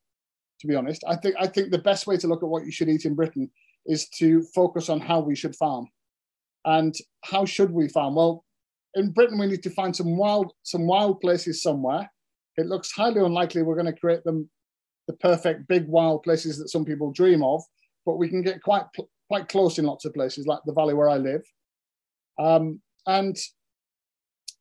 To 0.60 0.66
be 0.66 0.74
honest, 0.74 1.02
I 1.06 1.16
think 1.16 1.34
I 1.38 1.46
think 1.46 1.70
the 1.70 1.78
best 1.78 2.06
way 2.06 2.16
to 2.18 2.26
look 2.26 2.42
at 2.42 2.48
what 2.48 2.64
you 2.64 2.72
should 2.72 2.88
eat 2.88 3.04
in 3.04 3.14
Britain 3.14 3.50
is 3.86 4.08
to 4.18 4.42
focus 4.54 4.88
on 4.88 5.00
how 5.00 5.20
we 5.20 5.36
should 5.36 5.54
farm. 5.56 5.86
And 6.64 6.94
how 7.24 7.44
should 7.44 7.70
we 7.70 7.88
farm? 7.88 8.16
Well, 8.16 8.44
in 8.94 9.12
Britain, 9.12 9.38
we 9.38 9.46
need 9.46 9.62
to 9.62 9.70
find 9.70 9.94
some 9.94 10.16
wild, 10.16 10.52
some 10.62 10.86
wild 10.86 11.20
places 11.20 11.62
somewhere. 11.62 12.10
It 12.56 12.66
looks 12.66 12.90
highly 12.90 13.20
unlikely 13.20 13.62
we're 13.62 13.74
going 13.74 13.92
to 13.92 14.00
create 14.00 14.24
them 14.24 14.50
the 15.06 15.14
perfect 15.14 15.68
big 15.68 15.86
wild 15.86 16.22
places 16.22 16.58
that 16.58 16.68
some 16.68 16.84
people 16.84 17.12
dream 17.12 17.42
of, 17.42 17.62
but 18.04 18.16
we 18.16 18.28
can 18.28 18.42
get 18.42 18.62
quite 18.62 18.84
quite 19.28 19.48
close 19.48 19.78
in 19.78 19.84
lots 19.84 20.04
of 20.04 20.14
places, 20.14 20.46
like 20.46 20.60
the 20.66 20.72
valley 20.72 20.94
where 20.94 21.08
I 21.08 21.16
live. 21.16 21.42
Um, 22.38 22.80
and 23.06 23.36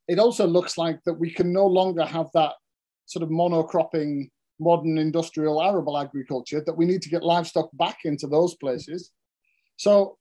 it 0.08 0.20
also 0.20 0.48
looks 0.48 0.78
like 0.78 1.00
that 1.06 1.14
we 1.14 1.32
can 1.32 1.52
no 1.52 1.66
longer 1.66 2.06
have 2.06 2.28
that 2.34 2.54
sort 3.06 3.24
of 3.24 3.30
monocropping 3.30 4.30
modern 4.60 4.98
industrial 4.98 5.62
arable 5.62 5.98
agriculture 5.98 6.64
that 6.66 6.78
we 6.78 6.86
need 6.86 7.02
to 7.02 7.10
get 7.10 7.24
livestock 7.24 7.70
back 7.74 8.00
into 8.06 8.26
those 8.26 8.56
places 8.56 9.12
so 9.78 10.18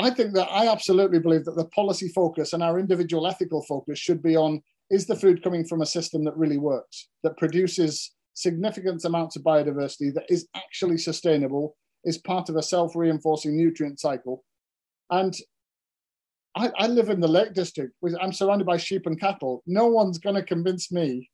I 0.00 0.10
think 0.10 0.34
that 0.34 0.48
I 0.50 0.68
absolutely 0.68 1.20
believe 1.20 1.44
that 1.44 1.56
the 1.56 1.66
policy 1.66 2.08
focus 2.08 2.52
and 2.52 2.62
our 2.62 2.78
individual 2.78 3.26
ethical 3.26 3.62
focus 3.62 3.98
should 3.98 4.22
be 4.22 4.36
on 4.36 4.62
is 4.90 5.06
the 5.06 5.16
food 5.16 5.42
coming 5.42 5.64
from 5.64 5.82
a 5.82 5.86
system 5.86 6.24
that 6.24 6.36
really 6.36 6.58
works, 6.58 7.08
that 7.22 7.36
produces 7.36 8.12
significant 8.34 9.04
amounts 9.04 9.36
of 9.36 9.42
biodiversity, 9.42 10.12
that 10.14 10.26
is 10.28 10.48
actually 10.54 10.98
sustainable, 10.98 11.76
is 12.04 12.18
part 12.18 12.48
of 12.48 12.56
a 12.56 12.62
self 12.62 12.94
reinforcing 12.94 13.56
nutrient 13.56 13.98
cycle. 13.98 14.44
And 15.10 15.34
I, 16.56 16.70
I, 16.76 16.86
live 16.86 17.08
in 17.08 17.20
the 17.20 17.28
Lake 17.28 17.52
District, 17.52 17.94
I'm 18.20 18.32
surrounded 18.32 18.66
by 18.66 18.76
sheep 18.76 19.06
and 19.06 19.18
cattle. 19.18 19.62
No 19.66 19.86
one's 19.86 20.18
going 20.18 20.36
to 20.36 20.42
convince 20.42 20.92
me 20.92 21.30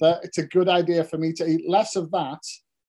that 0.00 0.24
it's 0.24 0.38
a 0.38 0.46
good 0.46 0.68
idea 0.68 1.04
for 1.04 1.18
me 1.18 1.32
to 1.34 1.46
eat 1.46 1.68
less 1.68 1.96
of 1.96 2.10
that 2.10 2.40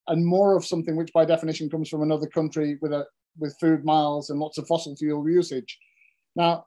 and 0.07 0.25
more 0.25 0.55
of 0.55 0.65
something 0.65 0.95
which, 0.95 1.13
by 1.13 1.25
definition, 1.25 1.69
comes 1.69 1.89
from 1.89 2.01
another 2.01 2.27
country 2.27 2.77
with 2.81 2.93
a 2.93 3.05
with 3.39 3.55
food 3.59 3.85
miles 3.85 4.29
and 4.29 4.39
lots 4.39 4.57
of 4.57 4.67
fossil 4.67 4.95
fuel 4.95 5.29
usage. 5.29 5.77
Now, 6.35 6.65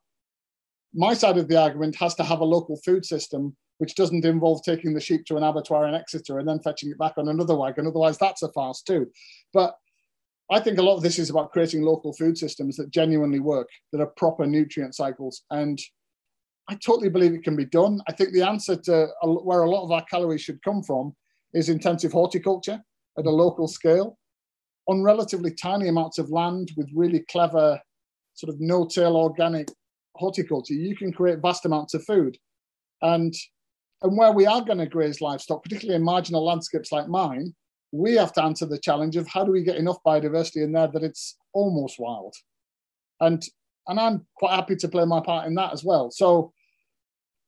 my 0.94 1.14
side 1.14 1.36
of 1.36 1.48
the 1.48 1.60
argument 1.60 1.96
has 1.96 2.14
to 2.16 2.22
have 2.22 2.40
a 2.40 2.44
local 2.44 2.76
food 2.84 3.04
system 3.04 3.56
which 3.80 3.94
doesn't 3.94 4.26
involve 4.26 4.62
taking 4.62 4.92
the 4.92 5.00
sheep 5.00 5.24
to 5.24 5.38
an 5.38 5.42
abattoir 5.42 5.88
in 5.88 5.94
Exeter 5.94 6.38
and 6.38 6.46
then 6.46 6.60
fetching 6.60 6.90
it 6.90 6.98
back 6.98 7.14
on 7.16 7.28
another 7.28 7.56
wagon. 7.56 7.86
Otherwise, 7.86 8.18
that's 8.18 8.42
a 8.42 8.52
farce 8.52 8.82
too. 8.82 9.06
But 9.54 9.74
I 10.50 10.60
think 10.60 10.78
a 10.78 10.82
lot 10.82 10.96
of 10.96 11.02
this 11.02 11.18
is 11.18 11.30
about 11.30 11.50
creating 11.50 11.80
local 11.80 12.12
food 12.12 12.36
systems 12.36 12.76
that 12.76 12.90
genuinely 12.90 13.40
work, 13.40 13.68
that 13.92 14.02
are 14.02 14.12
proper 14.18 14.46
nutrient 14.46 14.94
cycles. 14.94 15.44
And 15.50 15.80
I 16.68 16.74
totally 16.74 17.08
believe 17.08 17.32
it 17.32 17.42
can 17.42 17.56
be 17.56 17.64
done. 17.64 18.02
I 18.06 18.12
think 18.12 18.34
the 18.34 18.46
answer 18.46 18.76
to 18.76 19.08
where 19.22 19.62
a 19.62 19.70
lot 19.70 19.84
of 19.84 19.92
our 19.92 20.04
calories 20.10 20.42
should 20.42 20.62
come 20.62 20.82
from 20.82 21.16
is 21.54 21.70
intensive 21.70 22.12
horticulture 22.12 22.82
at 23.18 23.24
a 23.24 23.30
local 23.30 23.66
scale 23.66 24.18
on 24.88 25.02
relatively 25.02 25.54
tiny 25.54 25.88
amounts 25.88 26.18
of 26.18 26.30
land 26.30 26.70
with 26.76 26.90
really 26.94 27.24
clever, 27.30 27.80
sort 28.34 28.52
of 28.52 28.60
no 28.60 28.84
till 28.84 29.16
organic 29.16 29.70
horticulture. 30.16 30.74
You 30.74 30.94
can 30.96 31.12
create 31.12 31.38
vast 31.38 31.64
amounts 31.64 31.94
of 31.94 32.04
food. 32.04 32.36
And, 33.00 33.32
and 34.02 34.16
where 34.16 34.32
we 34.32 34.46
are 34.46 34.62
going 34.62 34.78
to 34.78 34.86
graze 34.86 35.20
livestock, 35.20 35.62
particularly 35.62 35.96
in 35.96 36.02
marginal 36.02 36.44
landscapes 36.44 36.92
like 36.92 37.08
mine, 37.08 37.54
we 37.92 38.14
have 38.14 38.32
to 38.34 38.42
answer 38.42 38.66
the 38.66 38.78
challenge 38.78 39.16
of 39.16 39.26
how 39.28 39.44
do 39.44 39.50
we 39.50 39.62
get 39.62 39.76
enough 39.76 39.98
biodiversity 40.06 40.62
in 40.62 40.72
there 40.72 40.88
that 40.88 41.02
it's 41.02 41.36
almost 41.52 41.98
wild. 41.98 42.34
And 43.20 43.42
and 43.88 43.98
I'm 43.98 44.26
quite 44.36 44.54
happy 44.54 44.76
to 44.76 44.88
play 44.88 45.04
my 45.04 45.20
part 45.20 45.46
in 45.46 45.54
that 45.56 45.72
as 45.72 45.82
well. 45.82 46.10
So 46.10 46.52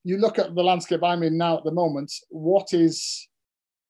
you 0.02 0.18
look 0.18 0.38
at 0.38 0.54
the 0.54 0.64
landscape 0.64 1.02
I'm 1.02 1.22
in 1.22 1.38
now 1.38 1.58
at 1.58 1.64
the 1.64 1.70
moment, 1.70 2.12
what 2.30 2.72
is 2.72 3.28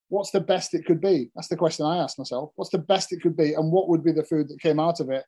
what's 0.08 0.30
the 0.30 0.40
best 0.40 0.74
it 0.74 0.84
could 0.84 1.00
be? 1.00 1.30
That's 1.34 1.48
the 1.48 1.56
question 1.56 1.86
I 1.86 1.96
ask 1.96 2.18
myself. 2.18 2.50
What's 2.56 2.70
the 2.70 2.78
best 2.78 3.12
it 3.12 3.22
could 3.22 3.36
be 3.36 3.54
and 3.54 3.72
what 3.72 3.88
would 3.88 4.04
be 4.04 4.12
the 4.12 4.24
food 4.24 4.48
that 4.48 4.60
came 4.60 4.78
out 4.78 5.00
of 5.00 5.08
it? 5.08 5.24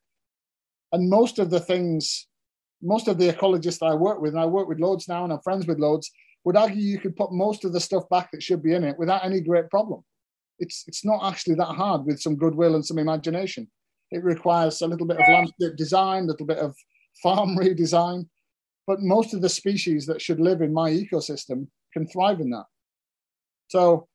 And 0.92 1.08
most 1.08 1.38
of 1.38 1.48
the 1.48 1.60
things, 1.60 2.26
most 2.82 3.08
of 3.08 3.16
the 3.16 3.32
ecologists 3.32 3.84
I 3.84 3.94
work 3.94 4.20
with, 4.20 4.34
and 4.34 4.40
I 4.40 4.44
work 4.44 4.68
with 4.68 4.80
loads 4.80 5.08
now 5.08 5.24
and 5.24 5.32
I'm 5.32 5.40
friends 5.40 5.66
with 5.66 5.78
loads, 5.78 6.10
would 6.44 6.56
argue 6.56 6.82
you 6.82 6.98
could 6.98 7.16
put 7.16 7.32
most 7.32 7.64
of 7.64 7.72
the 7.72 7.80
stuff 7.80 8.08
back 8.10 8.30
that 8.30 8.42
should 8.42 8.62
be 8.62 8.74
in 8.74 8.84
it 8.84 8.98
without 8.98 9.24
any 9.24 9.40
great 9.40 9.70
problem 9.70 10.02
it's 10.58 10.84
it's 10.86 11.04
not 11.04 11.24
actually 11.24 11.54
that 11.56 11.64
hard 11.64 12.04
with 12.04 12.20
some 12.20 12.36
goodwill 12.36 12.74
and 12.74 12.84
some 12.84 12.98
imagination. 12.98 13.68
It 14.10 14.22
requires 14.22 14.80
a 14.82 14.86
little 14.86 15.06
bit 15.06 15.18
of 15.18 15.28
landscape 15.28 15.76
design, 15.76 16.24
a 16.24 16.26
little 16.26 16.46
bit 16.46 16.58
of 16.58 16.76
farm 17.22 17.56
redesign, 17.56 18.28
but 18.86 19.00
most 19.00 19.34
of 19.34 19.42
the 19.42 19.48
species 19.48 20.06
that 20.06 20.20
should 20.20 20.40
live 20.40 20.60
in 20.60 20.72
my 20.72 20.90
ecosystem 20.90 21.68
can 21.92 22.06
thrive 22.06 22.40
in 22.40 22.50
that. 22.50 22.64
So, 23.68 24.08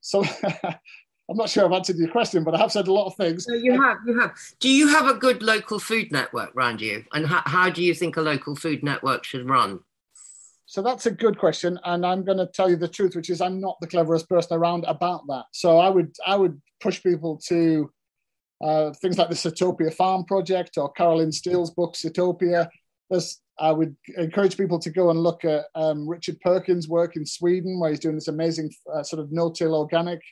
so 0.00 0.24
I'm 0.64 1.36
not 1.36 1.48
sure 1.48 1.64
I've 1.64 1.72
answered 1.72 1.96
your 1.96 2.10
question, 2.10 2.44
but 2.44 2.54
I 2.54 2.58
have 2.58 2.72
said 2.72 2.88
a 2.88 2.92
lot 2.92 3.06
of 3.06 3.16
things. 3.16 3.46
No, 3.48 3.54
you 3.54 3.80
have, 3.80 3.96
you 4.06 4.20
have. 4.20 4.32
Do 4.60 4.68
you 4.68 4.88
have 4.88 5.08
a 5.08 5.14
good 5.14 5.42
local 5.42 5.78
food 5.78 6.12
network 6.12 6.54
around 6.54 6.80
you? 6.80 7.04
And 7.12 7.26
how, 7.26 7.42
how 7.46 7.70
do 7.70 7.82
you 7.82 7.94
think 7.94 8.16
a 8.16 8.20
local 8.20 8.54
food 8.54 8.82
network 8.82 9.24
should 9.24 9.48
run? 9.48 9.80
So 10.72 10.80
that's 10.80 11.04
a 11.04 11.10
good 11.10 11.38
question, 11.38 11.78
and 11.84 12.06
I'm 12.06 12.24
going 12.24 12.38
to 12.38 12.46
tell 12.46 12.70
you 12.70 12.76
the 12.76 12.88
truth, 12.88 13.14
which 13.14 13.28
is 13.28 13.42
I'm 13.42 13.60
not 13.60 13.76
the 13.82 13.86
cleverest 13.86 14.26
person 14.26 14.56
around 14.56 14.86
about 14.88 15.20
that. 15.28 15.44
So 15.52 15.76
I 15.76 15.90
would 15.90 16.14
I 16.26 16.34
would 16.34 16.62
push 16.80 17.02
people 17.02 17.38
to 17.48 17.90
uh, 18.64 18.92
things 18.94 19.18
like 19.18 19.28
the 19.28 19.34
Sitopia 19.34 19.92
Farm 19.92 20.24
Project 20.24 20.78
or 20.78 20.90
Carolyn 20.92 21.30
Steel's 21.30 21.72
book 21.72 21.92
Sitopia. 21.92 22.70
There's, 23.10 23.38
I 23.58 23.70
would 23.70 23.94
encourage 24.16 24.56
people 24.56 24.78
to 24.78 24.88
go 24.88 25.10
and 25.10 25.20
look 25.20 25.44
at 25.44 25.66
um, 25.74 26.08
Richard 26.08 26.40
Perkins' 26.40 26.88
work 26.88 27.16
in 27.16 27.26
Sweden, 27.26 27.78
where 27.78 27.90
he's 27.90 28.00
doing 28.00 28.14
this 28.14 28.28
amazing 28.28 28.72
uh, 28.94 29.02
sort 29.02 29.20
of 29.20 29.30
no-till 29.30 29.74
organic. 29.74 30.22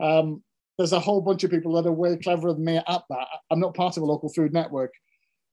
Um, 0.00 0.44
there's 0.78 0.92
a 0.92 1.00
whole 1.00 1.20
bunch 1.20 1.42
of 1.42 1.50
people 1.50 1.72
that 1.72 1.88
are 1.88 1.92
way 1.92 2.16
cleverer 2.16 2.52
than 2.52 2.64
me 2.64 2.76
at 2.76 2.84
that. 2.86 3.26
I'm 3.50 3.58
not 3.58 3.74
part 3.74 3.96
of 3.96 4.04
a 4.04 4.06
local 4.06 4.28
food 4.28 4.52
network. 4.52 4.92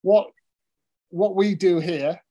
What 0.04 0.28
what 1.10 1.36
we 1.36 1.56
do 1.56 1.80
here 1.80 2.22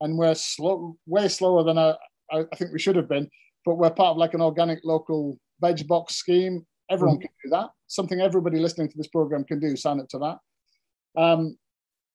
and 0.00 0.18
we're 0.18 0.34
slow, 0.34 0.96
way 1.06 1.28
slower 1.28 1.62
than 1.64 1.78
I, 1.78 1.94
I, 2.32 2.44
think 2.56 2.72
we 2.72 2.78
should 2.78 2.96
have 2.96 3.08
been. 3.08 3.28
But 3.64 3.76
we're 3.76 3.90
part 3.90 4.12
of 4.12 4.16
like 4.16 4.34
an 4.34 4.40
organic 4.40 4.80
local 4.84 5.38
veg 5.60 5.86
box 5.86 6.16
scheme. 6.16 6.66
Everyone 6.90 7.16
mm-hmm. 7.16 7.22
can 7.22 7.30
do 7.44 7.50
that. 7.50 7.70
Something 7.86 8.20
everybody 8.20 8.58
listening 8.58 8.88
to 8.88 8.96
this 8.96 9.08
program 9.08 9.44
can 9.44 9.60
do. 9.60 9.76
Sign 9.76 10.00
up 10.00 10.08
to 10.08 10.18
that. 10.18 11.20
Um, 11.20 11.56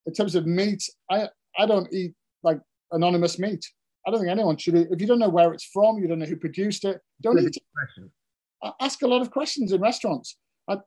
in 0.05 0.13
terms 0.13 0.35
of 0.35 0.45
meat, 0.45 0.83
I 1.09 1.29
I 1.57 1.65
don't 1.65 1.91
eat 1.93 2.13
like 2.43 2.59
anonymous 2.91 3.39
meat. 3.39 3.65
I 4.07 4.11
don't 4.11 4.19
think 4.19 4.31
anyone 4.31 4.57
should. 4.57 4.75
Eat. 4.75 4.87
If 4.91 5.01
you 5.01 5.07
don't 5.07 5.19
know 5.19 5.29
where 5.29 5.53
it's 5.53 5.65
from, 5.65 5.97
you 5.99 6.07
don't 6.07 6.19
know 6.19 6.25
who 6.25 6.35
produced 6.35 6.85
it. 6.85 6.99
Don't 7.21 7.39
eat 7.39 7.57
it. 7.57 7.63
I 8.63 8.71
ask 8.81 9.01
a 9.01 9.07
lot 9.07 9.21
of 9.21 9.31
questions 9.31 9.71
in 9.71 9.81
restaurants. 9.81 10.37
I, 10.67 10.77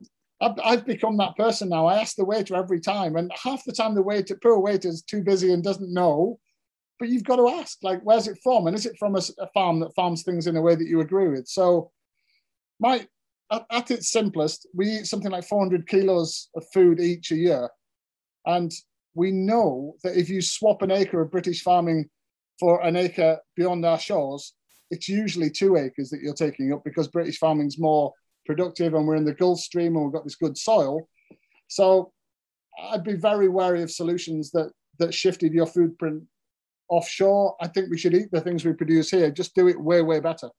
I've, 0.41 0.59
I've, 0.63 0.85
become 0.85 1.17
that 1.17 1.35
person 1.35 1.69
now. 1.69 1.85
I 1.85 1.99
ask 1.99 2.15
the 2.15 2.25
waiter 2.25 2.55
every 2.55 2.79
time, 2.79 3.15
and 3.17 3.31
half 3.33 3.63
the 3.65 3.73
time 3.73 3.93
the 3.93 4.01
waiter, 4.01 4.37
poor 4.41 4.59
waiter, 4.59 4.87
is 4.87 5.01
too 5.01 5.21
busy 5.21 5.53
and 5.53 5.63
doesn't 5.63 5.93
know 5.93 6.39
but 6.99 7.07
you've 7.07 7.23
got 7.23 7.37
to 7.37 7.47
ask, 7.47 7.77
like, 7.81 8.01
where's 8.03 8.27
it 8.27 8.37
from? 8.43 8.67
And 8.67 8.75
is 8.75 8.85
it 8.85 8.97
from 8.99 9.15
a, 9.15 9.21
a 9.39 9.47
farm 9.53 9.79
that 9.79 9.95
farms 9.95 10.23
things 10.23 10.47
in 10.47 10.57
a 10.57 10.61
way 10.61 10.75
that 10.75 10.87
you 10.87 10.99
agree 10.99 11.29
with? 11.29 11.47
So, 11.47 11.91
my 12.79 13.07
at, 13.51 13.65
at, 13.71 13.91
its 13.91 14.11
simplest, 14.11 14.67
we 14.75 14.89
eat 14.89 15.07
something 15.07 15.31
like 15.31 15.45
400 15.45 15.87
kilos 15.87 16.49
of 16.55 16.65
food 16.73 16.99
each 16.99 17.31
a 17.31 17.35
year, 17.35 17.69
and 18.45 18.71
we 19.15 19.31
know 19.31 19.95
that 20.03 20.17
if 20.17 20.29
you 20.29 20.41
swap 20.41 20.81
an 20.81 20.91
acre 20.91 21.21
of 21.21 21.31
British 21.31 21.63
farming 21.63 22.09
for 22.59 22.81
an 22.85 22.95
acre 22.95 23.39
beyond 23.55 23.85
our 23.85 23.99
shores, 23.99 24.53
it's 24.91 25.07
usually 25.07 25.49
two 25.49 25.77
acres 25.77 26.09
that 26.09 26.21
you're 26.21 26.33
taking 26.33 26.73
up 26.73 26.83
because 26.83 27.07
British 27.07 27.39
farming's 27.39 27.79
more 27.79 28.13
productive, 28.45 28.93
and 28.93 29.07
we're 29.07 29.15
in 29.15 29.25
the 29.25 29.33
Gulf 29.33 29.59
Stream 29.59 29.95
and 29.95 30.05
we've 30.05 30.13
got 30.13 30.25
this 30.25 30.35
good 30.35 30.57
soil. 30.57 31.07
So, 31.69 32.11
I'd 32.91 33.03
be 33.03 33.15
very 33.15 33.47
wary 33.47 33.83
of 33.83 33.91
solutions 33.91 34.51
that 34.51 34.71
that 34.99 35.13
shifted 35.13 35.53
your 35.53 35.65
footprint 35.65 36.23
offshore. 36.89 37.55
I 37.61 37.67
think 37.67 37.89
we 37.89 37.97
should 37.97 38.13
eat 38.13 38.31
the 38.31 38.41
things 38.41 38.65
we 38.65 38.73
produce 38.73 39.11
here. 39.11 39.31
Just 39.31 39.55
do 39.55 39.67
it 39.67 39.79
way, 39.79 40.01
way 40.01 40.19
better. 40.19 40.49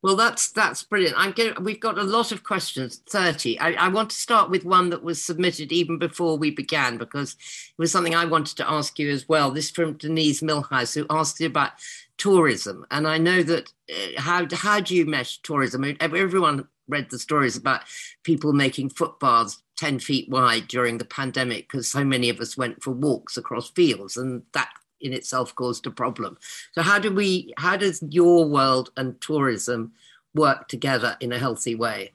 Well, 0.00 0.14
that's 0.14 0.52
that's 0.52 0.84
brilliant. 0.84 1.16
I'm 1.18 1.32
getting, 1.32 1.64
we've 1.64 1.80
got 1.80 1.98
a 1.98 2.04
lot 2.04 2.30
of 2.30 2.44
questions, 2.44 3.02
30. 3.08 3.58
I, 3.58 3.72
I, 3.72 3.88
want 3.88 4.10
to 4.10 4.16
start 4.16 4.48
with 4.48 4.64
one 4.64 4.90
that 4.90 5.02
was 5.02 5.20
submitted 5.20 5.72
even 5.72 5.98
before 5.98 6.38
we 6.38 6.52
began 6.52 6.98
because 6.98 7.32
it 7.32 7.78
was 7.78 7.90
something 7.90 8.14
I 8.14 8.24
wanted 8.24 8.56
to 8.58 8.70
ask 8.70 8.96
you 9.00 9.10
as 9.10 9.28
well. 9.28 9.50
This 9.50 9.72
from 9.72 9.94
Denise 9.94 10.40
Millhouse, 10.40 10.94
who 10.94 11.04
asked 11.10 11.40
you 11.40 11.48
about 11.48 11.72
tourism. 12.16 12.86
And 12.92 13.08
I 13.08 13.18
know 13.18 13.42
that 13.42 13.72
uh, 13.90 14.20
how, 14.20 14.46
how 14.52 14.78
do 14.78 14.94
you 14.94 15.04
mesh 15.04 15.38
tourism? 15.42 15.96
Everyone 15.98 16.68
read 16.86 17.10
the 17.10 17.18
stories 17.18 17.56
about 17.56 17.82
people 18.22 18.52
making 18.52 18.90
footpaths 18.90 19.62
10 19.78 19.98
feet 19.98 20.28
wide 20.28 20.68
during 20.68 20.98
the 20.98 21.04
pandemic 21.04 21.68
because 21.68 21.88
so 21.88 22.04
many 22.04 22.28
of 22.28 22.40
us 22.40 22.56
went 22.56 22.82
for 22.82 22.92
walks 22.92 23.36
across 23.36 23.70
fields 23.70 24.16
and 24.16 24.42
that 24.52 24.70
in 25.00 25.12
itself 25.12 25.54
caused 25.54 25.86
a 25.86 25.90
problem. 25.90 26.38
So 26.72 26.82
how 26.82 26.98
do 26.98 27.12
we 27.12 27.52
how 27.58 27.76
does 27.76 28.02
your 28.10 28.46
world 28.46 28.90
and 28.96 29.20
tourism 29.20 29.92
work 30.34 30.68
together 30.68 31.16
in 31.20 31.32
a 31.32 31.38
healthy 31.38 31.74
way? 31.74 32.12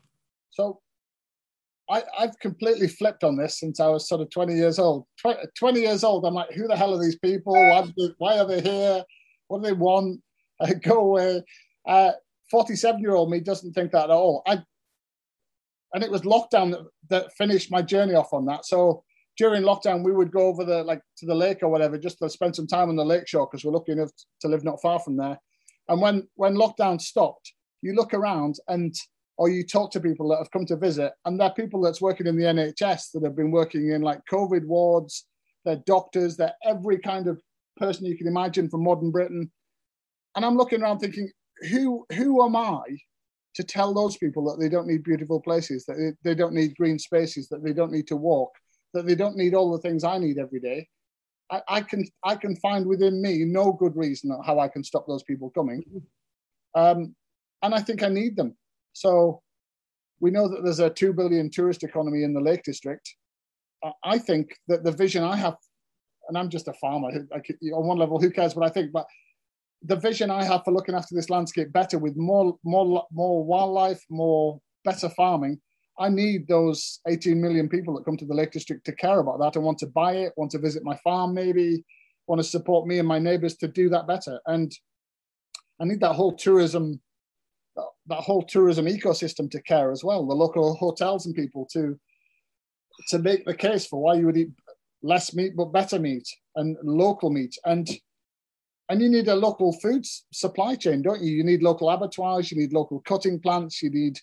So 0.52 0.82
I, 1.90 2.04
have 2.18 2.40
completely 2.40 2.88
flipped 2.88 3.24
on 3.24 3.36
this 3.36 3.60
since 3.60 3.80
I 3.80 3.88
was 3.88 4.08
sort 4.08 4.22
of 4.22 4.30
20 4.30 4.54
years 4.54 4.80
old. 4.80 5.06
20 5.58 5.80
years 5.80 6.04
old, 6.04 6.26
I'm 6.26 6.34
like, 6.34 6.52
who 6.52 6.68
the 6.68 6.78
hell 6.78 6.94
are 6.94 7.02
these 7.02 7.18
people? 7.20 7.54
Why, 7.54 8.38
are 8.38 8.46
they 8.46 8.62
here? 8.62 9.04
What 9.48 9.62
do 9.62 9.68
they 9.68 9.74
want? 9.74 10.22
Go 10.82 11.18
away. 11.18 11.44
47 12.50 12.96
uh, 12.96 13.00
year 13.00 13.16
old 13.16 13.30
me 13.30 13.40
doesn't 13.40 13.74
think 13.74 13.92
that 13.92 14.06
at 14.06 14.10
all. 14.10 14.44
I, 14.48 14.64
and 15.94 16.04
it 16.04 16.10
was 16.10 16.22
lockdown 16.22 16.72
that, 16.72 16.88
that 17.10 17.34
finished 17.34 17.72
my 17.72 17.82
journey 17.82 18.14
off 18.14 18.34
on 18.34 18.46
that. 18.46 18.66
So 18.66 19.04
during 19.38 19.64
lockdown, 19.64 20.04
we 20.04 20.12
would 20.12 20.32
go 20.32 20.48
over 20.48 20.64
the 20.64 20.84
like 20.84 21.02
to 21.18 21.26
the 21.26 21.36
lake 21.36 21.60
or 21.62 21.70
whatever, 21.70 21.98
just 21.98 22.20
to 22.20 22.30
spend 22.30 22.56
some 22.56 22.68
time 22.68 22.90
on 22.90 22.96
the 22.96 23.06
lake 23.06 23.28
shore 23.28 23.48
because 23.48 23.66
we're 23.66 23.72
lucky 23.72 23.94
enough 23.94 24.12
to 24.42 24.48
live 24.48 24.64
not 24.64 24.82
far 24.82 25.00
from 25.00 25.18
there. 25.18 25.40
And 25.90 26.02
when 26.02 26.28
when 26.36 26.56
lockdown 26.56 27.02
stopped, 27.02 27.54
you 27.82 27.94
look 27.94 28.14
around 28.14 28.56
and 28.68 28.94
or 29.38 29.50
you 29.50 29.66
talk 29.66 29.92
to 29.92 30.00
people 30.00 30.30
that 30.30 30.38
have 30.38 30.52
come 30.52 30.66
to 30.68 30.76
visit, 30.76 31.14
and 31.26 31.40
they're 31.40 31.50
people 31.52 31.82
that's 31.82 32.02
working 32.02 32.28
in 32.28 32.38
the 32.38 32.46
NHS 32.46 33.12
that 33.14 33.24
have 33.24 33.36
been 33.36 33.52
working 33.52 33.90
in 33.90 34.02
like 34.02 34.22
COVID 34.32 34.66
wards. 34.66 35.26
They're 35.66 35.82
doctors. 35.88 36.38
They're 36.38 36.56
every 36.64 37.00
kind 37.00 37.28
of 37.28 37.42
person 37.78 38.06
you 38.06 38.18
can 38.18 38.28
imagine 38.28 38.70
from 38.70 38.84
modern 38.84 39.12
Britain. 39.12 39.52
And 40.36 40.46
I'm 40.46 40.58
looking 40.58 40.82
around 40.82 41.00
thinking, 41.00 41.32
who 41.70 42.06
who 42.14 42.46
am 42.46 42.56
I 42.56 42.82
to 43.56 43.64
tell 43.64 43.94
those 43.94 44.18
people 44.18 44.44
that 44.46 44.60
they 44.60 44.70
don't 44.70 44.88
need 44.88 45.04
beautiful 45.04 45.40
places, 45.40 45.86
that 45.86 45.98
they, 45.98 46.32
they 46.32 46.36
don't 46.36 46.54
need 46.54 46.76
green 46.76 46.98
spaces, 46.98 47.48
that 47.50 47.64
they 47.64 47.74
don't 47.74 47.92
need 47.92 48.08
to 48.08 48.16
walk, 48.16 48.52
that 48.94 49.06
they 49.06 49.16
don't 49.16 49.36
need 49.36 49.54
all 49.54 49.72
the 49.72 49.80
things 49.80 50.04
I 50.04 50.18
need 50.18 50.38
every 50.38 50.60
day. 50.60 50.88
I, 51.52 51.62
I 51.68 51.82
can 51.82 52.06
I 52.24 52.36
can 52.36 52.56
find 52.58 52.86
within 52.86 53.22
me 53.22 53.44
no 53.46 53.74
good 53.74 53.96
reason 53.96 54.38
how 54.46 54.60
I 54.60 54.68
can 54.68 54.84
stop 54.84 55.06
those 55.08 55.24
people 55.24 55.50
coming, 55.50 55.84
um, 56.76 57.16
and 57.62 57.74
I 57.74 57.82
think 57.82 58.04
I 58.04 58.10
need 58.10 58.36
them. 58.36 58.56
So 58.94 59.42
we 60.20 60.32
know 60.32 60.48
that 60.48 60.64
there's 60.64 60.80
a 60.80 60.90
two 60.90 61.14
billion 61.14 61.50
tourist 61.50 61.84
economy 61.84 62.24
in 62.24 62.34
the 62.34 62.42
Lake 62.42 62.64
District. 62.64 63.08
I 64.04 64.18
think 64.18 64.56
that 64.70 64.86
the 64.86 64.94
vision 64.94 65.24
I 65.24 65.36
have, 65.36 65.58
and 66.30 66.38
I'm 66.38 66.50
just 66.50 66.70
a 66.70 66.74
farmer. 66.74 67.10
Like 67.30 67.54
on 67.74 67.86
one 67.86 67.98
level, 67.98 68.20
who 68.20 68.32
cares 68.32 68.56
what 68.56 68.66
I 68.66 68.72
think? 68.72 68.94
But 68.94 69.06
the 69.82 69.98
vision 69.98 70.32
I 70.32 70.46
have 70.46 70.64
for 70.64 70.72
looking 70.72 70.96
after 70.96 71.14
this 71.14 71.30
landscape 71.30 71.74
better 71.74 72.00
with 72.00 72.16
more 72.16 72.58
more 72.64 73.06
more 73.12 73.44
wildlife, 73.44 74.02
more 74.10 74.62
better 74.86 75.10
farming 75.10 75.60
I 76.00 76.10
need 76.10 76.48
those 76.48 77.00
18 77.08 77.40
million 77.40 77.70
people 77.70 77.94
that 77.96 78.06
come 78.06 78.18
to 78.18 78.26
the 78.26 78.34
Lake 78.34 78.52
District 78.52 78.84
to 78.86 78.92
care 78.94 79.20
about 79.20 79.40
that 79.40 79.56
and 79.56 79.64
want 79.64 79.78
to 79.80 79.88
buy 79.88 80.14
it, 80.14 80.34
want 80.38 80.52
to 80.52 80.60
visit 80.60 80.84
my 80.84 80.98
farm, 81.04 81.34
maybe 81.34 81.84
want 82.28 82.40
to 82.42 82.48
support 82.48 82.88
me 82.88 83.00
and 83.00 83.08
my 83.08 83.20
neighbors 83.20 83.56
to 83.58 83.68
do 83.68 83.90
that 83.90 84.08
better. 84.08 84.40
And 84.48 84.72
I 85.80 85.86
need 85.86 86.00
that 86.00 86.14
whole 86.14 86.34
tourism, 86.34 87.02
that 88.08 88.22
whole 88.22 88.44
tourism 88.44 88.86
ecosystem 88.86 89.52
to 89.52 89.62
care 89.62 89.92
as 89.92 90.04
well. 90.04 90.26
The 90.26 90.34
local 90.34 90.76
hotels 90.76 91.26
and 91.26 91.36
people 91.36 91.68
to 91.74 92.00
to 93.10 93.20
make 93.20 93.46
the 93.46 93.56
case 93.56 93.86
for 93.86 94.02
why 94.02 94.16
you 94.16 94.26
would 94.26 94.38
eat 94.38 94.52
less 95.02 95.34
meat 95.34 95.56
but 95.56 95.74
better 95.74 96.00
meat 96.00 96.28
and 96.56 96.78
local 96.84 97.30
meat 97.30 97.58
and 97.66 97.90
and 98.90 99.02
you 99.02 99.10
need 99.10 99.28
a 99.28 99.36
local 99.36 99.74
food 99.74 100.06
supply 100.32 100.76
chain 100.76 101.02
don't 101.02 101.22
you 101.22 101.34
you 101.34 101.44
need 101.44 101.62
local 101.62 101.90
abattoirs 101.90 102.52
you 102.52 102.58
need 102.58 102.72
local 102.72 103.02
cutting 103.02 103.40
plants 103.40 103.82
you 103.82 103.90
need 103.90 104.18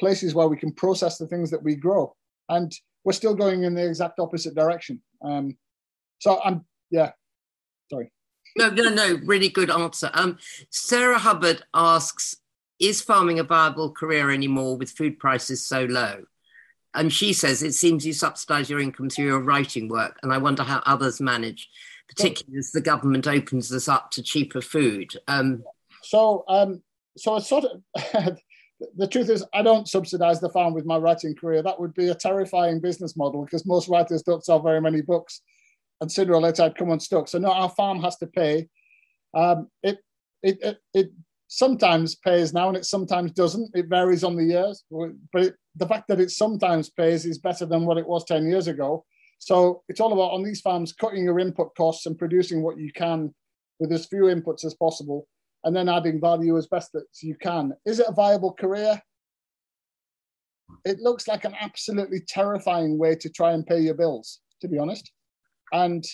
places 0.00 0.34
where 0.34 0.48
we 0.48 0.56
can 0.56 0.72
process 0.72 1.18
the 1.18 1.26
things 1.26 1.50
that 1.50 1.62
we 1.62 1.76
grow. 1.76 2.14
And 2.48 2.74
we're 3.04 3.12
still 3.12 3.34
going 3.34 3.62
in 3.62 3.74
the 3.74 3.86
exact 3.86 4.18
opposite 4.18 4.54
direction. 4.54 5.00
Um, 5.22 5.56
so 6.18 6.40
i'm 6.44 6.64
yeah 6.90 7.12
sorry. 7.90 8.10
No 8.56 8.70
no 8.70 8.88
no 8.88 9.20
really 9.24 9.48
good 9.48 9.70
answer. 9.70 10.10
Um, 10.14 10.38
sarah 10.70 11.18
hubbard 11.18 11.62
asks 11.74 12.36
is 12.80 13.02
farming 13.02 13.38
a 13.38 13.44
viable 13.44 13.92
career 13.92 14.30
anymore 14.30 14.76
with 14.76 14.90
food 14.90 15.18
prices 15.18 15.64
so 15.64 15.84
low? 15.84 16.24
And 16.92 17.12
she 17.12 17.32
says 17.32 17.62
it 17.62 17.74
seems 17.74 18.04
you 18.04 18.12
subsidize 18.12 18.68
your 18.68 18.80
income 18.80 19.10
through 19.10 19.26
your 19.26 19.40
writing 19.40 19.88
work 19.88 20.18
and 20.22 20.32
i 20.32 20.38
wonder 20.38 20.64
how 20.64 20.82
others 20.86 21.20
manage 21.20 21.68
particularly 22.10 22.58
as 22.58 22.72
the 22.72 22.80
government 22.80 23.26
opens 23.26 23.72
us 23.72 23.88
up 23.88 24.10
to 24.10 24.22
cheaper 24.22 24.60
food. 24.60 25.12
Um, 25.28 25.62
so 26.02 26.44
um, 26.48 26.82
so 27.16 27.36
it's 27.36 27.48
sort 27.48 27.64
of 27.64 28.38
the 28.96 29.06
truth 29.06 29.28
is 29.28 29.44
i 29.52 29.62
don't 29.62 29.88
subsidize 29.88 30.40
the 30.40 30.48
farm 30.48 30.74
with 30.74 30.86
my 30.86 30.96
writing 30.96 31.34
career. 31.34 31.62
That 31.62 31.78
would 31.78 31.94
be 31.94 32.08
a 32.08 32.14
terrifying 32.14 32.80
business 32.80 33.16
model 33.16 33.44
because 33.44 33.66
most 33.66 33.88
writers 33.88 34.22
don't 34.22 34.44
sell 34.44 34.60
very 34.60 34.80
many 34.80 35.02
books. 35.02 35.42
And 36.00 36.10
sooner 36.10 36.34
or 36.34 36.40
later 36.40 36.62
i'd 36.64 36.76
come 36.76 36.90
unstuck. 36.90 37.28
So 37.28 37.38
no 37.38 37.50
our 37.50 37.70
farm 37.70 38.00
has 38.02 38.16
to 38.18 38.26
pay. 38.26 38.68
Um, 39.34 39.68
it, 39.82 39.98
it, 40.42 40.58
it, 40.62 40.78
it 40.94 41.10
sometimes 41.48 42.14
pays 42.16 42.52
now 42.52 42.68
and 42.68 42.76
it 42.76 42.86
sometimes 42.86 43.32
doesn't. 43.32 43.70
It 43.74 43.86
varies 43.88 44.24
on 44.24 44.36
the 44.36 44.44
years, 44.44 44.84
but 44.90 45.42
it, 45.42 45.54
the 45.76 45.86
fact 45.86 46.08
that 46.08 46.20
it 46.20 46.30
sometimes 46.30 46.90
pays 46.90 47.26
is 47.26 47.38
better 47.38 47.66
than 47.66 47.84
what 47.84 47.98
it 47.98 48.06
was 48.06 48.24
10 48.24 48.48
years 48.48 48.66
ago. 48.66 49.04
So 49.38 49.82
it's 49.88 50.00
all 50.00 50.12
about 50.12 50.32
on 50.32 50.42
these 50.42 50.60
farms 50.60 50.92
cutting 50.92 51.24
your 51.24 51.38
input 51.38 51.74
costs 51.76 52.06
and 52.06 52.18
producing 52.18 52.62
what 52.62 52.78
you 52.78 52.92
can 52.92 53.34
with 53.78 53.92
as 53.92 54.06
few 54.06 54.24
inputs 54.24 54.64
as 54.64 54.74
possible 54.74 55.26
and 55.64 55.74
then 55.74 55.88
adding 55.88 56.20
value 56.20 56.56
as 56.56 56.66
best 56.66 56.94
as 56.94 57.22
you 57.22 57.34
can. 57.36 57.72
Is 57.84 58.00
it 58.00 58.06
a 58.08 58.12
viable 58.12 58.52
career? 58.52 59.00
It 60.84 61.00
looks 61.00 61.28
like 61.28 61.44
an 61.44 61.54
absolutely 61.60 62.20
terrifying 62.26 62.98
way 62.98 63.14
to 63.16 63.28
try 63.28 63.52
and 63.52 63.66
pay 63.66 63.80
your 63.80 63.94
bills, 63.94 64.40
to 64.60 64.68
be 64.68 64.78
honest. 64.78 65.10
And 65.72 66.04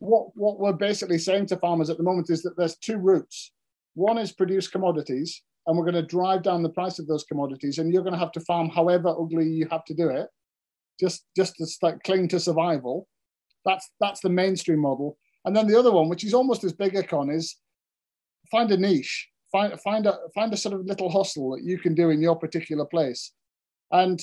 what 0.00 0.28
what 0.34 0.58
we're 0.58 0.72
basically 0.72 1.18
saying 1.18 1.46
to 1.46 1.56
farmers 1.56 1.88
at 1.88 1.96
the 1.96 2.02
moment 2.02 2.30
is 2.30 2.42
that 2.42 2.56
there's 2.56 2.76
two 2.76 2.98
routes 2.98 3.52
one 3.98 4.16
is 4.16 4.30
produce 4.30 4.68
commodities, 4.68 5.42
and 5.66 5.76
we're 5.76 5.84
going 5.84 5.94
to 5.94 6.02
drive 6.02 6.44
down 6.44 6.62
the 6.62 6.68
price 6.68 7.00
of 7.00 7.08
those 7.08 7.24
commodities, 7.24 7.78
and 7.78 7.92
you're 7.92 8.04
going 8.04 8.12
to 8.12 8.18
have 8.18 8.30
to 8.32 8.40
farm 8.40 8.68
however 8.68 9.08
ugly 9.08 9.48
you 9.48 9.66
have 9.72 9.84
to 9.86 9.94
do 9.94 10.08
it, 10.08 10.28
just 11.00 11.24
just 11.36 11.56
to 11.56 11.66
like 11.82 12.00
cling 12.04 12.28
to 12.28 12.38
survival. 12.38 13.08
That's 13.64 13.90
that's 14.00 14.20
the 14.20 14.28
mainstream 14.28 14.78
model. 14.78 15.18
And 15.44 15.56
then 15.56 15.66
the 15.66 15.76
other 15.76 15.90
one, 15.90 16.08
which 16.08 16.22
is 16.22 16.32
almost 16.32 16.62
as 16.62 16.72
big 16.72 16.94
a 16.94 17.02
con, 17.02 17.28
is 17.28 17.56
find 18.50 18.70
a 18.70 18.76
niche, 18.76 19.28
find 19.50 19.78
find 19.80 20.06
a 20.06 20.16
find 20.34 20.52
a 20.52 20.56
sort 20.56 20.74
of 20.74 20.86
little 20.86 21.10
hustle 21.10 21.50
that 21.52 21.64
you 21.64 21.78
can 21.78 21.94
do 21.94 22.10
in 22.10 22.20
your 22.20 22.36
particular 22.36 22.84
place. 22.84 23.32
And 23.90 24.20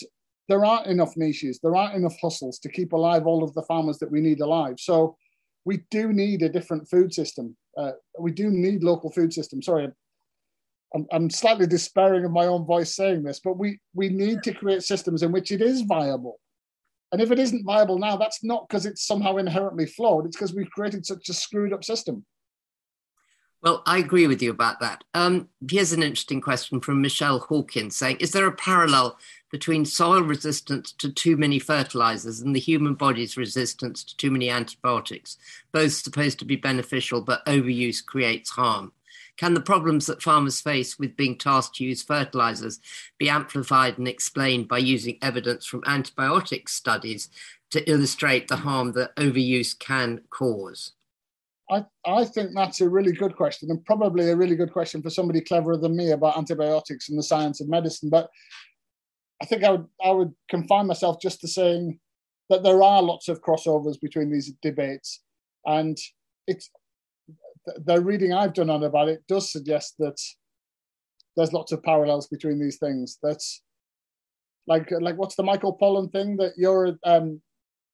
there 0.47 0.63
aren't 0.63 0.87
enough 0.87 1.17
niches, 1.17 1.59
there 1.61 1.75
aren't 1.75 1.95
enough 1.95 2.15
hustles 2.21 2.59
to 2.59 2.69
keep 2.69 2.93
alive 2.93 3.25
all 3.25 3.43
of 3.43 3.53
the 3.53 3.63
farmers 3.63 3.97
that 3.99 4.11
we 4.11 4.21
need 4.21 4.41
alive. 4.41 4.75
So 4.79 5.17
we 5.65 5.81
do 5.89 6.13
need 6.13 6.43
a 6.43 6.49
different 6.49 6.87
food 6.87 7.13
system. 7.13 7.57
Uh, 7.77 7.93
we 8.19 8.31
do 8.31 8.49
need 8.49 8.83
local 8.83 9.11
food 9.11 9.33
systems. 9.33 9.65
Sorry, 9.65 9.89
I'm, 10.93 11.07
I'm 11.11 11.29
slightly 11.29 11.67
despairing 11.67 12.23
of 12.23 12.31
my 12.31 12.45
own 12.45 12.65
voice 12.65 12.95
saying 12.95 13.23
this, 13.23 13.41
but 13.43 13.57
we, 13.57 13.79
we 13.93 14.09
need 14.09 14.43
to 14.43 14.53
create 14.53 14.83
systems 14.83 15.23
in 15.23 15.31
which 15.31 15.51
it 15.51 15.61
is 15.61 15.81
viable. 15.81 16.39
And 17.11 17.21
if 17.21 17.31
it 17.31 17.39
isn't 17.39 17.65
viable 17.65 17.99
now, 17.99 18.15
that's 18.15 18.43
not 18.43 18.67
because 18.67 18.85
it's 18.85 19.05
somehow 19.05 19.37
inherently 19.37 19.85
flawed. 19.85 20.25
It's 20.25 20.35
because 20.35 20.53
we've 20.53 20.71
created 20.71 21.05
such 21.05 21.29
a 21.29 21.33
screwed 21.33 21.73
up 21.73 21.83
system. 21.83 22.25
Well, 23.65 23.81
I 23.87 23.97
agree 23.97 24.27
with 24.27 24.43
you 24.43 24.51
about 24.51 24.79
that. 24.81 25.03
Um, 25.15 25.49
here's 25.67 25.91
an 25.91 26.03
interesting 26.03 26.39
question 26.39 26.79
from 26.79 27.01
Michelle 27.01 27.39
Hawkins 27.39 27.95
saying 27.95 28.17
Is 28.19 28.31
there 28.31 28.45
a 28.45 28.51
parallel 28.51 29.17
between 29.49 29.85
soil 29.85 30.21
resistance 30.21 30.91
to 30.91 31.11
too 31.11 31.35
many 31.35 31.57
fertilizers 31.57 32.41
and 32.41 32.55
the 32.55 32.59
human 32.59 32.93
body's 32.93 33.37
resistance 33.37 34.03
to 34.03 34.15
too 34.17 34.29
many 34.29 34.51
antibiotics, 34.51 35.39
both 35.71 35.93
supposed 35.93 36.37
to 36.39 36.45
be 36.45 36.55
beneficial, 36.55 37.21
but 37.21 37.43
overuse 37.47 38.05
creates 38.05 38.51
harm? 38.51 38.91
Can 39.35 39.55
the 39.55 39.61
problems 39.61 40.05
that 40.05 40.21
farmers 40.21 40.61
face 40.61 40.99
with 40.99 41.17
being 41.17 41.35
tasked 41.35 41.77
to 41.77 41.85
use 41.85 42.03
fertilizers 42.03 42.79
be 43.17 43.29
amplified 43.29 43.97
and 43.97 44.07
explained 44.07 44.67
by 44.67 44.77
using 44.77 45.17
evidence 45.23 45.65
from 45.65 45.81
antibiotic 45.81 46.69
studies 46.69 47.29
to 47.71 47.89
illustrate 47.89 48.47
the 48.47 48.57
harm 48.57 48.91
that 48.91 49.15
overuse 49.15 49.77
can 49.77 50.21
cause? 50.29 50.91
I, 51.69 51.83
I 52.05 52.25
think 52.25 52.51
that's 52.53 52.81
a 52.81 52.89
really 52.89 53.11
good 53.11 53.35
question 53.35 53.71
and 53.71 53.83
probably 53.85 54.29
a 54.29 54.35
really 54.35 54.55
good 54.55 54.71
question 54.71 55.01
for 55.01 55.09
somebody 55.09 55.41
cleverer 55.41 55.77
than 55.77 55.95
me 55.95 56.11
about 56.11 56.37
antibiotics 56.37 57.09
and 57.09 57.17
the 57.17 57.23
science 57.23 57.59
of 57.59 57.69
medicine. 57.69 58.09
But 58.09 58.29
I 59.41 59.45
think 59.45 59.63
I 59.63 59.71
would 59.71 59.85
I 60.03 60.11
would 60.11 60.33
confine 60.49 60.87
myself 60.87 61.17
just 61.21 61.41
to 61.41 61.47
saying 61.47 61.99
that 62.49 62.63
there 62.63 62.83
are 62.83 63.01
lots 63.01 63.27
of 63.27 63.41
crossovers 63.41 63.99
between 63.99 64.31
these 64.31 64.53
debates, 64.61 65.21
and 65.65 65.97
it's 66.47 66.69
the 67.77 67.99
reading 67.99 68.31
I've 68.31 68.53
done 68.53 68.69
on 68.69 68.83
about 68.83 69.09
it 69.09 69.23
does 69.27 69.51
suggest 69.51 69.95
that 69.99 70.19
there's 71.35 71.53
lots 71.53 71.71
of 71.71 71.83
parallels 71.83 72.27
between 72.27 72.59
these 72.59 72.77
things. 72.77 73.17
That's 73.21 73.61
like 74.67 74.89
like 74.91 75.17
what's 75.17 75.35
the 75.35 75.43
Michael 75.43 75.77
Pollan 75.77 76.11
thing 76.11 76.37
that 76.37 76.53
you're 76.57 76.97
um 77.03 77.41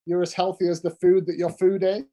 you're 0.06 0.22
as 0.22 0.34
healthy 0.34 0.68
as 0.68 0.82
the 0.82 0.96
food 1.02 1.26
that 1.28 1.38
your 1.38 1.52
food 1.52 1.84
ate. 1.84 2.06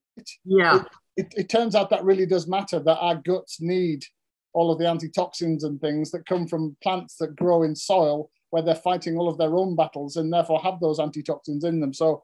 Yeah. 0.44 0.76
It, 0.76 0.86
it, 1.18 1.34
it 1.36 1.48
turns 1.48 1.74
out 1.74 1.90
that 1.90 2.04
really 2.04 2.26
does 2.26 2.46
matter 2.46 2.78
that 2.78 2.98
our 2.98 3.16
guts 3.16 3.60
need 3.60 4.04
all 4.52 4.70
of 4.70 4.78
the 4.78 4.86
antitoxins 4.86 5.64
and 5.64 5.80
things 5.80 6.12
that 6.12 6.26
come 6.26 6.46
from 6.46 6.76
plants 6.80 7.16
that 7.16 7.34
grow 7.34 7.64
in 7.64 7.74
soil 7.74 8.30
where 8.50 8.62
they're 8.62 8.76
fighting 8.76 9.18
all 9.18 9.28
of 9.28 9.36
their 9.36 9.56
own 9.56 9.74
battles 9.74 10.16
and 10.16 10.32
therefore 10.32 10.60
have 10.60 10.78
those 10.80 11.00
antitoxins 11.00 11.64
in 11.64 11.80
them. 11.80 11.92
So 11.92 12.22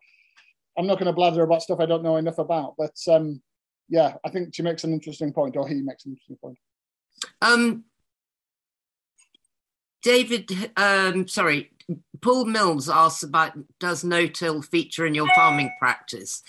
I'm 0.79 0.87
not 0.87 0.95
going 0.95 1.07
to 1.07 1.13
blather 1.13 1.43
about 1.43 1.63
stuff 1.63 1.81
I 1.81 1.87
don't 1.87 2.05
know 2.05 2.17
enough 2.17 2.39
about, 2.39 2.75
but 2.79 2.97
um, 3.11 3.43
yeah, 3.89 4.15
I 4.25 4.31
think 4.31 4.55
she 4.55 4.63
makes 4.63 4.85
an 4.85 4.93
interesting 4.93 5.33
point, 5.33 5.57
or 5.57 5.69
he 5.69 5.83
makes 5.83 6.07
an 6.07 6.13
interesting 6.13 6.39
point. 6.41 6.59
Um, 7.43 7.85
David, 10.03 10.51
um, 10.77 11.27
sorry, 11.27 11.73
Paul 12.23 12.45
Mills 12.47 12.89
asks 12.89 13.25
about 13.25 13.53
does 13.81 14.05
no-till 14.05 14.63
feature 14.63 15.05
in 15.05 15.15
your 15.15 15.29
farming 15.35 15.73
practice? 15.81 16.43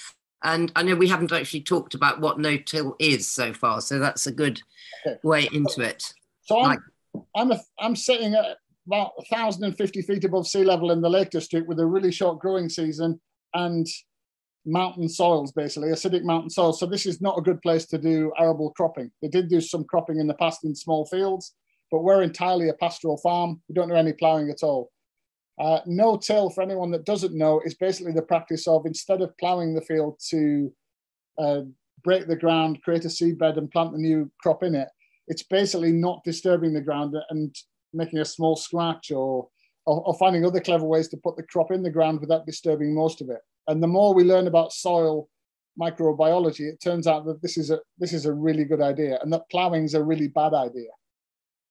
And 0.46 0.72
I 0.76 0.84
know 0.84 0.96
we 0.96 1.08
haven't 1.08 1.32
actually 1.32 1.62
talked 1.62 1.96
about 1.96 2.22
what 2.22 2.40
no-till 2.40 2.96
is 3.00 3.28
so 3.28 3.52
far, 3.52 3.82
so 3.82 3.98
that's 3.98 4.28
a 4.28 4.32
good 4.32 4.62
okay. 5.06 5.18
way 5.24 5.50
into 5.52 5.82
it. 5.82 6.14
So 6.44 6.62
I'm, 6.62 6.70
like, 6.70 6.80
I'm, 7.36 7.52
a, 7.52 7.60
I'm 7.80 7.96
sitting 7.96 8.36
at 8.36 8.58
about 8.86 9.14
1,050 9.30 10.04
feet 10.04 10.24
above 10.24 10.48
sea 10.48 10.64
level 10.64 10.92
in 10.92 11.02
the 11.02 11.10
Lake 11.10 11.32
District 11.32 11.68
with 11.68 11.80
a 11.80 11.86
really 11.86 12.12
short 12.12 12.40
growing 12.40 12.70
season 12.70 13.20
and 13.56 13.88
mountain 14.68 15.10
soils, 15.10 15.52
basically, 15.52 15.90
acidic 15.90 16.22
mountain 16.22 16.52
soils. 16.52 16.80
So 16.80 16.86
this 16.86 17.08
is 17.08 17.22
not 17.22 17.40
a 17.40 17.42
good 17.42 17.60
place 17.64 17.88
to 17.88 17.98
do 17.98 18.32
arable 18.38 18.72
cropping. 18.78 19.10
They 19.24 19.30
did 19.30 19.50
do 19.50 19.60
some 19.62 19.84
cropping 19.84 20.20
in 20.20 20.28
the 20.28 20.36
past 20.36 20.64
in 20.64 20.76
small 20.76 21.08
fields, 21.08 21.56
but 21.90 22.04
we're 22.04 22.22
entirely 22.22 22.70
a 22.70 22.74
pastoral 22.74 23.18
farm. 23.18 23.62
We 23.68 23.74
don't 23.74 23.90
do 23.90 23.96
any 23.96 24.14
ploughing 24.14 24.52
at 24.52 24.62
all. 24.62 24.92
Uh, 25.60 25.80
no 25.86 26.18
till, 26.18 26.50
for 26.50 26.62
anyone 26.62 26.92
that 26.92 27.06
doesn't 27.06 27.38
know, 27.38 27.62
is 27.64 27.76
basically 27.76 28.12
the 28.12 28.22
practice 28.22 28.68
of 28.68 28.86
instead 28.86 29.22
of 29.22 29.38
ploughing 29.38 29.74
the 29.74 29.82
field 29.82 30.20
to 30.30 30.72
uh, 31.38 31.62
break 32.04 32.28
the 32.28 32.36
ground, 32.36 32.82
create 32.84 33.06
a 33.06 33.10
seedbed, 33.10 33.58
and 33.58 33.72
plant 33.72 33.92
the 33.92 33.98
new 33.98 34.30
crop 34.42 34.64
in 34.64 34.76
it, 34.76 34.90
it's 35.28 35.44
basically 35.44 35.92
not 35.92 36.24
disturbing 36.24 36.74
the 36.74 36.82
ground 36.82 37.16
and 37.30 37.56
making 37.94 38.20
a 38.20 38.26
small 38.26 38.56
scratch 38.56 39.12
or, 39.12 39.48
or, 39.86 40.08
or 40.08 40.14
finding 40.16 40.46
other 40.46 40.60
clever 40.60 40.86
ways 40.86 41.08
to 41.08 41.18
put 41.18 41.36
the 41.38 41.44
crop 41.44 41.72
in 41.72 41.82
the 41.82 41.90
ground 41.90 42.20
without 42.20 42.46
disturbing 42.46 42.94
most 42.94 43.22
of 43.22 43.30
it. 43.30 43.40
And 43.68 43.82
the 43.82 43.88
more 43.88 44.14
we 44.14 44.24
learn 44.24 44.48
about 44.48 44.74
soil 44.74 45.30
microbiology, 45.80 46.72
it 46.72 46.82
turns 46.82 47.08
out 47.08 47.26
that 47.26 47.42
this 47.42 47.58
is 47.58 47.72
a 47.72 47.80
this 47.98 48.14
is 48.14 48.26
a 48.26 48.34
really 48.34 48.66
good 48.66 48.82
idea, 48.82 49.20
and 49.22 49.32
that 49.34 49.50
ploughing 49.50 49.84
is 49.84 49.94
a 49.94 50.04
really 50.04 50.28
bad 50.28 50.54
idea, 50.54 50.90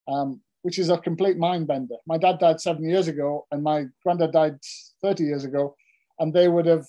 um, 0.09 0.41
which 0.65 0.79
is 0.79 0.89
a 0.89 0.97
complete 0.97 1.37
mind 1.37 1.67
bender. 1.67 1.97
My 2.07 2.17
dad 2.17 2.39
died 2.39 2.59
seven 2.59 2.89
years 2.89 3.07
ago, 3.07 3.47
and 3.51 3.63
my 3.63 3.85
granddad 4.03 4.33
died 4.33 4.57
thirty 5.03 5.25
years 5.25 5.45
ago, 5.45 5.77
and 6.19 6.33
they 6.33 6.49
would 6.49 6.65
have, 6.65 6.87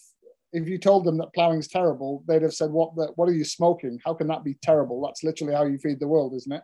if 0.54 0.66
you 0.70 0.78
told 0.78 1.04
them 1.04 1.18
that 1.18 1.34
ploughing's 1.34 1.68
terrible, 1.68 2.24
they'd 2.26 2.42
have 2.42 2.54
said, 2.54 2.72
"What 2.72 2.96
the, 2.96 3.08
What 3.18 3.28
are 3.28 3.34
you 3.34 3.44
smoking? 3.44 4.00
How 4.06 4.14
can 4.14 4.28
that 4.28 4.46
be 4.46 4.56
terrible? 4.62 5.02
That's 5.02 5.26
literally 5.26 5.54
how 5.54 5.66
you 5.66 5.78
feed 5.78 6.00
the 6.00 6.08
world, 6.08 6.34
isn't 6.36 6.54
it?" 6.54 6.64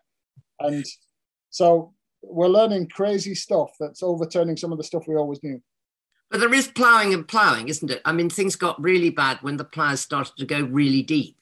And 0.61 0.85
so 1.49 1.93
we're 2.21 2.47
learning 2.47 2.87
crazy 2.87 3.35
stuff 3.35 3.71
that's 3.77 4.01
overturning 4.01 4.55
some 4.55 4.71
of 4.71 4.77
the 4.77 4.85
stuff 4.85 5.03
we 5.05 5.17
always 5.17 5.43
knew. 5.43 5.61
But 6.29 6.39
there 6.39 6.53
is 6.53 6.69
ploughing 6.69 7.13
and 7.13 7.27
ploughing, 7.27 7.67
isn't 7.67 7.91
it? 7.91 8.01
I 8.05 8.13
mean, 8.13 8.29
things 8.29 8.55
got 8.55 8.81
really 8.81 9.09
bad 9.09 9.39
when 9.41 9.57
the 9.57 9.65
ploughs 9.65 9.99
started 9.99 10.37
to 10.37 10.45
go 10.45 10.61
really 10.61 11.01
deep. 11.01 11.35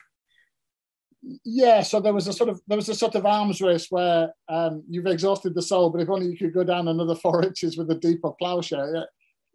Yeah, 1.21 1.81
so 1.81 1.99
there 1.99 2.13
was 2.13 2.27
a 2.27 2.33
sort 2.33 2.49
of 2.49 2.61
there 2.67 2.77
was 2.77 2.87
a 2.87 2.95
sort 2.95 3.15
of 3.15 3.25
arms 3.25 3.61
race 3.61 3.87
where 3.89 4.33
um, 4.47 4.83
you've 4.89 5.05
exhausted 5.05 5.53
the 5.53 5.61
soil, 5.61 5.89
but 5.89 6.01
if 6.01 6.09
only 6.09 6.27
you 6.27 6.37
could 6.37 6.53
go 6.53 6.63
down 6.63 6.87
another 6.87 7.15
four 7.15 7.43
inches 7.45 7.77
with 7.77 7.91
a 7.91 7.95
deeper 7.95 8.31
ploughshare. 8.41 9.05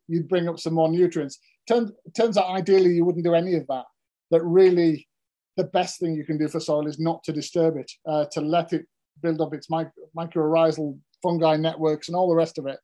You'd 0.07 0.29
bring 0.29 0.49
up 0.49 0.59
some 0.59 0.75
more 0.75 0.91
nutrients. 0.91 1.39
Turns, 1.67 1.91
turns 2.15 2.37
out 2.37 2.51
ideally 2.51 2.93
you 2.93 3.07
wouldn't 3.07 3.25
do 3.25 3.35
any 3.35 3.55
of 3.55 3.67
that. 3.69 3.85
That 4.31 4.43
really 4.43 5.09
the 5.57 5.65
best 5.65 5.99
thing 5.99 6.15
you 6.15 6.25
can 6.25 6.37
do 6.37 6.49
for 6.49 6.61
soil 6.61 6.87
is 6.87 6.99
not 6.99 7.25
to 7.25 7.33
disturb 7.33 7.77
it, 7.77 7.91
uh, 8.07 8.27
to 8.33 8.41
let 8.43 8.73
it 8.73 8.87
build 9.23 9.41
up 9.41 9.55
its 9.55 9.71
micro, 9.71 9.93
mycorrhizal 10.17 10.99
fungi 11.23 11.57
networks 11.57 12.09
and 12.09 12.17
all 12.17 12.29
the 12.29 12.35
rest 12.35 12.59
of 12.59 12.67
it. 12.67 12.79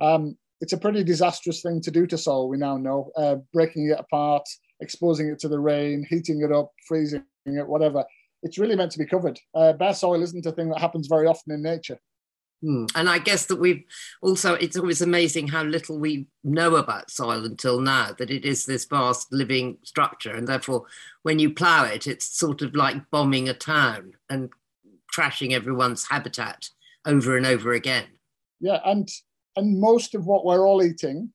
Um, 0.00 0.36
it's 0.60 0.72
a 0.72 0.78
pretty 0.78 1.04
disastrous 1.04 1.62
thing 1.62 1.80
to 1.82 1.90
do 1.90 2.06
to 2.06 2.18
soil, 2.18 2.48
we 2.48 2.56
now 2.56 2.76
know, 2.76 3.12
uh, 3.16 3.36
breaking 3.52 3.90
it 3.90 4.00
apart, 4.00 4.42
exposing 4.80 5.28
it 5.28 5.38
to 5.40 5.48
the 5.48 5.60
rain, 5.60 6.04
heating 6.08 6.42
it 6.42 6.50
up, 6.50 6.72
freezing 6.86 7.24
it, 7.56 7.66
whatever. 7.66 8.04
It's 8.42 8.58
really 8.58 8.76
meant 8.76 8.92
to 8.92 8.98
be 8.98 9.06
covered. 9.06 9.38
Uh, 9.54 9.72
bare 9.72 9.94
soil 9.94 10.22
isn't 10.22 10.46
a 10.46 10.52
thing 10.52 10.68
that 10.70 10.80
happens 10.80 11.06
very 11.08 11.26
often 11.26 11.52
in 11.52 11.62
nature. 11.62 11.98
Hmm. 12.62 12.86
And 12.96 13.08
I 13.08 13.18
guess 13.18 13.46
that 13.46 13.60
we've 13.60 13.84
also, 14.20 14.54
it's 14.54 14.76
always 14.76 15.00
amazing 15.00 15.48
how 15.48 15.62
little 15.62 15.98
we 15.98 16.26
know 16.42 16.76
about 16.76 17.10
soil 17.10 17.44
until 17.44 17.80
now, 17.80 18.12
that 18.18 18.30
it 18.30 18.44
is 18.44 18.66
this 18.66 18.84
vast 18.84 19.32
living 19.32 19.78
structure. 19.84 20.32
And 20.32 20.46
therefore, 20.48 20.84
when 21.22 21.38
you 21.38 21.50
plough 21.54 21.84
it, 21.84 22.06
it's 22.06 22.26
sort 22.26 22.62
of 22.62 22.74
like 22.74 23.10
bombing 23.10 23.48
a 23.48 23.54
town 23.54 24.14
and 24.28 24.50
trashing 25.14 25.52
everyone's 25.52 26.08
habitat 26.08 26.68
over 27.06 27.36
and 27.36 27.46
over 27.46 27.72
again. 27.72 28.06
Yeah. 28.60 28.80
And, 28.84 29.08
and 29.54 29.80
most 29.80 30.16
of 30.16 30.26
what 30.26 30.44
we're 30.44 30.66
all 30.66 30.82
eating 30.82 31.32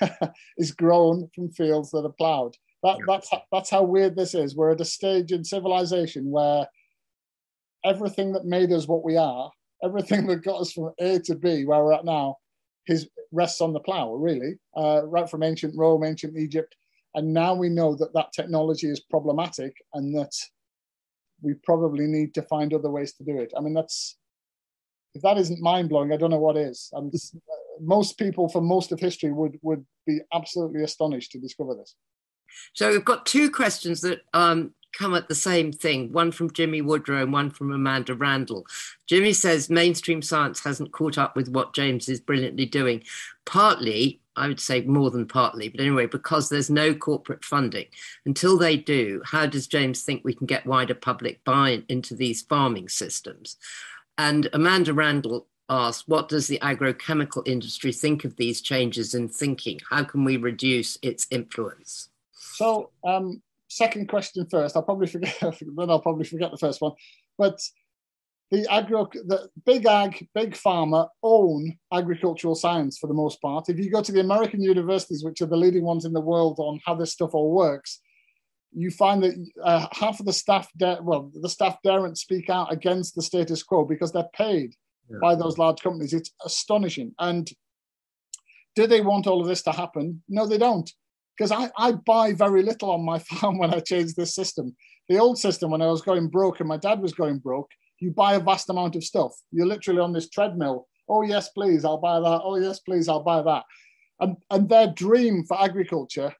is 0.56 0.72
grown 0.72 1.28
from 1.34 1.50
fields 1.50 1.90
that 1.90 2.06
are 2.06 2.12
ploughed. 2.12 2.56
That, 2.86 2.98
that's, 3.06 3.30
that's 3.52 3.70
how 3.70 3.82
weird 3.82 4.16
this 4.16 4.34
is. 4.34 4.56
We're 4.56 4.72
at 4.72 4.80
a 4.80 4.84
stage 4.84 5.32
in 5.32 5.44
civilization 5.44 6.30
where 6.30 6.66
everything 7.84 8.32
that 8.32 8.44
made 8.44 8.72
us 8.72 8.88
what 8.88 9.04
we 9.04 9.16
are 9.16 9.50
everything 9.82 10.26
that 10.26 10.44
got 10.44 10.60
us 10.60 10.72
from 10.72 10.92
A 10.98 11.18
to 11.20 11.34
B, 11.34 11.64
where 11.64 11.82
we're 11.82 11.92
at 11.92 12.04
now, 12.04 12.36
his 12.86 13.08
rests 13.32 13.60
on 13.60 13.72
the 13.72 13.80
plow, 13.80 14.14
really, 14.14 14.54
uh, 14.76 15.02
right 15.04 15.28
from 15.28 15.42
ancient 15.42 15.74
Rome, 15.76 16.04
ancient 16.04 16.36
Egypt. 16.36 16.74
And 17.14 17.32
now 17.32 17.54
we 17.54 17.68
know 17.68 17.94
that 17.96 18.12
that 18.14 18.32
technology 18.32 18.88
is 18.88 19.00
problematic 19.00 19.74
and 19.94 20.14
that 20.16 20.32
we 21.42 21.54
probably 21.64 22.06
need 22.06 22.34
to 22.34 22.42
find 22.42 22.72
other 22.72 22.90
ways 22.90 23.14
to 23.14 23.24
do 23.24 23.38
it. 23.38 23.52
I 23.56 23.60
mean, 23.60 23.74
that's, 23.74 24.16
if 25.14 25.22
that 25.22 25.38
isn't 25.38 25.60
mind 25.60 25.88
blowing, 25.88 26.12
I 26.12 26.16
don't 26.16 26.30
know 26.30 26.38
what 26.38 26.56
is. 26.56 26.90
And 26.92 27.12
most 27.80 28.18
people 28.18 28.48
for 28.48 28.60
most 28.60 28.92
of 28.92 29.00
history 29.00 29.32
would, 29.32 29.58
would 29.62 29.84
be 30.06 30.20
absolutely 30.32 30.82
astonished 30.82 31.32
to 31.32 31.38
discover 31.38 31.74
this. 31.74 31.94
So 32.72 32.90
we've 32.90 33.04
got 33.04 33.26
two 33.26 33.50
questions 33.50 34.00
that 34.02 34.22
um, 34.34 34.72
come 34.96 35.14
at 35.14 35.28
the 35.28 35.34
same 35.34 35.72
thing 35.72 36.12
one 36.12 36.32
from 36.32 36.52
Jimmy 36.52 36.80
Woodrow 36.80 37.22
and 37.22 37.32
one 37.32 37.50
from 37.50 37.72
Amanda 37.72 38.14
Randall. 38.14 38.66
Jimmy 39.06 39.32
says 39.32 39.70
mainstream 39.70 40.22
science 40.22 40.60
hasn't 40.60 40.92
caught 40.92 41.18
up 41.18 41.36
with 41.36 41.48
what 41.48 41.74
James 41.74 42.08
is 42.08 42.20
brilliantly 42.20 42.66
doing, 42.66 43.02
partly. 43.44 44.20
I 44.38 44.48
would 44.48 44.60
say 44.60 44.82
more 44.82 45.10
than 45.10 45.26
partly, 45.26 45.70
but 45.70 45.80
anyway, 45.80 46.04
because 46.04 46.50
there's 46.50 46.68
no 46.68 46.94
corporate 46.94 47.42
funding. 47.42 47.86
Until 48.26 48.58
they 48.58 48.76
do, 48.76 49.22
how 49.24 49.46
does 49.46 49.66
James 49.66 50.02
think 50.02 50.22
we 50.22 50.34
can 50.34 50.46
get 50.46 50.66
wider 50.66 50.94
public 50.94 51.42
buy 51.44 51.82
into 51.88 52.14
these 52.14 52.42
farming 52.42 52.90
systems? 52.90 53.56
And 54.18 54.46
Amanda 54.52 54.92
Randall 54.92 55.46
asked, 55.70 56.06
What 56.06 56.28
does 56.28 56.48
the 56.48 56.58
agrochemical 56.58 57.48
industry 57.48 57.92
think 57.92 58.26
of 58.26 58.36
these 58.36 58.60
changes 58.60 59.14
in 59.14 59.30
thinking? 59.30 59.80
How 59.88 60.04
can 60.04 60.22
we 60.22 60.36
reduce 60.36 60.98
its 61.00 61.26
influence? 61.30 62.10
So, 62.56 62.90
um, 63.06 63.42
second 63.68 64.08
question 64.08 64.46
first. 64.50 64.76
I'll 64.76 64.82
probably 64.82 65.06
forget. 65.14 65.36
then 65.40 65.90
I'll 65.90 66.00
probably 66.00 66.24
forget 66.24 66.50
the 66.50 66.58
first 66.58 66.80
one. 66.80 66.92
But 67.38 67.60
the 68.50 68.66
agro, 68.72 69.08
the 69.12 69.48
big 69.64 69.86
ag, 69.86 70.28
big 70.34 70.54
pharma 70.54 71.08
own 71.22 71.76
agricultural 71.92 72.54
science 72.54 72.96
for 72.98 73.08
the 73.08 73.14
most 73.14 73.42
part. 73.42 73.68
If 73.68 73.78
you 73.78 73.90
go 73.90 74.02
to 74.02 74.12
the 74.12 74.20
American 74.20 74.62
universities, 74.62 75.24
which 75.24 75.40
are 75.40 75.46
the 75.46 75.56
leading 75.56 75.84
ones 75.84 76.04
in 76.04 76.12
the 76.12 76.20
world 76.20 76.58
on 76.58 76.80
how 76.84 76.94
this 76.94 77.12
stuff 77.12 77.34
all 77.34 77.52
works, 77.52 78.00
you 78.72 78.90
find 78.90 79.22
that 79.22 79.34
uh, 79.62 79.86
half 79.92 80.20
of 80.20 80.26
the 80.26 80.32
staff, 80.32 80.68
dare, 80.76 81.02
well, 81.02 81.30
the 81.34 81.48
staff 81.48 81.76
daren't 81.82 82.18
speak 82.18 82.48
out 82.48 82.72
against 82.72 83.14
the 83.14 83.22
status 83.22 83.62
quo 83.62 83.84
because 83.84 84.12
they're 84.12 84.28
paid 84.34 84.74
yeah. 85.10 85.18
by 85.20 85.34
those 85.34 85.58
large 85.58 85.80
companies. 85.80 86.12
It's 86.12 86.32
astonishing. 86.44 87.14
And 87.18 87.50
do 88.76 88.86
they 88.86 89.00
want 89.00 89.26
all 89.26 89.40
of 89.40 89.48
this 89.48 89.62
to 89.62 89.72
happen? 89.72 90.22
No, 90.28 90.46
they 90.46 90.58
don't 90.58 90.90
because 91.36 91.52
I, 91.52 91.70
I 91.76 91.92
buy 91.92 92.32
very 92.32 92.62
little 92.62 92.90
on 92.90 93.04
my 93.04 93.18
farm 93.30 93.58
when 93.58 93.74
I 93.74 93.80
change 93.80 94.14
this 94.14 94.34
system. 94.34 94.74
The 95.08 95.18
old 95.18 95.38
system, 95.38 95.70
when 95.70 95.82
I 95.82 95.86
was 95.86 96.02
going 96.02 96.28
broke 96.28 96.60
and 96.60 96.68
my 96.68 96.76
dad 96.76 97.00
was 97.00 97.12
going 97.12 97.38
broke, 97.38 97.70
you 98.00 98.10
buy 98.10 98.34
a 98.34 98.40
vast 98.40 98.68
amount 98.68 98.96
of 98.96 99.04
stuff. 99.04 99.32
You're 99.52 99.66
literally 99.66 100.00
on 100.00 100.12
this 100.12 100.28
treadmill. 100.28 100.86
Oh, 101.08 101.22
yes, 101.22 101.48
please, 101.50 101.84
I'll 101.84 101.98
buy 101.98 102.18
that. 102.18 102.40
Oh, 102.42 102.56
yes, 102.56 102.80
please, 102.80 103.08
I'll 103.08 103.22
buy 103.22 103.42
that. 103.42 103.64
And, 104.20 104.36
and 104.50 104.68
their 104.68 104.88
dream 104.88 105.44
for 105.44 105.60
agriculture 105.60 106.34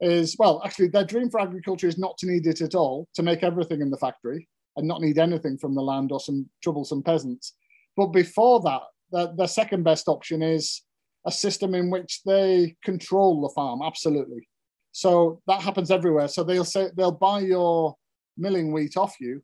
is 0.00 0.36
well, 0.38 0.60
actually, 0.64 0.88
their 0.88 1.04
dream 1.04 1.30
for 1.30 1.40
agriculture 1.40 1.88
is 1.88 1.98
not 1.98 2.18
to 2.18 2.26
need 2.26 2.46
it 2.46 2.60
at 2.60 2.74
all, 2.74 3.08
to 3.14 3.22
make 3.22 3.42
everything 3.42 3.80
in 3.80 3.90
the 3.90 3.96
factory 3.96 4.48
and 4.76 4.86
not 4.86 5.00
need 5.00 5.18
anything 5.18 5.56
from 5.56 5.74
the 5.74 5.82
land 5.82 6.12
or 6.12 6.20
some 6.20 6.48
troublesome 6.62 7.02
peasants. 7.02 7.54
But 7.96 8.08
before 8.08 8.60
that, 8.60 8.82
the, 9.10 9.32
the 9.36 9.46
second 9.46 9.84
best 9.84 10.08
option 10.08 10.42
is 10.42 10.82
a 11.26 11.32
system 11.32 11.74
in 11.74 11.90
which 11.90 12.22
they 12.24 12.76
control 12.84 13.42
the 13.42 13.48
farm 13.54 13.82
absolutely. 13.82 14.48
So 14.92 15.42
that 15.46 15.60
happens 15.60 15.90
everywhere. 15.90 16.28
So 16.28 16.42
they'll 16.42 16.64
say 16.64 16.88
they'll 16.96 17.10
buy 17.10 17.40
your 17.40 17.96
milling 18.38 18.72
wheat 18.72 18.96
off 18.96 19.16
you, 19.20 19.42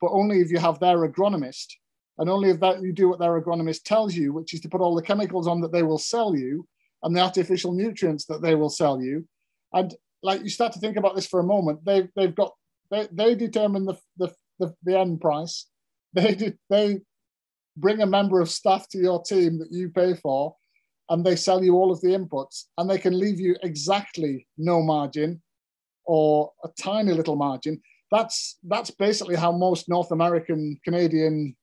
but 0.00 0.12
only 0.12 0.40
if 0.40 0.50
you 0.50 0.58
have 0.58 0.78
their 0.78 1.06
agronomist, 1.06 1.66
and 2.18 2.30
only 2.30 2.50
if 2.50 2.60
that 2.60 2.80
you 2.80 2.92
do 2.92 3.08
what 3.08 3.18
their 3.18 3.40
agronomist 3.40 3.82
tells 3.82 4.14
you, 4.14 4.32
which 4.32 4.54
is 4.54 4.60
to 4.60 4.68
put 4.68 4.80
all 4.80 4.94
the 4.94 5.02
chemicals 5.02 5.48
on 5.48 5.60
that 5.60 5.72
they 5.72 5.82
will 5.82 5.98
sell 5.98 6.36
you 6.36 6.66
and 7.02 7.14
the 7.14 7.20
artificial 7.20 7.72
nutrients 7.72 8.24
that 8.26 8.40
they 8.40 8.54
will 8.54 8.70
sell 8.70 9.00
you. 9.02 9.26
And 9.72 9.94
like 10.22 10.42
you 10.42 10.48
start 10.48 10.72
to 10.72 10.78
think 10.78 10.96
about 10.96 11.16
this 11.16 11.26
for 11.26 11.40
a 11.40 11.44
moment, 11.44 11.84
they've 11.84 12.08
they've 12.16 12.34
got 12.34 12.52
they, 12.90 13.08
they 13.10 13.34
determine 13.34 13.84
the, 13.84 13.96
the 14.16 14.32
the, 14.60 14.74
the 14.84 14.98
end 14.98 15.20
price. 15.20 15.66
They 16.14 16.52
they 16.70 17.00
bring 17.76 18.00
a 18.00 18.06
member 18.06 18.40
of 18.40 18.48
staff 18.48 18.88
to 18.90 18.98
your 18.98 19.20
team 19.24 19.58
that 19.58 19.72
you 19.72 19.88
pay 19.88 20.14
for 20.14 20.54
and 21.10 21.24
they 21.24 21.36
sell 21.36 21.62
you 21.62 21.74
all 21.74 21.92
of 21.92 22.00
the 22.00 22.08
inputs 22.08 22.64
and 22.78 22.88
they 22.88 22.98
can 22.98 23.18
leave 23.18 23.40
you 23.40 23.56
exactly 23.62 24.46
no 24.56 24.82
margin 24.82 25.42
or 26.06 26.52
a 26.64 26.68
tiny 26.80 27.12
little 27.12 27.36
margin. 27.36 27.80
That's 28.10 28.58
that's 28.64 28.90
basically 28.90 29.36
how 29.36 29.50
most 29.50 29.88
north 29.88 30.12
american 30.12 30.78
canadian 30.84 31.56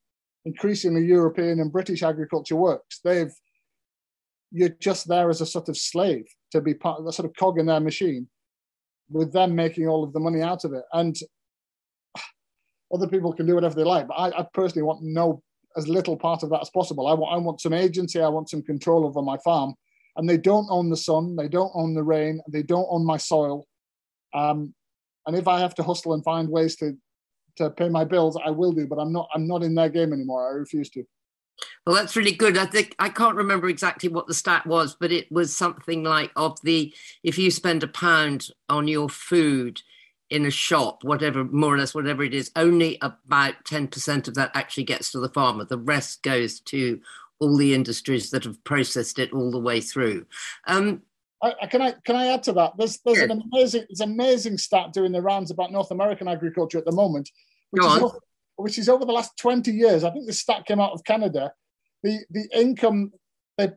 increasingly 0.44 1.06
european 1.06 1.60
and 1.60 1.72
british 1.72 2.04
agriculture 2.04 2.56
works. 2.56 3.00
They've 3.04 3.34
you're 4.52 4.70
just 4.70 5.08
there 5.08 5.30
as 5.30 5.40
a 5.40 5.46
sort 5.46 5.70
of 5.70 5.78
slave 5.78 6.26
to 6.52 6.60
be 6.60 6.74
part 6.74 7.00
of 7.00 7.06
the 7.06 7.14
sort 7.14 7.30
of 7.30 7.36
cog 7.36 7.58
in 7.58 7.68
their 7.68 7.80
machine 7.80 8.28
with 9.10 9.32
them 9.32 9.56
making 9.56 9.88
all 9.88 10.04
of 10.04 10.12
the 10.14 10.20
money 10.20 10.42
out 10.42 10.66
of 10.66 10.74
it. 10.74 10.84
And 10.92 11.16
other 12.94 13.08
people 13.08 13.32
can 13.34 13.46
do 13.46 13.56
whatever 13.56 13.76
they 13.76 13.84
like 13.84 14.08
but 14.08 14.16
i, 14.16 14.40
I 14.40 14.48
personally 14.54 14.84
want 14.84 15.02
no 15.02 15.42
as 15.78 15.88
little 15.88 16.18
part 16.18 16.44
of 16.44 16.50
that 16.50 16.62
as 16.62 16.70
possible. 16.70 17.08
I 17.08 17.14
want, 17.14 17.34
I 17.34 17.38
want 17.38 17.62
some 17.62 17.74
agency, 17.74 18.22
I 18.22 18.28
want 18.28 18.50
some 18.50 18.62
control 18.62 19.06
over 19.06 19.22
my 19.22 19.38
farm. 19.38 19.74
And 20.18 20.30
they 20.30 20.38
don't 20.38 20.68
own 20.70 20.90
the 20.90 20.98
sun, 20.98 21.36
they 21.36 21.48
don't 21.48 21.72
own 21.74 21.94
the 21.94 22.04
rain, 22.04 22.42
they 22.50 22.64
don't 22.64 22.88
own 22.90 23.06
my 23.06 23.18
soil. 23.18 23.66
Um, 24.34 24.74
and 25.26 25.36
if 25.36 25.48
I 25.48 25.60
have 25.60 25.76
to 25.76 25.84
hustle 25.84 26.14
and 26.14 26.24
find 26.24 26.50
ways 26.50 26.76
to 26.78 26.98
to 27.58 27.70
pay 27.70 27.90
my 27.90 28.06
bills, 28.06 28.38
I 28.44 28.50
will 28.50 28.72
do. 28.72 28.88
But 28.88 29.00
I'm 29.00 29.12
not 29.12 29.30
I'm 29.34 29.48
not 29.48 29.64
in 29.64 29.76
their 29.76 29.90
game 29.90 30.14
anymore. 30.14 30.50
I 30.50 30.54
refuse 30.54 30.90
to. 30.92 31.04
Well, 31.86 31.96
that's 31.96 32.16
really 32.16 32.32
good. 32.32 32.58
I 32.58 32.66
think 32.66 32.96
I 33.00 33.10
can't 33.10 33.36
remember 33.36 33.70
exactly 33.70 34.10
what 34.10 34.28
the 34.28 34.34
stat 34.34 34.66
was, 34.66 34.96
but 35.00 35.12
it 35.12 35.32
was 35.32 35.56
something 35.56 36.04
like 36.04 36.32
of 36.36 36.58
the 36.64 36.94
if 37.24 37.38
you 37.38 37.52
spend 37.52 37.84
a 37.84 37.88
pound 37.88 38.48
on 38.70 38.88
your 38.88 39.10
food, 39.10 39.82
in 40.32 40.46
a 40.46 40.52
shop, 40.52 41.04
whatever, 41.04 41.44
more 41.44 41.76
or 41.76 41.78
less, 41.78 41.94
whatever 41.94 42.24
it 42.24 42.34
is, 42.34 42.52
only 42.56 42.98
about 43.02 43.54
10% 43.66 44.28
of 44.30 44.34
that 44.36 44.50
actually 44.56 44.86
gets 44.86 45.12
to 45.12 45.20
the 45.20 45.30
farmer. 45.30 45.66
The 45.66 45.78
rest 45.78 46.24
goes 46.24 46.62
to 46.62 47.02
all 47.40 47.58
the 47.58 47.74
industries 47.74 48.32
that 48.32 48.46
have 48.46 48.64
processed 48.64 49.20
it 49.20 49.34
all 49.34 49.52
the 49.52 49.60
way 49.60 49.82
through. 49.82 50.26
Um, 50.68 51.02
I, 51.44 51.66
can 51.66 51.82
I 51.82 51.96
can 52.06 52.16
I 52.16 52.28
add 52.28 52.44
to 52.44 52.54
that? 52.54 52.74
There's 52.78 53.00
there's 53.04 53.18
an 53.18 53.32
amazing 53.32 53.86
there's 53.90 54.00
an 54.00 54.12
amazing 54.12 54.60
stat 54.60 54.94
doing 54.94 55.12
the 55.12 55.24
rounds 55.24 55.50
about 55.50 55.72
North 55.72 55.90
American 55.90 56.28
agriculture 56.28 56.78
at 56.78 56.86
the 56.86 56.92
moment, 56.92 57.32
which 57.72 57.84
is, 57.84 57.98
over, 57.98 58.20
which 58.58 58.78
is 58.78 58.88
over 58.88 59.06
the 59.06 59.12
last 59.12 59.36
20 59.38 59.72
years. 59.72 60.04
I 60.04 60.12
think 60.12 60.28
the 60.28 60.34
stat 60.34 60.68
came 60.68 60.80
out 60.80 60.92
of 60.92 61.04
Canada. 61.04 61.52
The 62.04 62.20
the 62.30 62.48
income, 62.54 63.12
the, 63.58 63.76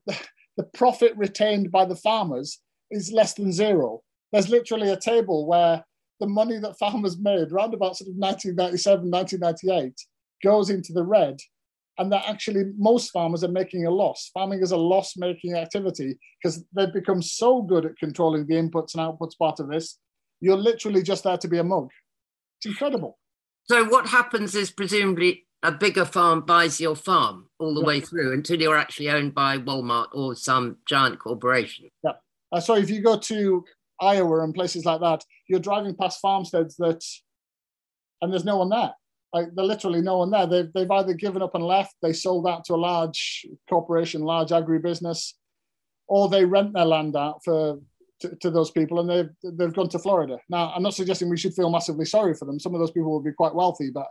the 0.58 0.64
profit 0.74 1.16
retained 1.16 1.72
by 1.72 1.86
the 1.86 1.96
farmers 1.96 2.60
is 2.90 3.10
less 3.10 3.32
than 3.32 3.50
zero. 3.50 4.02
There's 4.30 4.50
literally 4.50 4.90
a 4.90 5.00
table 5.00 5.46
where 5.46 5.84
the 6.20 6.26
money 6.26 6.58
that 6.58 6.78
farmers 6.78 7.18
made 7.18 7.50
around 7.52 7.74
about 7.74 7.96
sort 7.96 8.08
of 8.08 8.16
1997, 8.16 9.10
1998 9.10 9.94
goes 10.42 10.70
into 10.70 10.92
the 10.92 11.04
red. 11.04 11.38
And 11.96 12.10
that 12.12 12.28
actually 12.28 12.64
most 12.76 13.12
farmers 13.12 13.44
are 13.44 13.48
making 13.48 13.86
a 13.86 13.90
loss. 13.90 14.30
Farming 14.34 14.60
is 14.60 14.72
a 14.72 14.76
loss 14.76 15.16
making 15.16 15.54
activity 15.54 16.18
because 16.42 16.64
they've 16.74 16.92
become 16.92 17.22
so 17.22 17.62
good 17.62 17.86
at 17.86 17.96
controlling 17.98 18.46
the 18.46 18.54
inputs 18.54 18.94
and 18.94 19.02
outputs 19.02 19.38
part 19.38 19.60
of 19.60 19.68
this. 19.68 19.98
You're 20.40 20.56
literally 20.56 21.02
just 21.02 21.22
there 21.22 21.38
to 21.38 21.48
be 21.48 21.58
a 21.58 21.64
mug. 21.64 21.90
It's 22.58 22.66
incredible. 22.66 23.18
So, 23.66 23.84
what 23.84 24.08
happens 24.08 24.56
is 24.56 24.72
presumably 24.72 25.46
a 25.62 25.72
bigger 25.72 26.04
farm 26.04 26.42
buys 26.42 26.80
your 26.80 26.94
farm 26.94 27.48
all 27.58 27.74
the 27.74 27.80
yeah. 27.80 27.86
way 27.86 28.00
through 28.00 28.34
until 28.34 28.60
you're 28.60 28.76
actually 28.76 29.08
owned 29.08 29.34
by 29.34 29.56
Walmart 29.58 30.08
or 30.12 30.34
some 30.34 30.76
giant 30.86 31.18
corporation. 31.18 31.88
Yeah. 32.02 32.12
Uh, 32.52 32.60
so 32.60 32.74
if 32.74 32.90
you 32.90 33.00
go 33.00 33.18
to 33.18 33.64
Iowa 34.00 34.42
and 34.42 34.54
places 34.54 34.84
like 34.84 35.00
that, 35.00 35.24
you're 35.48 35.60
driving 35.60 35.94
past 35.94 36.20
farmsteads 36.20 36.76
that, 36.76 37.04
and 38.20 38.32
there's 38.32 38.44
no 38.44 38.58
one 38.58 38.70
there. 38.70 38.92
Like 39.32 39.48
there's 39.54 39.68
literally 39.68 40.00
no 40.00 40.18
one 40.18 40.30
there. 40.30 40.46
They've 40.46 40.72
they've 40.72 40.90
either 40.90 41.14
given 41.14 41.42
up 41.42 41.54
and 41.54 41.64
left, 41.64 41.96
they 42.02 42.12
sold 42.12 42.46
out 42.46 42.64
to 42.66 42.74
a 42.74 42.76
large 42.76 43.46
corporation, 43.68 44.22
large 44.22 44.50
agribusiness, 44.50 45.32
or 46.06 46.28
they 46.28 46.44
rent 46.44 46.72
their 46.72 46.84
land 46.84 47.16
out 47.16 47.40
for 47.44 47.80
to, 48.20 48.36
to, 48.36 48.50
those 48.50 48.70
people 48.70 49.00
and 49.00 49.10
they've 49.10 49.52
they've 49.58 49.74
gone 49.74 49.88
to 49.88 49.98
Florida. 49.98 50.38
Now, 50.48 50.72
I'm 50.74 50.82
not 50.82 50.94
suggesting 50.94 51.28
we 51.28 51.36
should 51.36 51.54
feel 51.54 51.70
massively 51.70 52.04
sorry 52.04 52.34
for 52.34 52.44
them. 52.44 52.60
Some 52.60 52.74
of 52.74 52.80
those 52.80 52.92
people 52.92 53.10
will 53.10 53.22
be 53.22 53.32
quite 53.32 53.54
wealthy, 53.54 53.90
but 53.90 54.06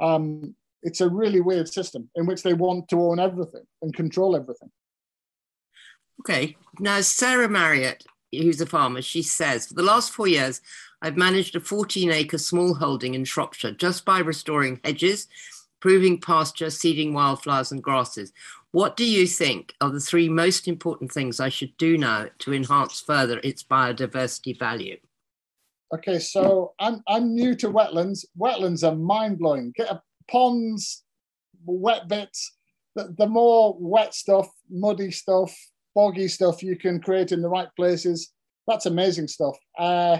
um, 0.00 0.54
it's 0.82 1.00
a 1.00 1.08
really 1.08 1.40
weird 1.40 1.68
system 1.68 2.08
in 2.14 2.26
which 2.26 2.42
they 2.42 2.54
want 2.54 2.88
to 2.88 3.00
own 3.02 3.20
everything 3.20 3.64
and 3.82 3.94
control 3.94 4.34
everything. 4.34 4.70
Okay. 6.20 6.56
Now, 6.78 7.00
Sarah 7.00 7.48
Marriott, 7.48 8.04
who's 8.42 8.60
a 8.60 8.66
farmer, 8.66 9.02
she 9.02 9.22
says, 9.22 9.66
for 9.66 9.74
the 9.74 9.82
last 9.82 10.12
four 10.12 10.26
years, 10.26 10.60
I've 11.02 11.16
managed 11.16 11.54
a 11.56 11.60
14 11.60 12.10
acre 12.10 12.38
small 12.38 12.74
holding 12.74 13.14
in 13.14 13.24
Shropshire 13.24 13.72
just 13.72 14.04
by 14.04 14.20
restoring 14.20 14.80
hedges, 14.84 15.28
improving 15.78 16.20
pasture, 16.20 16.70
seeding 16.70 17.12
wildflowers 17.12 17.72
and 17.72 17.82
grasses. 17.82 18.32
What 18.70 18.96
do 18.96 19.04
you 19.04 19.26
think 19.26 19.74
are 19.80 19.90
the 19.90 20.00
three 20.00 20.28
most 20.28 20.66
important 20.66 21.12
things 21.12 21.40
I 21.40 21.48
should 21.48 21.76
do 21.76 21.98
now 21.98 22.26
to 22.40 22.54
enhance 22.54 23.00
further 23.00 23.38
its 23.44 23.62
biodiversity 23.62 24.58
value? 24.58 24.96
Okay, 25.94 26.18
so 26.18 26.72
I'm 26.80 27.02
I'm 27.06 27.34
new 27.34 27.54
to 27.56 27.68
wetlands. 27.68 28.24
Wetlands 28.36 28.82
are 28.82 28.96
mind 28.96 29.38
blowing. 29.38 29.72
Get 29.76 29.90
a, 29.90 30.02
ponds, 30.28 31.04
wet 31.64 32.08
bits. 32.08 32.52
The, 32.96 33.14
the 33.16 33.26
more 33.26 33.76
wet 33.78 34.14
stuff, 34.14 34.48
muddy 34.70 35.10
stuff, 35.10 35.54
boggy 35.94 36.28
stuff 36.28 36.62
you 36.62 36.76
can 36.76 37.00
create 37.00 37.32
in 37.32 37.42
the 37.42 37.48
right 37.48 37.68
places, 37.76 38.32
that's 38.66 38.86
amazing 38.86 39.28
stuff. 39.28 39.56
Uh, 39.78 40.18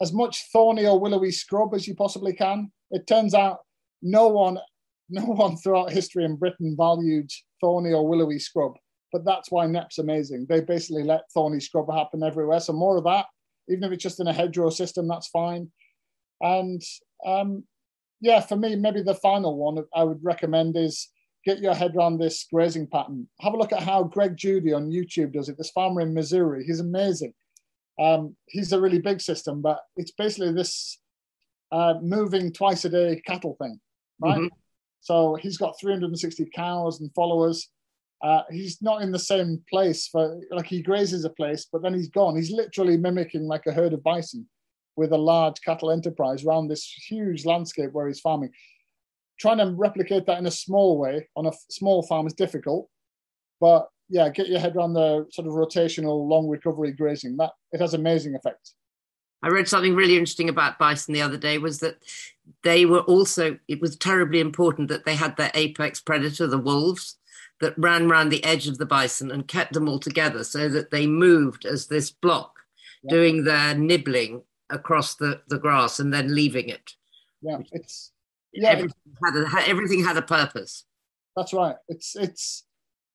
as 0.00 0.12
much 0.12 0.44
thorny 0.52 0.86
or 0.86 1.00
willowy 1.00 1.32
scrub 1.32 1.74
as 1.74 1.86
you 1.86 1.94
possibly 1.94 2.32
can. 2.32 2.70
It 2.90 3.06
turns 3.06 3.34
out 3.34 3.58
no 4.02 4.28
one 4.28 4.58
no 5.08 5.22
one 5.22 5.56
throughout 5.56 5.92
history 5.92 6.24
in 6.24 6.34
Britain 6.34 6.74
valued 6.76 7.30
thorny 7.60 7.92
or 7.92 8.08
willowy 8.08 8.40
scrub. 8.40 8.72
But 9.12 9.24
that's 9.24 9.52
why 9.52 9.66
Knepp's 9.66 9.98
amazing. 9.98 10.46
They 10.48 10.60
basically 10.60 11.04
let 11.04 11.30
thorny 11.32 11.60
scrub 11.60 11.86
happen 11.92 12.24
everywhere. 12.24 12.58
So 12.58 12.72
more 12.72 12.96
of 12.96 13.04
that, 13.04 13.26
even 13.68 13.84
if 13.84 13.92
it's 13.92 14.02
just 14.02 14.18
in 14.18 14.26
a 14.26 14.32
hedgerow 14.32 14.70
system, 14.70 15.06
that's 15.06 15.28
fine. 15.28 15.70
And 16.40 16.82
um, 17.24 17.62
yeah, 18.20 18.40
for 18.40 18.56
me, 18.56 18.74
maybe 18.74 19.00
the 19.00 19.14
final 19.14 19.56
one 19.56 19.84
I 19.94 20.02
would 20.02 20.18
recommend 20.24 20.76
is 20.76 21.08
get 21.46 21.60
your 21.60 21.74
head 21.74 21.94
around 21.96 22.18
this 22.18 22.46
grazing 22.52 22.88
pattern. 22.88 23.28
Have 23.40 23.54
a 23.54 23.56
look 23.56 23.72
at 23.72 23.82
how 23.82 24.02
Greg 24.02 24.36
Judy 24.36 24.72
on 24.72 24.90
YouTube 24.90 25.32
does 25.32 25.48
it. 25.48 25.56
This 25.56 25.70
farmer 25.70 26.00
in 26.00 26.12
Missouri, 26.12 26.64
he's 26.64 26.80
amazing. 26.80 27.32
Um, 27.98 28.36
he's 28.46 28.72
a 28.72 28.80
really 28.80 28.98
big 28.98 29.20
system, 29.20 29.62
but 29.62 29.80
it's 29.96 30.10
basically 30.10 30.52
this 30.52 30.98
uh, 31.72 31.94
moving 32.02 32.52
twice 32.52 32.84
a 32.84 32.90
day 32.90 33.22
cattle 33.24 33.56
thing, 33.60 33.80
right? 34.20 34.38
Mm-hmm. 34.38 34.56
So 35.00 35.36
he's 35.36 35.56
got 35.56 35.78
360 35.80 36.50
cows 36.54 37.00
and 37.00 37.14
followers. 37.14 37.68
Uh, 38.22 38.42
he's 38.50 38.82
not 38.82 39.02
in 39.02 39.12
the 39.12 39.18
same 39.18 39.62
place 39.70 40.08
for 40.08 40.40
like 40.50 40.66
he 40.66 40.82
grazes 40.82 41.24
a 41.24 41.30
place, 41.30 41.66
but 41.70 41.80
then 41.80 41.94
he's 41.94 42.08
gone. 42.08 42.34
He's 42.34 42.50
literally 42.50 42.96
mimicking 42.96 43.46
like 43.46 43.66
a 43.66 43.72
herd 43.72 43.92
of 43.92 44.02
bison 44.02 44.48
with 44.96 45.12
a 45.12 45.18
large 45.18 45.60
cattle 45.64 45.92
enterprise 45.92 46.44
around 46.44 46.68
this 46.68 46.84
huge 47.08 47.44
landscape 47.44 47.92
where 47.92 48.08
he's 48.08 48.20
farming. 48.20 48.50
Trying 49.38 49.58
to 49.58 49.74
replicate 49.76 50.26
that 50.26 50.38
in 50.38 50.46
a 50.46 50.50
small 50.50 50.98
way 50.98 51.28
on 51.36 51.46
a 51.46 51.52
small 51.70 52.02
farm 52.02 52.26
is 52.26 52.32
difficult, 52.32 52.88
but 53.60 53.88
yeah, 54.08 54.28
get 54.28 54.48
your 54.48 54.60
head 54.60 54.76
around 54.76 54.94
the 54.94 55.26
sort 55.30 55.46
of 55.46 55.54
rotational 55.54 56.28
long 56.28 56.48
recovery 56.48 56.92
grazing. 56.92 57.36
That 57.36 57.52
it 57.72 57.80
has 57.80 57.94
amazing 57.94 58.34
effects. 58.34 58.74
I 59.42 59.48
read 59.48 59.68
something 59.68 59.94
really 59.94 60.14
interesting 60.14 60.48
about 60.48 60.78
bison 60.78 61.12
the 61.12 61.22
other 61.22 61.36
day 61.36 61.58
was 61.58 61.80
that 61.80 61.98
they 62.62 62.86
were 62.86 63.00
also, 63.00 63.58
it 63.68 63.80
was 63.80 63.96
terribly 63.96 64.40
important 64.40 64.88
that 64.88 65.04
they 65.04 65.14
had 65.14 65.36
their 65.36 65.50
apex 65.54 66.00
predator, 66.00 66.46
the 66.46 66.58
wolves, 66.58 67.16
that 67.60 67.78
ran 67.78 68.10
around 68.10 68.30
the 68.30 68.44
edge 68.44 68.66
of 68.66 68.78
the 68.78 68.86
bison 68.86 69.30
and 69.30 69.48
kept 69.48 69.72
them 69.72 69.88
all 69.88 69.98
together 69.98 70.44
so 70.44 70.68
that 70.68 70.90
they 70.90 71.06
moved 71.06 71.64
as 71.64 71.86
this 71.86 72.10
block, 72.10 72.54
yeah. 73.02 73.10
doing 73.10 73.44
their 73.44 73.74
nibbling 73.74 74.42
across 74.70 75.14
the, 75.14 75.40
the 75.48 75.58
grass 75.58 76.00
and 76.00 76.12
then 76.12 76.34
leaving 76.34 76.68
it. 76.68 76.92
Yeah, 77.40 77.58
it's 77.72 78.12
yeah, 78.56 78.70
everything 78.70 78.94
had, 79.24 79.36
a, 79.36 79.68
everything 79.68 80.04
had 80.04 80.16
a 80.16 80.22
purpose. 80.22 80.84
That's 81.36 81.52
right. 81.52 81.76
It's 81.88 82.16
it's 82.16 82.64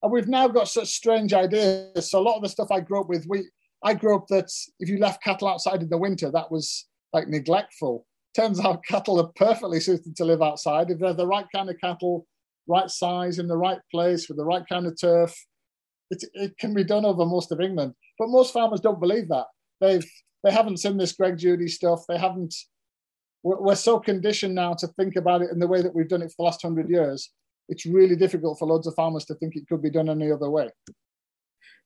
and 0.03 0.11
we've 0.11 0.27
now 0.27 0.47
got 0.47 0.67
such 0.67 0.87
strange 0.87 1.33
ideas. 1.33 2.09
So 2.09 2.19
a 2.19 2.21
lot 2.21 2.35
of 2.35 2.43
the 2.43 2.49
stuff 2.49 2.71
I 2.71 2.79
grew 2.79 3.01
up 3.01 3.09
with, 3.09 3.25
we 3.27 3.49
I 3.83 3.93
grew 3.93 4.15
up 4.15 4.27
that 4.27 4.51
if 4.79 4.89
you 4.89 4.97
left 4.97 5.23
cattle 5.23 5.47
outside 5.47 5.81
in 5.81 5.89
the 5.89 5.97
winter, 5.97 6.31
that 6.31 6.51
was 6.51 6.87
like 7.13 7.27
neglectful. 7.27 8.05
Turns 8.35 8.59
out 8.59 8.83
cattle 8.87 9.19
are 9.19 9.31
perfectly 9.35 9.79
suited 9.79 10.15
to 10.15 10.25
live 10.25 10.41
outside 10.41 10.89
if 10.89 10.99
they're 10.99 11.13
the 11.13 11.27
right 11.27 11.45
kind 11.53 11.69
of 11.69 11.79
cattle, 11.79 12.25
right 12.67 12.89
size, 12.89 13.39
in 13.39 13.47
the 13.47 13.57
right 13.57 13.79
place 13.91 14.27
with 14.27 14.37
the 14.37 14.45
right 14.45 14.63
kind 14.67 14.85
of 14.87 14.99
turf. 14.99 15.35
It, 16.09 16.23
it 16.33 16.57
can 16.57 16.73
be 16.73 16.83
done 16.83 17.05
over 17.05 17.25
most 17.25 17.51
of 17.51 17.61
England, 17.61 17.93
but 18.19 18.29
most 18.29 18.53
farmers 18.53 18.81
don't 18.81 18.99
believe 18.99 19.29
that. 19.29 19.45
They've 19.79 20.05
they 20.43 20.51
haven't 20.51 20.77
seen 20.77 20.97
this 20.97 21.13
Greg 21.13 21.37
Judy 21.37 21.67
stuff. 21.67 22.05
They 22.07 22.17
haven't. 22.17 22.55
We're, 23.43 23.59
we're 23.61 23.75
so 23.75 23.99
conditioned 23.99 24.55
now 24.55 24.73
to 24.75 24.87
think 24.87 25.15
about 25.15 25.41
it 25.41 25.51
in 25.51 25.59
the 25.59 25.67
way 25.67 25.81
that 25.81 25.93
we've 25.93 26.07
done 26.07 26.21
it 26.21 26.29
for 26.29 26.35
the 26.39 26.43
last 26.43 26.61
hundred 26.61 26.89
years. 26.89 27.31
It's 27.69 27.85
really 27.85 28.15
difficult 28.15 28.59
for 28.59 28.67
loads 28.67 28.87
of 28.87 28.95
farmers 28.95 29.25
to 29.25 29.35
think 29.35 29.55
it 29.55 29.67
could 29.67 29.81
be 29.81 29.89
done 29.89 30.09
any 30.09 30.31
other 30.31 30.49
way. 30.49 30.69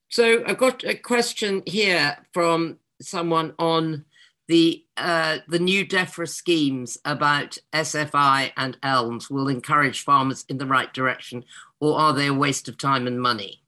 So 0.09 0.43
I've 0.45 0.57
got 0.57 0.83
a 0.83 0.95
question 0.95 1.63
here 1.65 2.17
from 2.33 2.79
someone 3.01 3.53
on 3.59 4.05
the 4.47 4.83
uh, 4.97 5.39
the 5.47 5.59
new 5.59 5.85
DEFRA 5.85 6.29
schemes 6.29 6.97
about 7.03 7.57
SFI 7.73 8.51
and 8.55 8.77
ELMS 8.83 9.29
will 9.29 9.47
encourage 9.47 10.03
farmers 10.03 10.45
in 10.47 10.59
the 10.59 10.67
right 10.67 10.93
direction, 10.93 11.43
or 11.79 11.97
are 11.97 12.13
they 12.13 12.27
a 12.27 12.33
waste 12.33 12.67
of 12.67 12.77
time 12.77 13.07
and 13.07 13.19
money? 13.19 13.63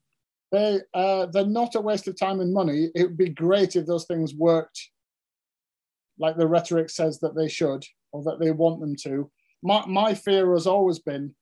They 0.52 0.80
uh, 0.94 1.26
they're 1.28 1.46
not 1.46 1.76
a 1.76 1.82
waste 1.82 2.08
of 2.08 2.18
time 2.18 2.40
and 2.40 2.54
money. 2.54 2.90
It 2.94 3.04
would 3.04 3.18
be 3.18 3.30
great 3.30 3.76
if 3.76 3.88
those 3.88 4.06
things 4.06 4.36
worked 4.36 4.90
like 6.20 6.38
the 6.38 6.48
rhetoric 6.48 6.90
says 6.90 7.20
that 7.20 7.36
they 7.36 7.48
should, 7.48 7.86
or 8.12 8.24
that 8.24 8.40
they 8.40 8.52
want 8.52 8.80
them 8.80 8.96
to. 9.04 9.30
My 9.64 9.86
my 9.88 10.14
fear 10.14 10.54
has 10.54 10.68
always 10.68 11.00
been 11.00 11.34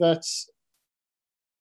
that 0.00 0.24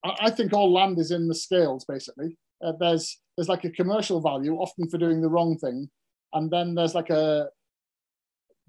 I 0.04 0.30
think 0.30 0.54
all 0.54 0.72
land 0.72 1.00
is 1.00 1.12
in 1.12 1.28
the 1.28 1.36
scales 1.36 1.86
basically. 1.86 2.38
Uh, 2.64 2.74
there's 2.80 3.20
there's 3.36 3.50
like 3.50 3.66
a 3.66 3.72
commercial 3.72 4.22
value 4.22 4.56
often 4.56 4.90
for 4.90 4.98
doing 4.98 5.22
the 5.22 5.30
wrong 5.30 5.58
thing 5.58 5.90
and 6.34 6.52
then 6.52 6.76
there's 6.76 6.96
like 6.96 7.10
a 7.10 7.50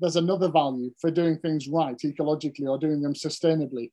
there's 0.01 0.17
another 0.17 0.49
value 0.49 0.91
for 1.01 1.11
doing 1.11 1.39
things 1.39 1.69
right 1.69 1.97
ecologically 1.99 2.69
or 2.69 2.79
doing 2.79 3.03
them 3.03 3.15
sustainably. 3.15 3.91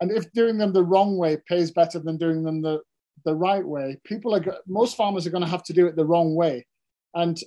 And 0.00 0.10
if 0.10 0.30
doing 0.32 0.58
them 0.58 0.72
the 0.72 0.82
wrong 0.82 1.16
way 1.16 1.38
pays 1.48 1.70
better 1.70 2.00
than 2.00 2.16
doing 2.16 2.42
them 2.42 2.60
the 2.60 2.80
the 3.24 3.34
right 3.34 3.64
way 3.64 3.96
people 4.04 4.34
are 4.34 4.44
most 4.66 4.96
farmers 4.96 5.26
are 5.26 5.30
going 5.30 5.44
to 5.44 5.48
have 5.48 5.62
to 5.64 5.72
do 5.72 5.86
it 5.86 5.96
the 5.96 6.04
wrong 6.04 6.34
way. 6.34 6.66
And 7.14 7.38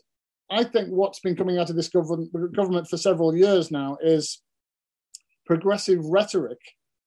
i 0.49 0.63
think 0.63 0.89
what's 0.89 1.19
been 1.19 1.35
coming 1.35 1.57
out 1.57 1.69
of 1.69 1.75
this 1.75 1.89
government 1.89 2.31
government 2.55 2.87
for 2.87 2.97
several 2.97 3.35
years 3.35 3.71
now 3.71 3.97
is 4.01 4.41
progressive 5.45 6.03
rhetoric 6.05 6.59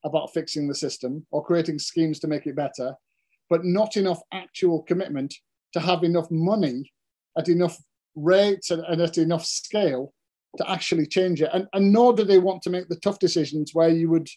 about 0.04 0.32
fixing 0.32 0.66
the 0.66 0.74
system 0.74 1.26
or 1.30 1.44
creating 1.44 1.78
schemes 1.78 2.18
to 2.18 2.28
make 2.28 2.46
it 2.46 2.56
better 2.56 2.94
but 3.50 3.64
not 3.64 3.96
enough 3.96 4.20
actual 4.32 4.82
commitment 4.82 5.34
to 5.72 5.80
have 5.80 6.04
enough 6.04 6.30
money 6.30 6.90
at 7.36 7.48
enough 7.48 7.78
rates 8.14 8.70
and, 8.70 8.82
and 8.84 9.00
at 9.00 9.18
enough 9.18 9.44
scale 9.44 10.12
to 10.56 10.70
actually 10.70 11.06
change 11.06 11.42
it. 11.42 11.50
And, 11.52 11.66
and, 11.72 11.92
nor 11.92 12.12
do 12.12 12.24
they 12.24 12.38
want 12.38 12.62
to 12.62 12.70
make 12.70 12.88
the 12.88 12.96
tough 12.96 13.18
decisions 13.18 13.70
where 13.72 13.88
you 13.88 14.10
would 14.10 14.28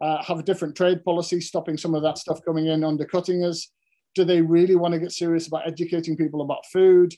uh, 0.00 0.22
have 0.22 0.38
a 0.38 0.42
different 0.42 0.76
trade 0.76 1.04
policy, 1.04 1.40
stopping 1.40 1.76
some 1.76 1.94
of 1.94 2.02
that 2.02 2.18
stuff 2.18 2.40
coming 2.44 2.66
in, 2.66 2.84
undercutting 2.84 3.44
us. 3.44 3.70
Do 4.14 4.24
they 4.24 4.40
really 4.40 4.76
want 4.76 4.94
to 4.94 5.00
get 5.00 5.12
serious 5.12 5.46
about 5.46 5.66
educating 5.66 6.16
people 6.16 6.40
about 6.40 6.64
food? 6.72 7.14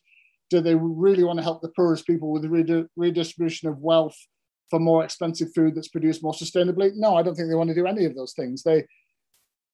Do 0.52 0.60
they 0.60 0.74
really 0.74 1.24
want 1.24 1.38
to 1.38 1.42
help 1.42 1.62
the 1.62 1.72
poorest 1.74 2.06
people 2.06 2.30
with 2.30 2.42
the 2.42 2.88
redistribution 2.94 3.70
of 3.70 3.78
wealth 3.78 4.14
for 4.68 4.78
more 4.78 5.02
expensive 5.02 5.48
food 5.54 5.74
that's 5.74 5.88
produced 5.88 6.22
more 6.22 6.34
sustainably? 6.34 6.92
No, 6.94 7.16
I 7.16 7.22
don't 7.22 7.34
think 7.34 7.48
they 7.48 7.54
want 7.54 7.70
to 7.70 7.74
do 7.74 7.86
any 7.86 8.04
of 8.04 8.14
those 8.14 8.34
things. 8.34 8.62
They 8.62 8.84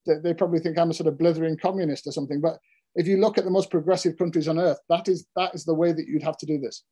they, 0.06 0.14
they 0.22 0.34
probably 0.34 0.60
think 0.60 0.78
I'm 0.78 0.90
a 0.90 0.94
sort 0.94 1.08
of 1.08 1.18
blithering 1.18 1.56
communist 1.56 2.06
or 2.06 2.12
something. 2.12 2.40
But 2.40 2.58
if 2.94 3.08
you 3.08 3.16
look 3.16 3.38
at 3.38 3.44
the 3.44 3.50
most 3.50 3.72
progressive 3.72 4.16
countries 4.16 4.46
on 4.46 4.56
earth, 4.60 4.78
that 4.88 5.08
is 5.08 5.26
that 5.34 5.52
is 5.52 5.64
the 5.64 5.74
way 5.74 5.90
that 5.90 6.06
you'd 6.06 6.22
have 6.22 6.36
to 6.38 6.46
do 6.46 6.60
this. 6.60 6.84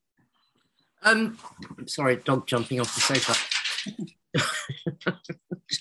Um, 1.05 1.39
sorry, 1.87 2.17
dog 2.17 2.49
jumping 2.49 2.81
off 2.81 2.93
the 2.93 3.01
sofa. 3.03 3.35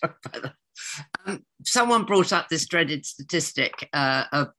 um, 1.25 1.43
someone 1.63 2.03
brought 2.03 2.31
up 2.31 2.49
this 2.49 2.67
dreaded 2.67 3.03
statistic 3.03 3.89
uh, 3.93 4.25
of, 4.31 4.49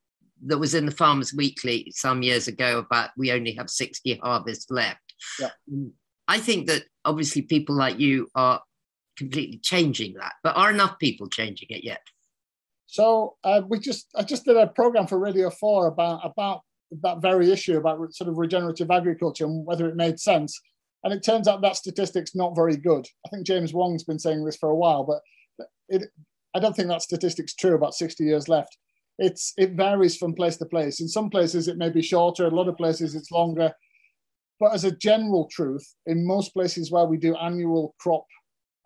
that 0.44 0.58
was 0.58 0.74
in 0.74 0.86
the 0.86 0.92
Farmers 0.92 1.32
Weekly 1.34 1.92
some 1.94 2.22
years 2.22 2.48
ago 2.48 2.78
about 2.78 3.10
we 3.16 3.32
only 3.32 3.52
have 3.54 3.70
60 3.70 4.20
harvests 4.22 4.70
left. 4.70 5.14
Yeah. 5.40 5.50
I 6.28 6.38
think 6.38 6.66
that 6.66 6.84
obviously 7.04 7.42
people 7.42 7.74
like 7.74 7.98
you 7.98 8.28
are 8.34 8.60
completely 9.16 9.58
changing 9.58 10.14
that, 10.14 10.34
but 10.42 10.56
are 10.56 10.70
enough 10.70 10.98
people 10.98 11.28
changing 11.28 11.68
it 11.70 11.84
yet? 11.84 12.02
So 12.86 13.36
uh, 13.44 13.62
we 13.66 13.78
just 13.78 14.06
I 14.14 14.22
just 14.22 14.44
did 14.44 14.56
a 14.56 14.66
program 14.68 15.06
for 15.06 15.18
Radio 15.18 15.50
Four 15.50 15.86
about 15.86 16.20
about 16.24 16.60
that 17.02 17.20
very 17.20 17.50
issue 17.50 17.76
about 17.76 18.14
sort 18.14 18.30
of 18.30 18.38
regenerative 18.38 18.90
agriculture 18.90 19.44
and 19.44 19.66
whether 19.66 19.88
it 19.88 19.96
made 19.96 20.20
sense. 20.20 20.58
And 21.02 21.12
it 21.12 21.24
turns 21.24 21.46
out 21.46 21.62
that 21.62 21.76
statistic's 21.76 22.34
not 22.34 22.54
very 22.56 22.76
good. 22.76 23.06
I 23.24 23.28
think 23.28 23.46
James 23.46 23.72
Wong's 23.72 24.04
been 24.04 24.18
saying 24.18 24.44
this 24.44 24.56
for 24.56 24.70
a 24.70 24.74
while, 24.74 25.04
but 25.04 25.68
it, 25.88 26.08
I 26.54 26.58
don't 26.58 26.74
think 26.74 26.88
that 26.88 27.02
statistic's 27.02 27.54
true. 27.54 27.74
About 27.74 27.94
60 27.94 28.24
years 28.24 28.48
left. 28.48 28.76
It's 29.18 29.52
it 29.56 29.72
varies 29.72 30.16
from 30.16 30.34
place 30.34 30.56
to 30.58 30.66
place. 30.66 31.00
In 31.00 31.08
some 31.08 31.30
places 31.30 31.68
it 31.68 31.78
may 31.78 31.90
be 31.90 32.02
shorter. 32.02 32.46
In 32.46 32.52
a 32.52 32.56
lot 32.56 32.68
of 32.68 32.76
places 32.76 33.14
it's 33.14 33.30
longer. 33.30 33.72
But 34.58 34.72
as 34.72 34.84
a 34.84 34.96
general 34.96 35.48
truth, 35.50 35.86
in 36.06 36.26
most 36.26 36.52
places 36.54 36.90
where 36.90 37.04
we 37.04 37.18
do 37.18 37.36
annual 37.36 37.94
crop 38.00 38.24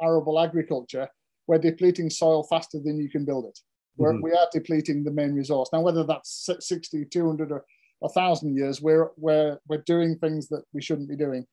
arable 0.02 0.40
agriculture, 0.40 1.08
we're 1.46 1.58
depleting 1.58 2.10
soil 2.10 2.42
faster 2.44 2.78
than 2.82 2.98
you 2.98 3.08
can 3.08 3.24
build 3.24 3.44
it. 3.44 3.58
We're, 3.96 4.12
mm-hmm. 4.12 4.22
we 4.22 4.32
are 4.32 4.48
depleting 4.52 5.04
the 5.04 5.10
main 5.10 5.34
resource. 5.34 5.68
Now, 5.72 5.80
whether 5.80 6.04
that's 6.04 6.48
60, 6.60 7.04
200, 7.06 7.52
or 7.52 7.64
1,000 8.00 8.56
years, 8.56 8.80
we're, 8.80 9.10
we're, 9.16 9.58
we're 9.68 9.82
doing 9.86 10.16
things 10.16 10.48
that 10.48 10.62
we 10.72 10.80
shouldn't 10.80 11.08
be 11.08 11.16
doing. 11.16 11.44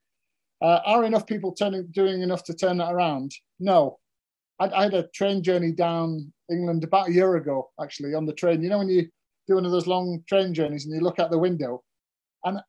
Uh, 0.62 0.80
are 0.86 1.04
enough 1.04 1.28
people 1.28 1.54
turning, 1.54 1.88
doing 1.92 2.22
enough 2.22 2.44
to 2.46 2.54
turn 2.54 2.78
that 2.78 2.92
around? 2.92 3.32
No. 3.60 4.00
I, 4.60 4.70
I, 4.70 4.84
had 4.84 4.94
a 4.94 5.08
train 5.14 5.44
journey 5.44 5.72
down 5.72 6.32
England 6.52 6.84
about 6.84 7.10
a 7.10 7.14
year 7.14 7.36
ago, 7.36 7.70
actually, 7.82 8.14
on 8.14 8.26
the 8.26 8.34
train. 8.34 8.62
You 8.62 8.70
know, 8.70 8.80
when 8.80 8.90
you 8.90 9.08
do 9.48 9.56
one 9.56 9.66
of 9.66 9.72
those 9.72 9.88
long 9.88 10.24
train 10.28 10.54
journeys 10.54 10.86
and 10.86 10.96
you 10.96 11.02
look 11.02 11.20
out 11.20 11.32
the 11.32 11.38
window, 11.38 11.84
and 12.46 12.60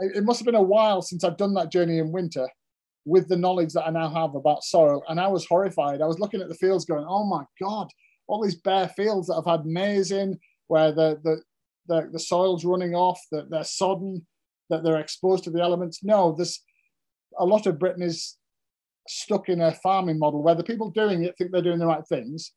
it 0.00 0.24
must 0.24 0.40
have 0.40 0.46
been 0.46 0.54
a 0.54 0.62
while 0.62 1.02
since 1.02 1.24
I've 1.24 1.36
done 1.36 1.54
that 1.54 1.72
journey 1.72 1.98
in 1.98 2.12
winter 2.12 2.48
with 3.04 3.28
the 3.28 3.36
knowledge 3.36 3.72
that 3.72 3.86
I 3.86 3.90
now 3.90 4.08
have 4.10 4.34
about 4.34 4.64
soil. 4.64 5.02
And 5.08 5.18
I 5.18 5.28
was 5.28 5.46
horrified. 5.46 6.02
I 6.02 6.06
was 6.06 6.18
looking 6.18 6.40
at 6.40 6.48
the 6.48 6.54
fields 6.54 6.84
going, 6.84 7.06
oh 7.08 7.24
my 7.24 7.44
God, 7.60 7.88
all 8.26 8.42
these 8.42 8.60
bare 8.60 8.88
fields 8.88 9.26
that 9.26 9.34
have 9.34 9.46
had 9.46 9.66
maize 9.66 10.12
in, 10.12 10.38
where 10.68 10.92
the, 10.92 11.18
the, 11.24 11.42
the, 11.86 12.08
the 12.12 12.20
soil's 12.20 12.64
running 12.64 12.94
off, 12.94 13.20
that 13.32 13.50
they're 13.50 13.64
sodden, 13.64 14.26
that 14.70 14.84
they're 14.84 15.00
exposed 15.00 15.44
to 15.44 15.50
the 15.50 15.60
elements. 15.60 16.00
No, 16.04 16.34
there's 16.36 16.62
a 17.38 17.46
lot 17.46 17.66
of 17.66 17.78
Britain 17.78 18.02
is 18.02 18.36
stuck 19.08 19.48
in 19.48 19.60
a 19.60 19.72
farming 19.72 20.18
model 20.18 20.42
where 20.42 20.54
the 20.54 20.64
people 20.64 20.90
doing 20.90 21.24
it 21.24 21.34
think 21.36 21.50
they're 21.50 21.62
doing 21.62 21.78
the 21.78 21.86
right 21.86 22.06
things. 22.08 22.52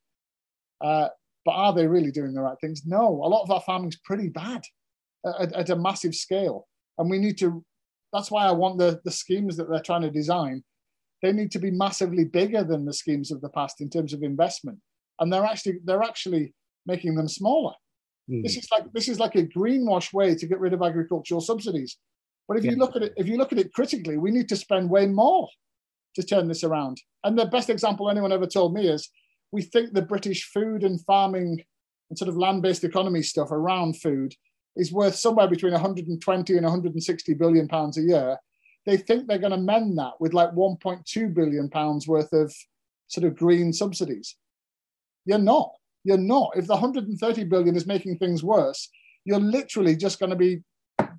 Uh, 0.79 1.07
but 1.45 1.51
are 1.51 1.73
they 1.73 1.87
really 1.87 2.11
doing 2.11 2.33
the 2.33 2.41
right 2.41 2.57
things? 2.61 2.83
No, 2.85 3.07
a 3.07 3.27
lot 3.27 3.43
of 3.43 3.51
our 3.51 3.61
farming's 3.61 3.97
pretty 4.03 4.29
bad 4.29 4.61
at, 5.25 5.53
at 5.53 5.69
a 5.69 5.75
massive 5.75 6.15
scale. 6.15 6.67
And 6.97 7.09
we 7.09 7.17
need 7.17 7.37
to, 7.39 7.63
that's 8.13 8.29
why 8.29 8.45
I 8.45 8.51
want 8.51 8.77
the, 8.77 8.99
the 9.03 9.11
schemes 9.11 9.57
that 9.57 9.69
they're 9.69 9.81
trying 9.81 10.01
to 10.01 10.11
design, 10.11 10.63
they 11.21 11.31
need 11.31 11.51
to 11.51 11.59
be 11.59 11.71
massively 11.71 12.25
bigger 12.25 12.63
than 12.63 12.85
the 12.85 12.93
schemes 12.93 13.31
of 13.31 13.41
the 13.41 13.49
past 13.49 13.81
in 13.81 13.89
terms 13.89 14.13
of 14.13 14.23
investment 14.23 14.79
and 15.21 15.31
they're 15.31 15.45
actually 15.45 15.79
they're 15.85 16.03
actually 16.03 16.53
making 16.85 17.15
them 17.15 17.29
smaller. 17.29 17.73
Mm. 18.29 18.43
This 18.43 18.57
is 18.57 18.67
like 18.71 18.91
this 18.93 19.07
is 19.07 19.19
like 19.19 19.35
a 19.35 19.43
greenwash 19.43 20.11
way 20.11 20.35
to 20.35 20.47
get 20.47 20.59
rid 20.59 20.73
of 20.73 20.81
agricultural 20.81 21.39
subsidies. 21.39 21.97
But 22.47 22.57
if 22.57 22.65
yeah. 22.65 22.71
you 22.71 22.77
look 22.77 22.95
at 22.97 23.03
it, 23.03 23.13
if 23.15 23.27
you 23.27 23.37
look 23.37 23.53
at 23.53 23.59
it 23.59 23.71
critically, 23.73 24.17
we 24.17 24.31
need 24.31 24.49
to 24.49 24.57
spend 24.57 24.89
way 24.89 25.05
more 25.05 25.47
to 26.15 26.23
turn 26.23 26.47
this 26.47 26.63
around. 26.63 27.01
And 27.23 27.37
the 27.37 27.45
best 27.45 27.69
example 27.69 28.09
anyone 28.09 28.31
ever 28.31 28.47
told 28.47 28.73
me 28.73 28.87
is 28.87 29.09
we 29.51 29.61
think 29.61 29.93
the 29.93 30.01
British 30.01 30.49
food 30.51 30.83
and 30.83 31.03
farming 31.05 31.63
and 32.09 32.17
sort 32.17 32.29
of 32.29 32.37
land-based 32.37 32.83
economy 32.83 33.21
stuff 33.21 33.51
around 33.51 33.99
food 34.01 34.33
is 34.75 34.91
worth 34.91 35.15
somewhere 35.15 35.47
between 35.47 35.73
120 35.73 36.53
and 36.53 36.63
160 36.63 37.33
billion 37.33 37.67
pounds 37.67 37.97
a 37.97 38.01
year. 38.01 38.37
They 38.85 38.97
think 38.97 39.27
they're 39.27 39.37
going 39.37 39.51
to 39.51 39.57
mend 39.57 39.97
that 39.97 40.13
with 40.19 40.33
like 40.33 40.51
1.2 40.51 41.33
billion 41.33 41.69
pounds 41.69 42.07
worth 42.07 42.31
of 42.33 42.53
sort 43.07 43.25
of 43.25 43.35
green 43.35 43.73
subsidies. 43.73 44.35
You're 45.25 45.37
not. 45.37 45.71
You're 46.03 46.17
not. 46.17 46.51
If 46.55 46.67
the 46.67 46.73
130 46.73 47.43
billion 47.45 47.75
is 47.75 47.85
making 47.85 48.17
things 48.17 48.43
worse, 48.43 48.89
you're 49.25 49.39
literally 49.39 49.95
just 49.95 50.19
going 50.19 50.31
to 50.31 50.35
be 50.35 50.63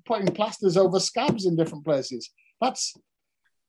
putting 0.05 0.27
plasters 0.27 0.75
over 0.75 0.99
scabs 0.99 1.45
in 1.45 1.55
different 1.55 1.85
places. 1.85 2.29
That's 2.59 2.93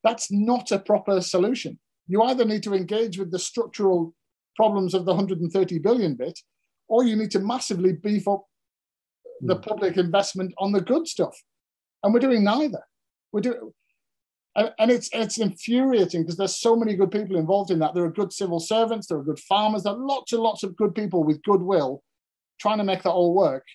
that's 0.05 0.31
not 0.31 0.71
a 0.71 0.79
proper 0.79 1.21
solution. 1.21 1.79
You 2.07 2.23
either 2.23 2.45
need 2.45 2.63
to 2.65 2.75
engage 2.75 3.19
with 3.19 3.31
the 3.31 3.39
structural 3.39 4.15
problems 4.57 4.95
of 4.95 5.07
the 5.07 5.13
130 5.13 5.79
billion 5.79 6.15
bit, 6.15 6.39
or 6.89 7.05
you 7.05 7.17
need 7.17 7.31
to 7.33 7.41
massively 7.41 7.93
beef 7.93 8.29
up 8.29 8.45
the 9.41 9.57
hmm. 9.57 9.63
public 9.63 9.97
investment 9.97 10.55
on 10.59 10.73
the 10.73 10.81
good 10.81 11.09
stuff. 11.09 11.37
And 12.03 12.13
we're 12.13 12.21
doing 12.21 12.45
neither. 12.45 12.83
We're 13.33 13.41
doing 13.41 13.73
and, 14.57 14.71
and 14.79 14.91
it's 14.91 15.09
it's 15.13 15.39
infuriating 15.39 16.23
because 16.23 16.37
there's 16.37 16.57
so 16.57 16.77
many 16.77 16.95
good 16.95 17.11
people 17.11 17.37
involved 17.37 17.71
in 17.71 17.81
that. 17.81 17.95
There 17.95 18.05
are 18.05 18.11
good 18.11 18.33
civil 18.33 18.61
servants, 18.61 19.07
there 19.07 19.19
are 19.19 19.25
good 19.25 19.41
farmers, 19.41 19.83
there 19.83 19.95
are 19.95 19.99
lots 19.99 20.33
and 20.33 20.43
lots 20.43 20.63
of 20.63 20.77
good 20.77 20.95
people 20.95 21.25
with 21.25 21.43
goodwill 21.43 22.03
trying 22.61 22.79
to 22.79 22.85
make 22.85 23.03
that 23.03 23.11
all 23.11 23.35
work. 23.35 23.67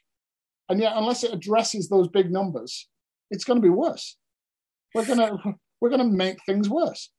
And 0.69 0.79
yet, 0.79 0.93
unless 0.95 1.23
it 1.23 1.33
addresses 1.33 1.89
those 1.89 2.07
big 2.07 2.31
numbers, 2.31 2.87
it's 3.31 3.43
going 3.43 3.57
to 3.57 3.61
be 3.61 3.69
worse. 3.69 4.17
We're 4.93 5.05
going 5.05 5.19
to 5.19 5.55
we're 5.79 5.89
going 5.89 5.99
to 5.99 6.17
make 6.17 6.43
things 6.45 6.69
worse. 6.69 7.09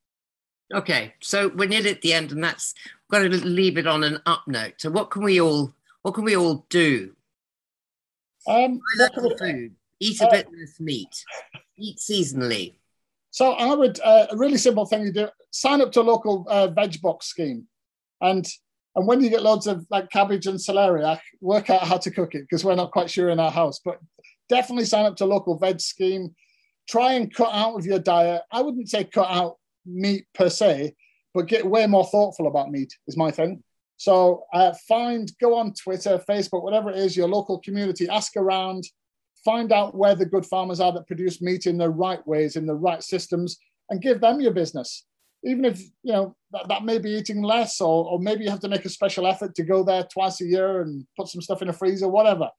Okay, 0.73 1.15
so 1.21 1.49
we're 1.49 1.69
nearly 1.69 1.91
at 1.91 2.03
the 2.03 2.13
end, 2.13 2.31
and 2.31 2.45
that's 2.45 2.75
we've 3.11 3.21
got 3.21 3.29
to 3.29 3.45
leave 3.45 3.77
it 3.77 3.87
on 3.87 4.05
an 4.05 4.21
up 4.25 4.45
note. 4.47 4.75
So, 4.79 4.91
what 4.91 5.11
can 5.11 5.23
we 5.23 5.41
all 5.41 5.75
what 6.03 6.15
can 6.15 6.25
we 6.25 6.37
all 6.37 6.67
do? 6.69 7.13
Um, 8.47 8.81
food. 9.39 9.75
Eat 9.99 10.21
a 10.21 10.27
uh, 10.27 10.31
bit 10.31 10.47
less 10.57 10.81
meat. 10.81 11.25
Eat 11.77 11.99
seasonally. 11.99 12.75
So 13.31 13.53
I 13.53 13.75
would 13.75 14.01
uh, 14.01 14.27
a 14.31 14.37
really 14.37 14.57
simple 14.57 14.87
thing 14.87 15.03
you 15.03 15.13
do: 15.13 15.29
sign 15.51 15.81
up 15.81 15.93
to 15.93 16.01
a 16.01 16.03
local 16.03 16.47
uh, 16.49 16.69
veg 16.69 17.01
box 17.01 17.27
scheme, 17.27 17.67
and 18.21 18.47
and 18.97 19.07
when 19.07 19.21
you 19.21 19.31
get 19.31 19.43
loads 19.43 19.67
of 19.67 19.87
like 19.91 20.11
cabbage 20.11 20.47
and 20.47 20.59
celeriac, 20.59 21.21
work 21.41 21.71
out 21.71 21.83
how 21.83 21.99
to 21.99 22.11
cook 22.11 22.35
it 22.35 22.43
because 22.43 22.65
we're 22.65 22.75
not 22.75 22.93
quite 22.93 23.11
sure 23.11 23.29
in 23.29 23.39
our 23.39 23.51
house. 23.51 23.81
But 23.85 23.99
definitely 24.49 24.87
sign 24.87 25.07
up 25.07 25.17
to 25.17 25.25
a 25.25 25.27
local 25.27 25.59
veg 25.59 25.81
scheme. 25.81 26.35
Try 26.91 27.13
and 27.13 27.33
cut 27.33 27.51
out 27.53 27.79
of 27.79 27.87
your 27.87 28.01
diet. 28.01 28.43
I 28.51 28.63
wouldn't 28.63 28.89
say 28.89 29.05
cut 29.05 29.31
out 29.31 29.59
meat 29.87 30.27
per 30.35 30.49
se, 30.49 30.93
but 31.33 31.47
get 31.47 31.65
way 31.65 31.87
more 31.87 32.05
thoughtful 32.05 32.49
about 32.49 32.73
meat 32.73 32.93
is 33.07 33.17
my 33.17 33.31
thing. 33.31 33.63
So 33.97 34.45
uh, 34.53 34.73
find, 34.89 35.31
go 35.41 35.57
on 35.57 35.73
Twitter, 35.75 36.21
Facebook, 36.29 36.65
whatever 36.65 36.91
it 36.91 36.97
is, 36.97 37.17
your 37.17 37.29
local 37.29 37.61
community, 37.61 38.09
ask 38.09 38.37
around, 38.37 38.83
find 39.45 39.73
out 39.73 39.95
where 39.95 40.17
the 40.17 40.27
good 40.27 40.45
farmers 40.45 40.81
are 40.81 40.91
that 40.93 41.07
produce 41.07 41.41
meat 41.41 41.67
in 41.67 41.79
the 41.79 41.89
right 41.89 42.27
ways, 42.27 42.57
in 42.57 42.67
the 42.67 42.75
right 42.75 43.05
systems, 43.05 43.59
and 43.91 44.03
give 44.03 44.21
them 44.21 44.41
your 44.41 44.53
business. 44.53 45.05
Even 45.45 45.65
if 45.65 45.81
you 46.03 46.13
know 46.13 46.35
that, 46.51 46.67
that 46.69 46.85
may 46.85 46.99
be 46.99 47.11
eating 47.11 47.41
less, 47.41 47.81
or, 47.81 48.05
or 48.11 48.19
maybe 48.19 48.43
you 48.43 48.51
have 48.51 48.61
to 48.61 48.69
make 48.69 48.85
a 48.85 48.89
special 48.89 49.29
effort 49.29 49.55
to 49.55 49.63
go 49.63 49.85
there 49.85 50.03
twice 50.13 50.41
a 50.41 50.45
year 50.45 50.81
and 50.83 51.07
put 51.17 51.29
some 51.29 51.41
stuff 51.41 51.63
in 51.63 51.69
a 51.69 51.73
freezer, 51.73 52.09
whatever. 52.09 52.51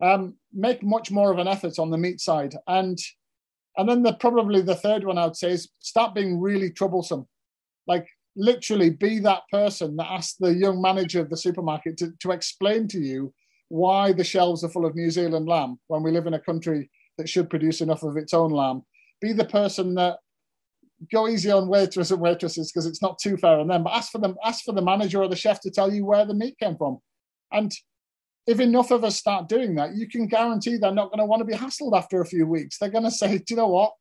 Um, 0.00 0.34
make 0.52 0.82
much 0.82 1.10
more 1.10 1.32
of 1.32 1.38
an 1.38 1.48
effort 1.48 1.80
on 1.80 1.90
the 1.90 1.98
meat 1.98 2.20
side, 2.20 2.54
and 2.68 2.98
and 3.76 3.88
then 3.88 4.02
the 4.02 4.14
probably 4.14 4.62
the 4.62 4.74
third 4.74 5.04
one 5.04 5.18
I 5.18 5.26
would 5.26 5.36
say 5.36 5.52
is 5.52 5.68
start 5.80 6.14
being 6.14 6.40
really 6.40 6.70
troublesome. 6.70 7.26
Like 7.86 8.06
literally 8.36 8.90
be 8.90 9.18
that 9.20 9.42
person 9.50 9.96
that 9.96 10.10
asks 10.10 10.36
the 10.38 10.54
young 10.54 10.80
manager 10.80 11.20
of 11.20 11.30
the 11.30 11.36
supermarket 11.36 11.96
to, 11.98 12.12
to 12.20 12.30
explain 12.30 12.88
to 12.88 12.98
you 12.98 13.32
why 13.68 14.12
the 14.12 14.24
shelves 14.24 14.64
are 14.64 14.68
full 14.68 14.86
of 14.86 14.94
New 14.94 15.10
Zealand 15.10 15.46
lamb 15.46 15.78
when 15.88 16.02
we 16.02 16.10
live 16.10 16.26
in 16.26 16.34
a 16.34 16.40
country 16.40 16.90
that 17.18 17.28
should 17.28 17.50
produce 17.50 17.80
enough 17.80 18.02
of 18.02 18.16
its 18.16 18.34
own 18.34 18.50
lamb. 18.50 18.82
Be 19.20 19.32
the 19.32 19.44
person 19.44 19.94
that 19.94 20.18
go 21.12 21.28
easy 21.28 21.50
on 21.50 21.68
waiters 21.68 22.10
and 22.10 22.20
waitresses 22.20 22.70
because 22.70 22.86
it's 22.86 23.02
not 23.02 23.18
too 23.18 23.36
fair 23.36 23.58
on 23.58 23.68
them, 23.68 23.84
but 23.84 23.94
ask 23.94 24.12
for 24.12 24.18
them, 24.18 24.36
ask 24.44 24.64
for 24.64 24.72
the 24.72 24.82
manager 24.82 25.22
or 25.22 25.28
the 25.28 25.36
chef 25.36 25.60
to 25.60 25.70
tell 25.70 25.92
you 25.92 26.04
where 26.04 26.24
the 26.24 26.34
meat 26.34 26.58
came 26.58 26.76
from. 26.76 26.98
And 27.52 27.72
if 28.46 28.60
enough 28.60 28.90
of 28.90 29.04
us 29.04 29.16
start 29.16 29.48
doing 29.48 29.74
that, 29.76 29.94
you 29.94 30.08
can 30.08 30.26
guarantee 30.26 30.76
they're 30.76 30.92
not 30.92 31.10
going 31.10 31.18
to 31.18 31.24
want 31.24 31.40
to 31.40 31.46
be 31.46 31.54
hassled 31.54 31.96
after 31.96 32.20
a 32.20 32.26
few 32.26 32.46
weeks. 32.46 32.78
They're 32.78 32.90
going 32.90 33.04
to 33.04 33.10
say, 33.10 33.38
do 33.38 33.44
you 33.48 33.56
know 33.56 33.68
what? 33.68 33.92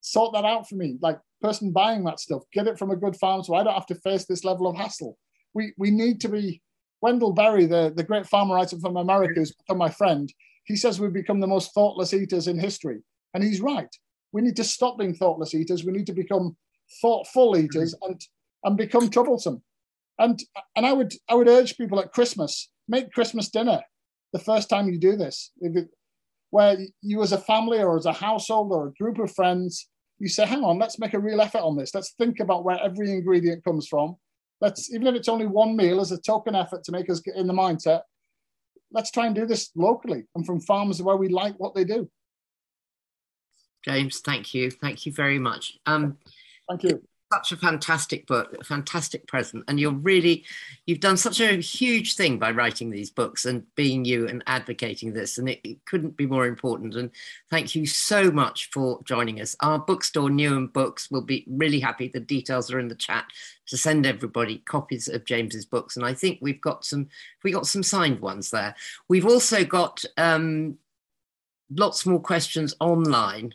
Sort 0.00 0.32
that 0.34 0.44
out 0.44 0.68
for 0.68 0.76
me. 0.76 0.96
Like 1.00 1.18
person 1.40 1.70
buying 1.70 2.04
that 2.04 2.20
stuff, 2.20 2.42
get 2.52 2.66
it 2.66 2.78
from 2.78 2.90
a 2.90 2.96
good 2.96 3.16
farm 3.16 3.42
so 3.42 3.54
I 3.54 3.62
don't 3.62 3.74
have 3.74 3.86
to 3.86 3.94
face 3.96 4.24
this 4.24 4.44
level 4.44 4.66
of 4.66 4.76
hassle. 4.76 5.18
We 5.52 5.72
we 5.76 5.90
need 5.90 6.20
to 6.22 6.28
be 6.28 6.62
Wendell 7.04 7.34
Berry, 7.34 7.66
the, 7.66 7.92
the 7.94 8.02
great 8.02 8.26
farmer 8.26 8.54
writer 8.54 8.78
from 8.78 8.96
America, 8.96 9.34
who's 9.36 9.52
become 9.52 9.76
my 9.76 9.90
friend, 9.90 10.32
he 10.64 10.74
says 10.74 10.98
we've 10.98 11.12
become 11.12 11.38
the 11.38 11.46
most 11.46 11.74
thoughtless 11.74 12.14
eaters 12.14 12.48
in 12.48 12.58
history. 12.58 13.02
And 13.34 13.44
he's 13.44 13.60
right. 13.60 13.94
We 14.32 14.40
need 14.40 14.56
to 14.56 14.64
stop 14.64 14.98
being 14.98 15.14
thoughtless 15.14 15.54
eaters. 15.54 15.84
We 15.84 15.92
need 15.92 16.06
to 16.06 16.14
become 16.14 16.56
thoughtful 17.02 17.58
eaters 17.58 17.94
and, 18.00 18.18
and 18.64 18.78
become 18.78 19.10
troublesome. 19.10 19.62
And, 20.18 20.42
and 20.76 20.86
I, 20.86 20.94
would, 20.94 21.12
I 21.28 21.34
would 21.34 21.46
urge 21.46 21.76
people 21.76 22.00
at 22.00 22.12
Christmas, 22.12 22.70
make 22.88 23.12
Christmas 23.12 23.48
dinner 23.50 23.82
the 24.32 24.38
first 24.38 24.68
time 24.68 24.88
you 24.88 24.98
do 24.98 25.16
this. 25.16 25.50
Where 26.50 26.78
you 27.02 27.22
as 27.22 27.32
a 27.32 27.38
family 27.38 27.78
or 27.78 27.96
as 27.96 28.06
a 28.06 28.12
household 28.12 28.72
or 28.72 28.88
a 28.88 28.92
group 28.92 29.18
of 29.18 29.34
friends, 29.34 29.88
you 30.18 30.28
say, 30.28 30.46
hang 30.46 30.62
on, 30.62 30.78
let's 30.78 30.98
make 30.98 31.14
a 31.14 31.18
real 31.18 31.40
effort 31.40 31.62
on 31.62 31.76
this. 31.76 31.94
Let's 31.94 32.14
think 32.16 32.38
about 32.40 32.64
where 32.64 32.78
every 32.82 33.10
ingredient 33.10 33.64
comes 33.64 33.88
from. 33.88 34.16
Let's 34.60 34.92
even 34.94 35.08
if 35.08 35.14
it's 35.16 35.28
only 35.28 35.46
one 35.46 35.76
meal 35.76 36.00
as 36.00 36.12
a 36.12 36.20
token 36.20 36.54
effort 36.54 36.84
to 36.84 36.92
make 36.92 37.10
us 37.10 37.20
get 37.20 37.36
in 37.36 37.46
the 37.46 37.52
mindset 37.52 38.02
let's 38.94 39.10
try 39.10 39.26
and 39.26 39.34
do 39.34 39.44
this 39.44 39.70
locally 39.74 40.24
and 40.34 40.46
from 40.46 40.60
farmers 40.60 41.02
where 41.02 41.16
we 41.16 41.28
like 41.28 41.54
what 41.58 41.74
they 41.74 41.84
do. 41.84 42.08
James 43.84 44.20
thank 44.20 44.54
you. 44.54 44.70
Thank 44.70 45.04
you 45.04 45.12
very 45.12 45.38
much. 45.38 45.74
Um 45.84 46.16
thank 46.68 46.84
you 46.84 47.02
such 47.34 47.52
a 47.52 47.56
fantastic 47.56 48.26
book, 48.26 48.54
a 48.60 48.64
fantastic 48.64 49.26
present, 49.26 49.64
and 49.66 49.80
you're 49.80 49.92
really, 49.92 50.44
you've 50.86 51.00
done 51.00 51.16
such 51.16 51.40
a 51.40 51.56
huge 51.56 52.14
thing 52.14 52.38
by 52.38 52.50
writing 52.50 52.90
these 52.90 53.10
books 53.10 53.44
and 53.44 53.64
being 53.74 54.04
you 54.04 54.28
and 54.28 54.42
advocating 54.46 55.12
this, 55.12 55.38
and 55.38 55.48
it, 55.48 55.60
it 55.64 55.84
couldn't 55.84 56.16
be 56.16 56.26
more 56.26 56.46
important. 56.46 56.94
And 56.94 57.10
thank 57.50 57.74
you 57.74 57.86
so 57.86 58.30
much 58.30 58.70
for 58.70 59.02
joining 59.04 59.40
us. 59.40 59.56
Our 59.60 59.78
bookstore, 59.78 60.28
Newham 60.28 60.72
Books, 60.72 61.10
will 61.10 61.22
be 61.22 61.44
really 61.48 61.80
happy. 61.80 62.08
The 62.08 62.20
details 62.20 62.70
are 62.70 62.78
in 62.78 62.88
the 62.88 62.94
chat 62.94 63.26
to 63.66 63.76
send 63.76 64.06
everybody 64.06 64.58
copies 64.58 65.08
of 65.08 65.24
James's 65.24 65.66
books, 65.66 65.96
and 65.96 66.06
I 66.06 66.14
think 66.14 66.38
we've 66.40 66.60
got 66.60 66.84
some, 66.84 67.08
we 67.42 67.50
got 67.50 67.66
some 67.66 67.82
signed 67.82 68.20
ones 68.20 68.50
there. 68.50 68.76
We've 69.08 69.26
also 69.26 69.64
got 69.64 70.04
um, 70.16 70.78
lots 71.70 72.06
more 72.06 72.20
questions 72.20 72.74
online. 72.78 73.54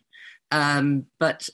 Um, 0.52 1.06
but 1.20 1.48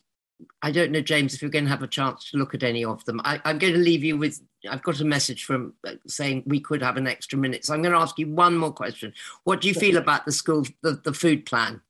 I 0.61 0.71
don't 0.71 0.91
know, 0.91 1.01
James, 1.01 1.33
if 1.33 1.41
you're 1.41 1.51
going 1.51 1.65
to 1.65 1.69
have 1.69 1.83
a 1.83 1.88
chance 1.88 2.29
to 2.31 2.38
look 2.38 2.53
at 2.53 2.63
any 2.63 2.83
of 2.83 3.03
them. 3.05 3.21
I, 3.23 3.39
am 3.45 3.57
going 3.57 3.73
to 3.73 3.79
leave 3.79 4.03
you 4.03 4.17
with, 4.17 4.41
I've 4.69 4.83
got 4.83 4.99
a 4.99 5.05
message 5.05 5.45
from 5.45 5.73
uh, 5.88 5.93
saying 6.07 6.43
we 6.45 6.59
could 6.59 6.81
have 6.81 6.97
an 6.97 7.07
extra 7.07 7.38
minute. 7.38 7.65
So 7.65 7.73
I'm 7.73 7.81
going 7.81 7.93
to 7.93 7.99
ask 7.99 8.17
you 8.19 8.29
one 8.29 8.57
more 8.57 8.71
question. 8.71 9.13
What 9.43 9.61
do 9.61 9.67
you 9.67 9.73
feel 9.73 9.97
about 9.97 10.25
the 10.25 10.31
school, 10.31 10.65
the, 10.81 10.99
the 11.03 11.13
food 11.13 11.45
plan? 11.45 11.81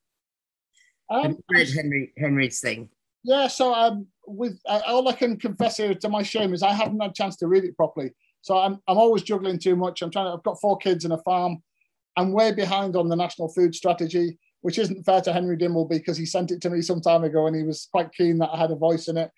Um, 1.09 1.37
read 1.49 1.69
Henry, 1.69 2.13
Henry's 2.17 2.59
thing? 2.59 2.89
Yeah, 3.23 3.47
so 3.47 3.73
um, 3.73 4.07
with 4.27 4.59
uh, 4.67 4.81
all 4.85 5.07
I 5.07 5.13
can 5.13 5.37
confess 5.37 5.77
here 5.77 5.95
to 5.95 6.09
my 6.09 6.21
shame 6.21 6.53
is 6.53 6.61
I 6.61 6.73
haven't 6.73 7.01
had 7.01 7.11
a 7.11 7.13
chance 7.13 7.35
to 7.37 7.47
read 7.47 7.63
it 7.63 7.75
properly. 7.75 8.11
So 8.41 8.57
I'm, 8.57 8.79
I'm 8.87 8.97
always 8.97 9.23
juggling 9.23 9.57
too 9.57 9.75
much. 9.75 10.01
I'm 10.01 10.11
trying 10.11 10.25
to, 10.25 10.33
I've 10.33 10.43
got 10.43 10.61
four 10.61 10.77
kids 10.77 11.03
and 11.03 11.13
a 11.13 11.17
farm. 11.19 11.63
I'm 12.17 12.31
way 12.31 12.51
behind 12.51 12.95
on 12.95 13.09
the 13.09 13.15
national 13.15 13.49
food 13.49 13.73
strategy 13.73 14.37
which 14.66 14.80
isn't 14.80 15.03
fair 15.05 15.22
to 15.22 15.32
Henry 15.32 15.55
Dimbleby 15.55 15.89
because 15.89 16.18
he 16.18 16.26
sent 16.26 16.49
it 16.49 16.59
to 16.61 16.72
me 16.72 16.82
some 16.82 16.99
time 16.99 17.24
ago 17.24 17.45
and 17.45 17.55
he 17.55 17.61
was 17.61 17.88
quite 17.91 18.11
keen 18.11 18.39
that 18.39 18.49
I 18.51 18.57
had 18.57 18.72
a 18.72 18.76
voice 18.76 19.07
in 19.07 19.16
it. 19.16 19.30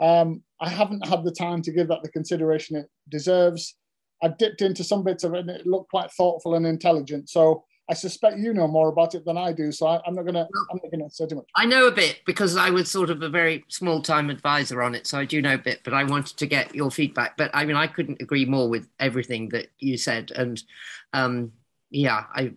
Um, 0.00 0.42
I 0.62 0.70
haven't 0.70 1.06
had 1.06 1.24
the 1.24 1.30
time 1.30 1.60
to 1.60 1.70
give 1.70 1.88
that 1.88 2.02
the 2.02 2.08
consideration 2.08 2.76
it 2.76 2.88
deserves. 3.10 3.76
I've 4.22 4.38
dipped 4.38 4.62
into 4.62 4.82
some 4.82 5.04
bits 5.04 5.24
of 5.24 5.34
it 5.34 5.40
and 5.40 5.50
it 5.50 5.66
looked 5.66 5.90
quite 5.90 6.10
thoughtful 6.12 6.54
and 6.54 6.66
intelligent. 6.66 7.28
So 7.28 7.64
I 7.90 7.92
suspect 7.92 8.38
you 8.38 8.54
know 8.54 8.66
more 8.66 8.88
about 8.88 9.14
it 9.14 9.26
than 9.26 9.36
I 9.36 9.52
do. 9.52 9.72
So 9.72 9.88
I, 9.88 10.00
am 10.06 10.14
not 10.14 10.24
gonna 10.24 10.48
I'm 10.70 10.80
not 10.82 10.90
gonna 10.90 11.10
say 11.10 11.26
too 11.26 11.34
much. 11.34 11.48
I 11.54 11.66
know 11.66 11.86
a 11.86 11.92
bit 11.92 12.20
because 12.24 12.56
I 12.56 12.70
was 12.70 12.90
sort 12.90 13.10
of 13.10 13.20
a 13.20 13.28
very 13.28 13.66
small 13.68 14.00
time 14.00 14.30
advisor 14.30 14.82
on 14.82 14.94
it, 14.94 15.06
so 15.06 15.18
I 15.18 15.26
do 15.26 15.42
know 15.42 15.52
a 15.52 15.58
bit. 15.58 15.80
But 15.84 15.92
I 15.92 16.04
wanted 16.04 16.38
to 16.38 16.46
get 16.46 16.74
your 16.74 16.90
feedback. 16.90 17.36
But 17.36 17.50
I 17.52 17.66
mean, 17.66 17.76
I 17.76 17.88
couldn't 17.88 18.22
agree 18.22 18.46
more 18.46 18.70
with 18.70 18.88
everything 18.98 19.50
that 19.50 19.66
you 19.80 19.98
said, 19.98 20.32
and 20.34 20.62
um, 21.12 21.52
yeah, 21.92 22.24
I. 22.34 22.52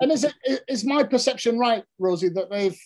And 0.00 0.12
is 0.12 0.24
it 0.24 0.34
is 0.68 0.84
my 0.84 1.02
perception 1.02 1.58
right, 1.58 1.84
Rosie, 1.98 2.28
that 2.30 2.48
they've, 2.48 2.78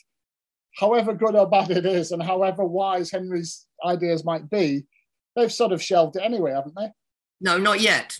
however 0.76 1.12
good 1.12 1.36
or 1.36 1.48
bad 1.48 1.70
it 1.70 1.84
is, 1.84 2.12
and 2.12 2.22
however 2.22 2.64
wise 2.64 3.10
Henry's 3.10 3.66
ideas 3.84 4.24
might 4.24 4.48
be, 4.48 4.86
they've 5.36 5.52
sort 5.52 5.72
of 5.72 5.82
shelved 5.82 6.16
it 6.16 6.22
anyway, 6.22 6.52
haven't 6.52 6.74
they? 6.76 6.88
No, 7.42 7.58
not 7.58 7.80
yet. 7.80 8.18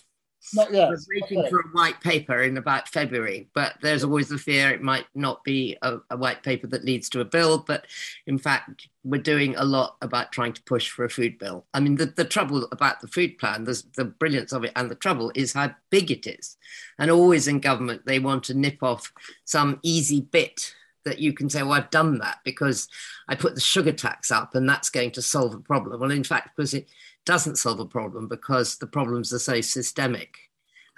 Not 0.53 0.71
yet. 0.71 0.89
We're 0.89 0.97
waiting 1.21 1.39
okay. 1.39 1.49
for 1.49 1.59
a 1.59 1.67
white 1.73 1.99
paper 1.99 2.41
in 2.41 2.57
about 2.57 2.87
February, 2.87 3.49
but 3.53 3.75
there's 3.81 4.03
always 4.03 4.29
the 4.29 4.37
fear 4.37 4.69
it 4.69 4.81
might 4.81 5.05
not 5.13 5.43
be 5.43 5.77
a, 5.81 5.97
a, 6.09 6.17
white 6.17 6.41
paper 6.43 6.67
that 6.67 6.85
leads 6.85 7.09
to 7.09 7.19
a 7.19 7.25
bill. 7.25 7.59
But 7.59 7.85
in 8.27 8.37
fact, 8.37 8.87
we're 9.03 9.21
doing 9.21 9.55
a 9.55 9.65
lot 9.65 9.97
about 10.01 10.31
trying 10.31 10.53
to 10.53 10.63
push 10.63 10.89
for 10.89 11.03
a 11.03 11.09
food 11.09 11.37
bill. 11.37 11.65
I 11.73 11.79
mean, 11.79 11.95
the, 11.95 12.05
the 12.05 12.23
trouble 12.23 12.67
about 12.71 13.01
the 13.01 13.07
food 13.07 13.37
plan, 13.37 13.65
the, 13.65 13.81
the 13.95 14.05
brilliance 14.05 14.53
of 14.53 14.63
it, 14.63 14.71
and 14.75 14.89
the 14.89 14.95
trouble 14.95 15.31
is 15.35 15.53
how 15.53 15.71
big 15.89 16.11
it 16.11 16.27
is. 16.27 16.55
And 16.97 17.11
always 17.11 17.47
in 17.47 17.59
government, 17.59 18.05
they 18.05 18.19
want 18.19 18.43
to 18.45 18.53
nip 18.53 18.81
off 18.81 19.11
some 19.43 19.79
easy 19.83 20.21
bit 20.21 20.73
that 21.07 21.19
you 21.19 21.33
can 21.33 21.49
say, 21.49 21.63
well, 21.63 21.73
I've 21.73 21.89
done 21.89 22.19
that 22.19 22.39
because 22.43 22.87
I 23.27 23.35
put 23.35 23.55
the 23.55 23.61
sugar 23.61 23.93
tax 23.93 24.29
up 24.29 24.55
and 24.55 24.67
that's 24.67 24.89
going 24.89 25.11
to 25.11 25.21
solve 25.21 25.53
a 25.53 25.59
problem. 25.59 25.99
Well, 25.99 26.11
in 26.11 26.23
fact, 26.23 26.55
because 26.55 26.73
it 26.73 26.87
doesn't 27.27 27.57
solve 27.57 27.81
a 27.81 27.85
problem 27.85 28.27
because 28.27 28.77
the 28.77 28.87
problems 28.87 29.33
are 29.33 29.39
so 29.39 29.59
systemic. 29.59 30.37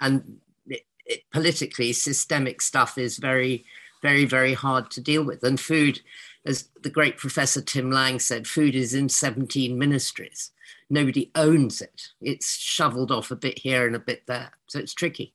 And 0.00 0.38
it, 0.66 0.82
it, 1.04 1.22
politically, 1.32 1.92
systemic 1.92 2.62
stuff 2.62 2.96
is 2.96 3.18
very, 3.18 3.64
very, 4.00 4.24
very 4.24 4.54
hard 4.54 4.92
to 4.92 5.00
deal 5.00 5.24
with. 5.24 5.42
And 5.42 5.58
food, 5.58 6.00
as 6.46 6.68
the 6.82 6.88
great 6.88 7.18
Professor 7.18 7.60
Tim 7.60 7.90
Lang 7.90 8.20
said, 8.20 8.46
food 8.46 8.76
is 8.76 8.94
in 8.94 9.08
17 9.08 9.76
ministries. 9.76 10.52
Nobody 10.88 11.32
owns 11.34 11.82
it. 11.82 12.08
It's 12.20 12.56
shoveled 12.56 13.10
off 13.10 13.32
a 13.32 13.36
bit 13.36 13.58
here 13.58 13.86
and 13.86 13.96
a 13.96 14.00
bit 14.00 14.22
there. 14.28 14.52
So 14.68 14.78
it's 14.78 14.94
tricky. 14.94 15.34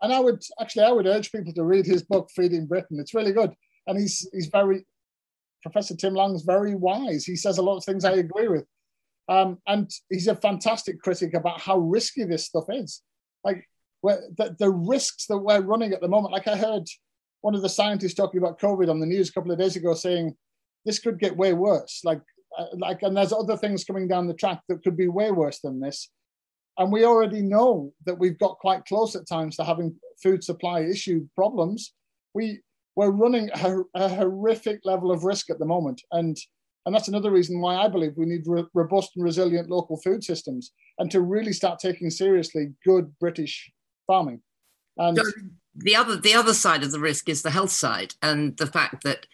And 0.00 0.14
I 0.14 0.18
would 0.18 0.42
actually, 0.60 0.84
I 0.84 0.92
would 0.92 1.06
urge 1.06 1.30
people 1.30 1.52
to 1.52 1.62
read 1.62 1.84
his 1.84 2.02
book, 2.02 2.30
Feeding 2.34 2.66
Britain. 2.66 2.98
It's 2.98 3.14
really 3.14 3.32
good. 3.32 3.52
And 3.86 3.98
he's, 4.00 4.26
he's 4.32 4.46
very, 4.46 4.86
Professor 5.62 5.94
Tim 5.94 6.14
Lang's 6.14 6.42
very 6.42 6.74
wise. 6.74 7.26
He 7.26 7.36
says 7.36 7.58
a 7.58 7.62
lot 7.62 7.76
of 7.76 7.84
things 7.84 8.06
I 8.06 8.12
agree 8.12 8.48
with. 8.48 8.64
Um, 9.28 9.58
and 9.66 9.90
he's 10.10 10.28
a 10.28 10.36
fantastic 10.36 11.00
critic 11.00 11.34
about 11.34 11.60
how 11.60 11.78
risky 11.78 12.24
this 12.24 12.46
stuff 12.46 12.64
is. 12.68 13.02
Like 13.44 13.64
the, 14.02 14.56
the 14.58 14.70
risks 14.70 15.26
that 15.26 15.38
we're 15.38 15.60
running 15.60 15.92
at 15.92 16.00
the 16.00 16.08
moment. 16.08 16.32
Like 16.32 16.48
I 16.48 16.56
heard 16.56 16.86
one 17.40 17.54
of 17.54 17.62
the 17.62 17.68
scientists 17.68 18.14
talking 18.14 18.38
about 18.38 18.60
COVID 18.60 18.90
on 18.90 19.00
the 19.00 19.06
news 19.06 19.28
a 19.28 19.32
couple 19.32 19.52
of 19.52 19.58
days 19.58 19.76
ago 19.76 19.94
saying 19.94 20.34
this 20.84 20.98
could 20.98 21.18
get 21.18 21.36
way 21.36 21.52
worse. 21.52 22.00
Like, 22.04 22.20
uh, 22.58 22.66
like, 22.76 23.02
and 23.02 23.16
there's 23.16 23.32
other 23.32 23.56
things 23.56 23.84
coming 23.84 24.08
down 24.08 24.26
the 24.26 24.34
track 24.34 24.60
that 24.68 24.82
could 24.82 24.96
be 24.96 25.08
way 25.08 25.30
worse 25.30 25.60
than 25.60 25.80
this. 25.80 26.10
And 26.78 26.90
we 26.90 27.04
already 27.04 27.42
know 27.42 27.92
that 28.06 28.18
we've 28.18 28.38
got 28.38 28.58
quite 28.58 28.84
close 28.86 29.14
at 29.14 29.28
times 29.28 29.56
to 29.56 29.64
having 29.64 29.94
food 30.22 30.42
supply 30.42 30.80
issue 30.80 31.26
problems. 31.34 31.92
We 32.34 32.60
we're 32.94 33.10
running 33.10 33.50
a, 33.54 33.80
a 33.94 34.08
horrific 34.08 34.80
level 34.84 35.10
of 35.10 35.24
risk 35.24 35.50
at 35.50 35.58
the 35.58 35.64
moment, 35.64 36.02
and 36.12 36.36
and 36.84 36.94
that's 36.94 37.08
another 37.08 37.30
reason 37.30 37.60
why 37.60 37.76
I 37.76 37.88
believe 37.88 38.12
we 38.16 38.26
need 38.26 38.42
re- 38.46 38.64
robust 38.74 39.12
and 39.16 39.24
resilient 39.24 39.70
local 39.70 40.00
food 40.00 40.24
systems 40.24 40.72
and 40.98 41.10
to 41.10 41.20
really 41.20 41.52
start 41.52 41.78
taking 41.78 42.10
seriously 42.10 42.72
good 42.84 43.12
British 43.18 43.70
farming. 44.06 44.40
And 44.96 45.16
so 45.16 45.24
the 45.74 45.96
other 45.96 46.16
the 46.16 46.34
other 46.34 46.54
side 46.54 46.82
of 46.82 46.92
the 46.92 47.00
risk 47.00 47.28
is 47.28 47.42
the 47.42 47.50
health 47.50 47.70
side 47.70 48.14
and 48.20 48.56
the 48.56 48.66
fact 48.66 49.04
that 49.04 49.26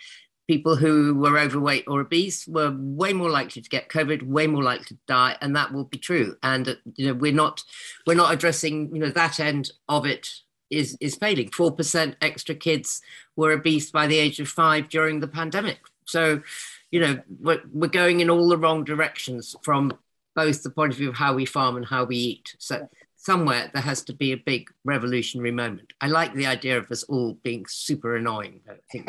people 0.46 0.76
who 0.76 1.14
were 1.14 1.38
overweight 1.38 1.84
or 1.86 2.00
obese 2.00 2.46
were 2.48 2.74
way 2.76 3.12
more 3.12 3.30
likely 3.30 3.60
to 3.60 3.68
get 3.68 3.90
COVID, 3.90 4.22
way 4.22 4.46
more 4.46 4.62
likely 4.62 4.86
to 4.86 4.98
die, 5.06 5.36
and 5.42 5.54
that 5.54 5.72
will 5.72 5.84
be 5.84 5.98
true. 5.98 6.36
And 6.42 6.68
uh, 6.68 6.74
you 6.94 7.06
know 7.06 7.14
we're 7.14 7.32
not 7.32 7.62
we're 8.06 8.14
not 8.14 8.32
addressing 8.32 8.94
you 8.94 9.00
know 9.00 9.10
that 9.10 9.40
end 9.40 9.70
of 9.88 10.06
it 10.06 10.28
is 10.70 10.96
is 11.00 11.16
failing. 11.16 11.50
Four 11.50 11.72
percent 11.72 12.16
extra 12.20 12.54
kids 12.54 13.00
were 13.36 13.52
obese 13.52 13.90
by 13.90 14.06
the 14.06 14.18
age 14.18 14.40
of 14.40 14.48
five 14.48 14.88
during 14.88 15.20
the 15.20 15.28
pandemic. 15.28 15.78
So 16.06 16.42
you 16.90 17.00
know, 17.00 17.20
we're, 17.40 17.60
we're 17.72 17.88
going 17.88 18.20
in 18.20 18.30
all 18.30 18.48
the 18.48 18.56
wrong 18.56 18.84
directions 18.84 19.54
from 19.62 19.92
both 20.34 20.62
the 20.62 20.70
point 20.70 20.92
of 20.92 20.98
view 20.98 21.08
of 21.08 21.16
how 21.16 21.34
we 21.34 21.44
farm 21.44 21.76
and 21.76 21.84
how 21.84 22.04
we 22.04 22.16
eat. 22.16 22.54
So 22.58 22.88
somewhere 23.16 23.70
there 23.72 23.82
has 23.82 24.02
to 24.04 24.14
be 24.14 24.32
a 24.32 24.36
big 24.36 24.68
revolutionary 24.84 25.50
moment. 25.50 25.92
I 26.00 26.06
like 26.06 26.32
the 26.34 26.46
idea 26.46 26.78
of 26.78 26.90
us 26.90 27.02
all 27.04 27.34
being 27.42 27.66
super 27.68 28.16
annoying. 28.16 28.60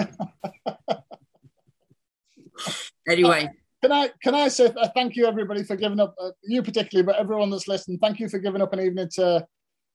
anyway. 3.07 3.49
Can 3.82 3.93
I 3.93 4.09
can 4.21 4.36
I 4.36 4.49
say 4.49 4.73
thank 4.93 5.15
you 5.15 5.25
everybody 5.25 5.63
for 5.63 5.77
giving 5.77 6.01
up 6.01 6.13
uh, 6.21 6.32
you 6.43 6.61
particularly, 6.61 7.05
but 7.05 7.15
everyone 7.15 7.49
that's 7.49 7.69
listened. 7.69 7.99
Thank 8.01 8.19
you 8.19 8.27
for 8.27 8.38
giving 8.38 8.61
up 8.61 8.73
an 8.73 8.82
evening 8.82 9.07
to 9.13 9.47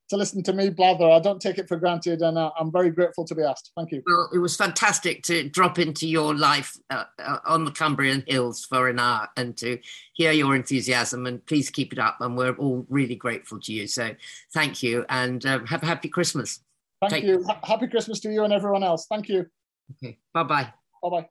to 0.08 0.16
listen 0.16 0.42
to 0.42 0.52
me 0.52 0.70
blather. 0.70 1.08
I 1.08 1.18
don't 1.18 1.40
take 1.40 1.58
it 1.58 1.68
for 1.68 1.76
granted, 1.76 2.22
and 2.22 2.36
uh, 2.36 2.50
I'm 2.58 2.70
very 2.70 2.90
grateful 2.90 3.24
to 3.24 3.34
be 3.34 3.42
asked. 3.42 3.72
Thank 3.76 3.92
you. 3.92 4.02
Well, 4.06 4.30
it 4.32 4.38
was 4.38 4.56
fantastic 4.56 5.22
to 5.24 5.48
drop 5.48 5.78
into 5.78 6.06
your 6.06 6.34
life 6.34 6.76
uh, 6.90 7.04
uh, 7.18 7.38
on 7.46 7.64
the 7.64 7.70
Cumbrian 7.70 8.22
Hills 8.26 8.64
for 8.64 8.88
an 8.88 8.98
hour 8.98 9.28
and 9.36 9.56
to 9.58 9.78
hear 10.12 10.32
your 10.32 10.54
enthusiasm. 10.54 11.26
And 11.26 11.44
please 11.46 11.70
keep 11.70 11.92
it 11.92 11.98
up. 11.98 12.18
And 12.20 12.36
we're 12.36 12.54
all 12.56 12.86
really 12.88 13.16
grateful 13.16 13.60
to 13.60 13.72
you. 13.72 13.86
So 13.86 14.14
thank 14.52 14.82
you, 14.82 15.04
and 15.08 15.44
uh, 15.46 15.60
have 15.66 15.82
a 15.82 15.86
happy 15.86 16.08
Christmas. 16.08 16.60
Thank 17.00 17.12
take 17.12 17.24
you. 17.24 17.44
Happy 17.62 17.86
Christmas 17.86 18.20
to 18.20 18.32
you 18.32 18.44
and 18.44 18.52
everyone 18.52 18.82
else. 18.82 19.06
Thank 19.06 19.28
you. 19.28 19.46
Okay. 20.02 20.18
Bye 20.32 20.44
bye. 20.44 20.72
Bye 21.02 21.10
bye. 21.10 21.28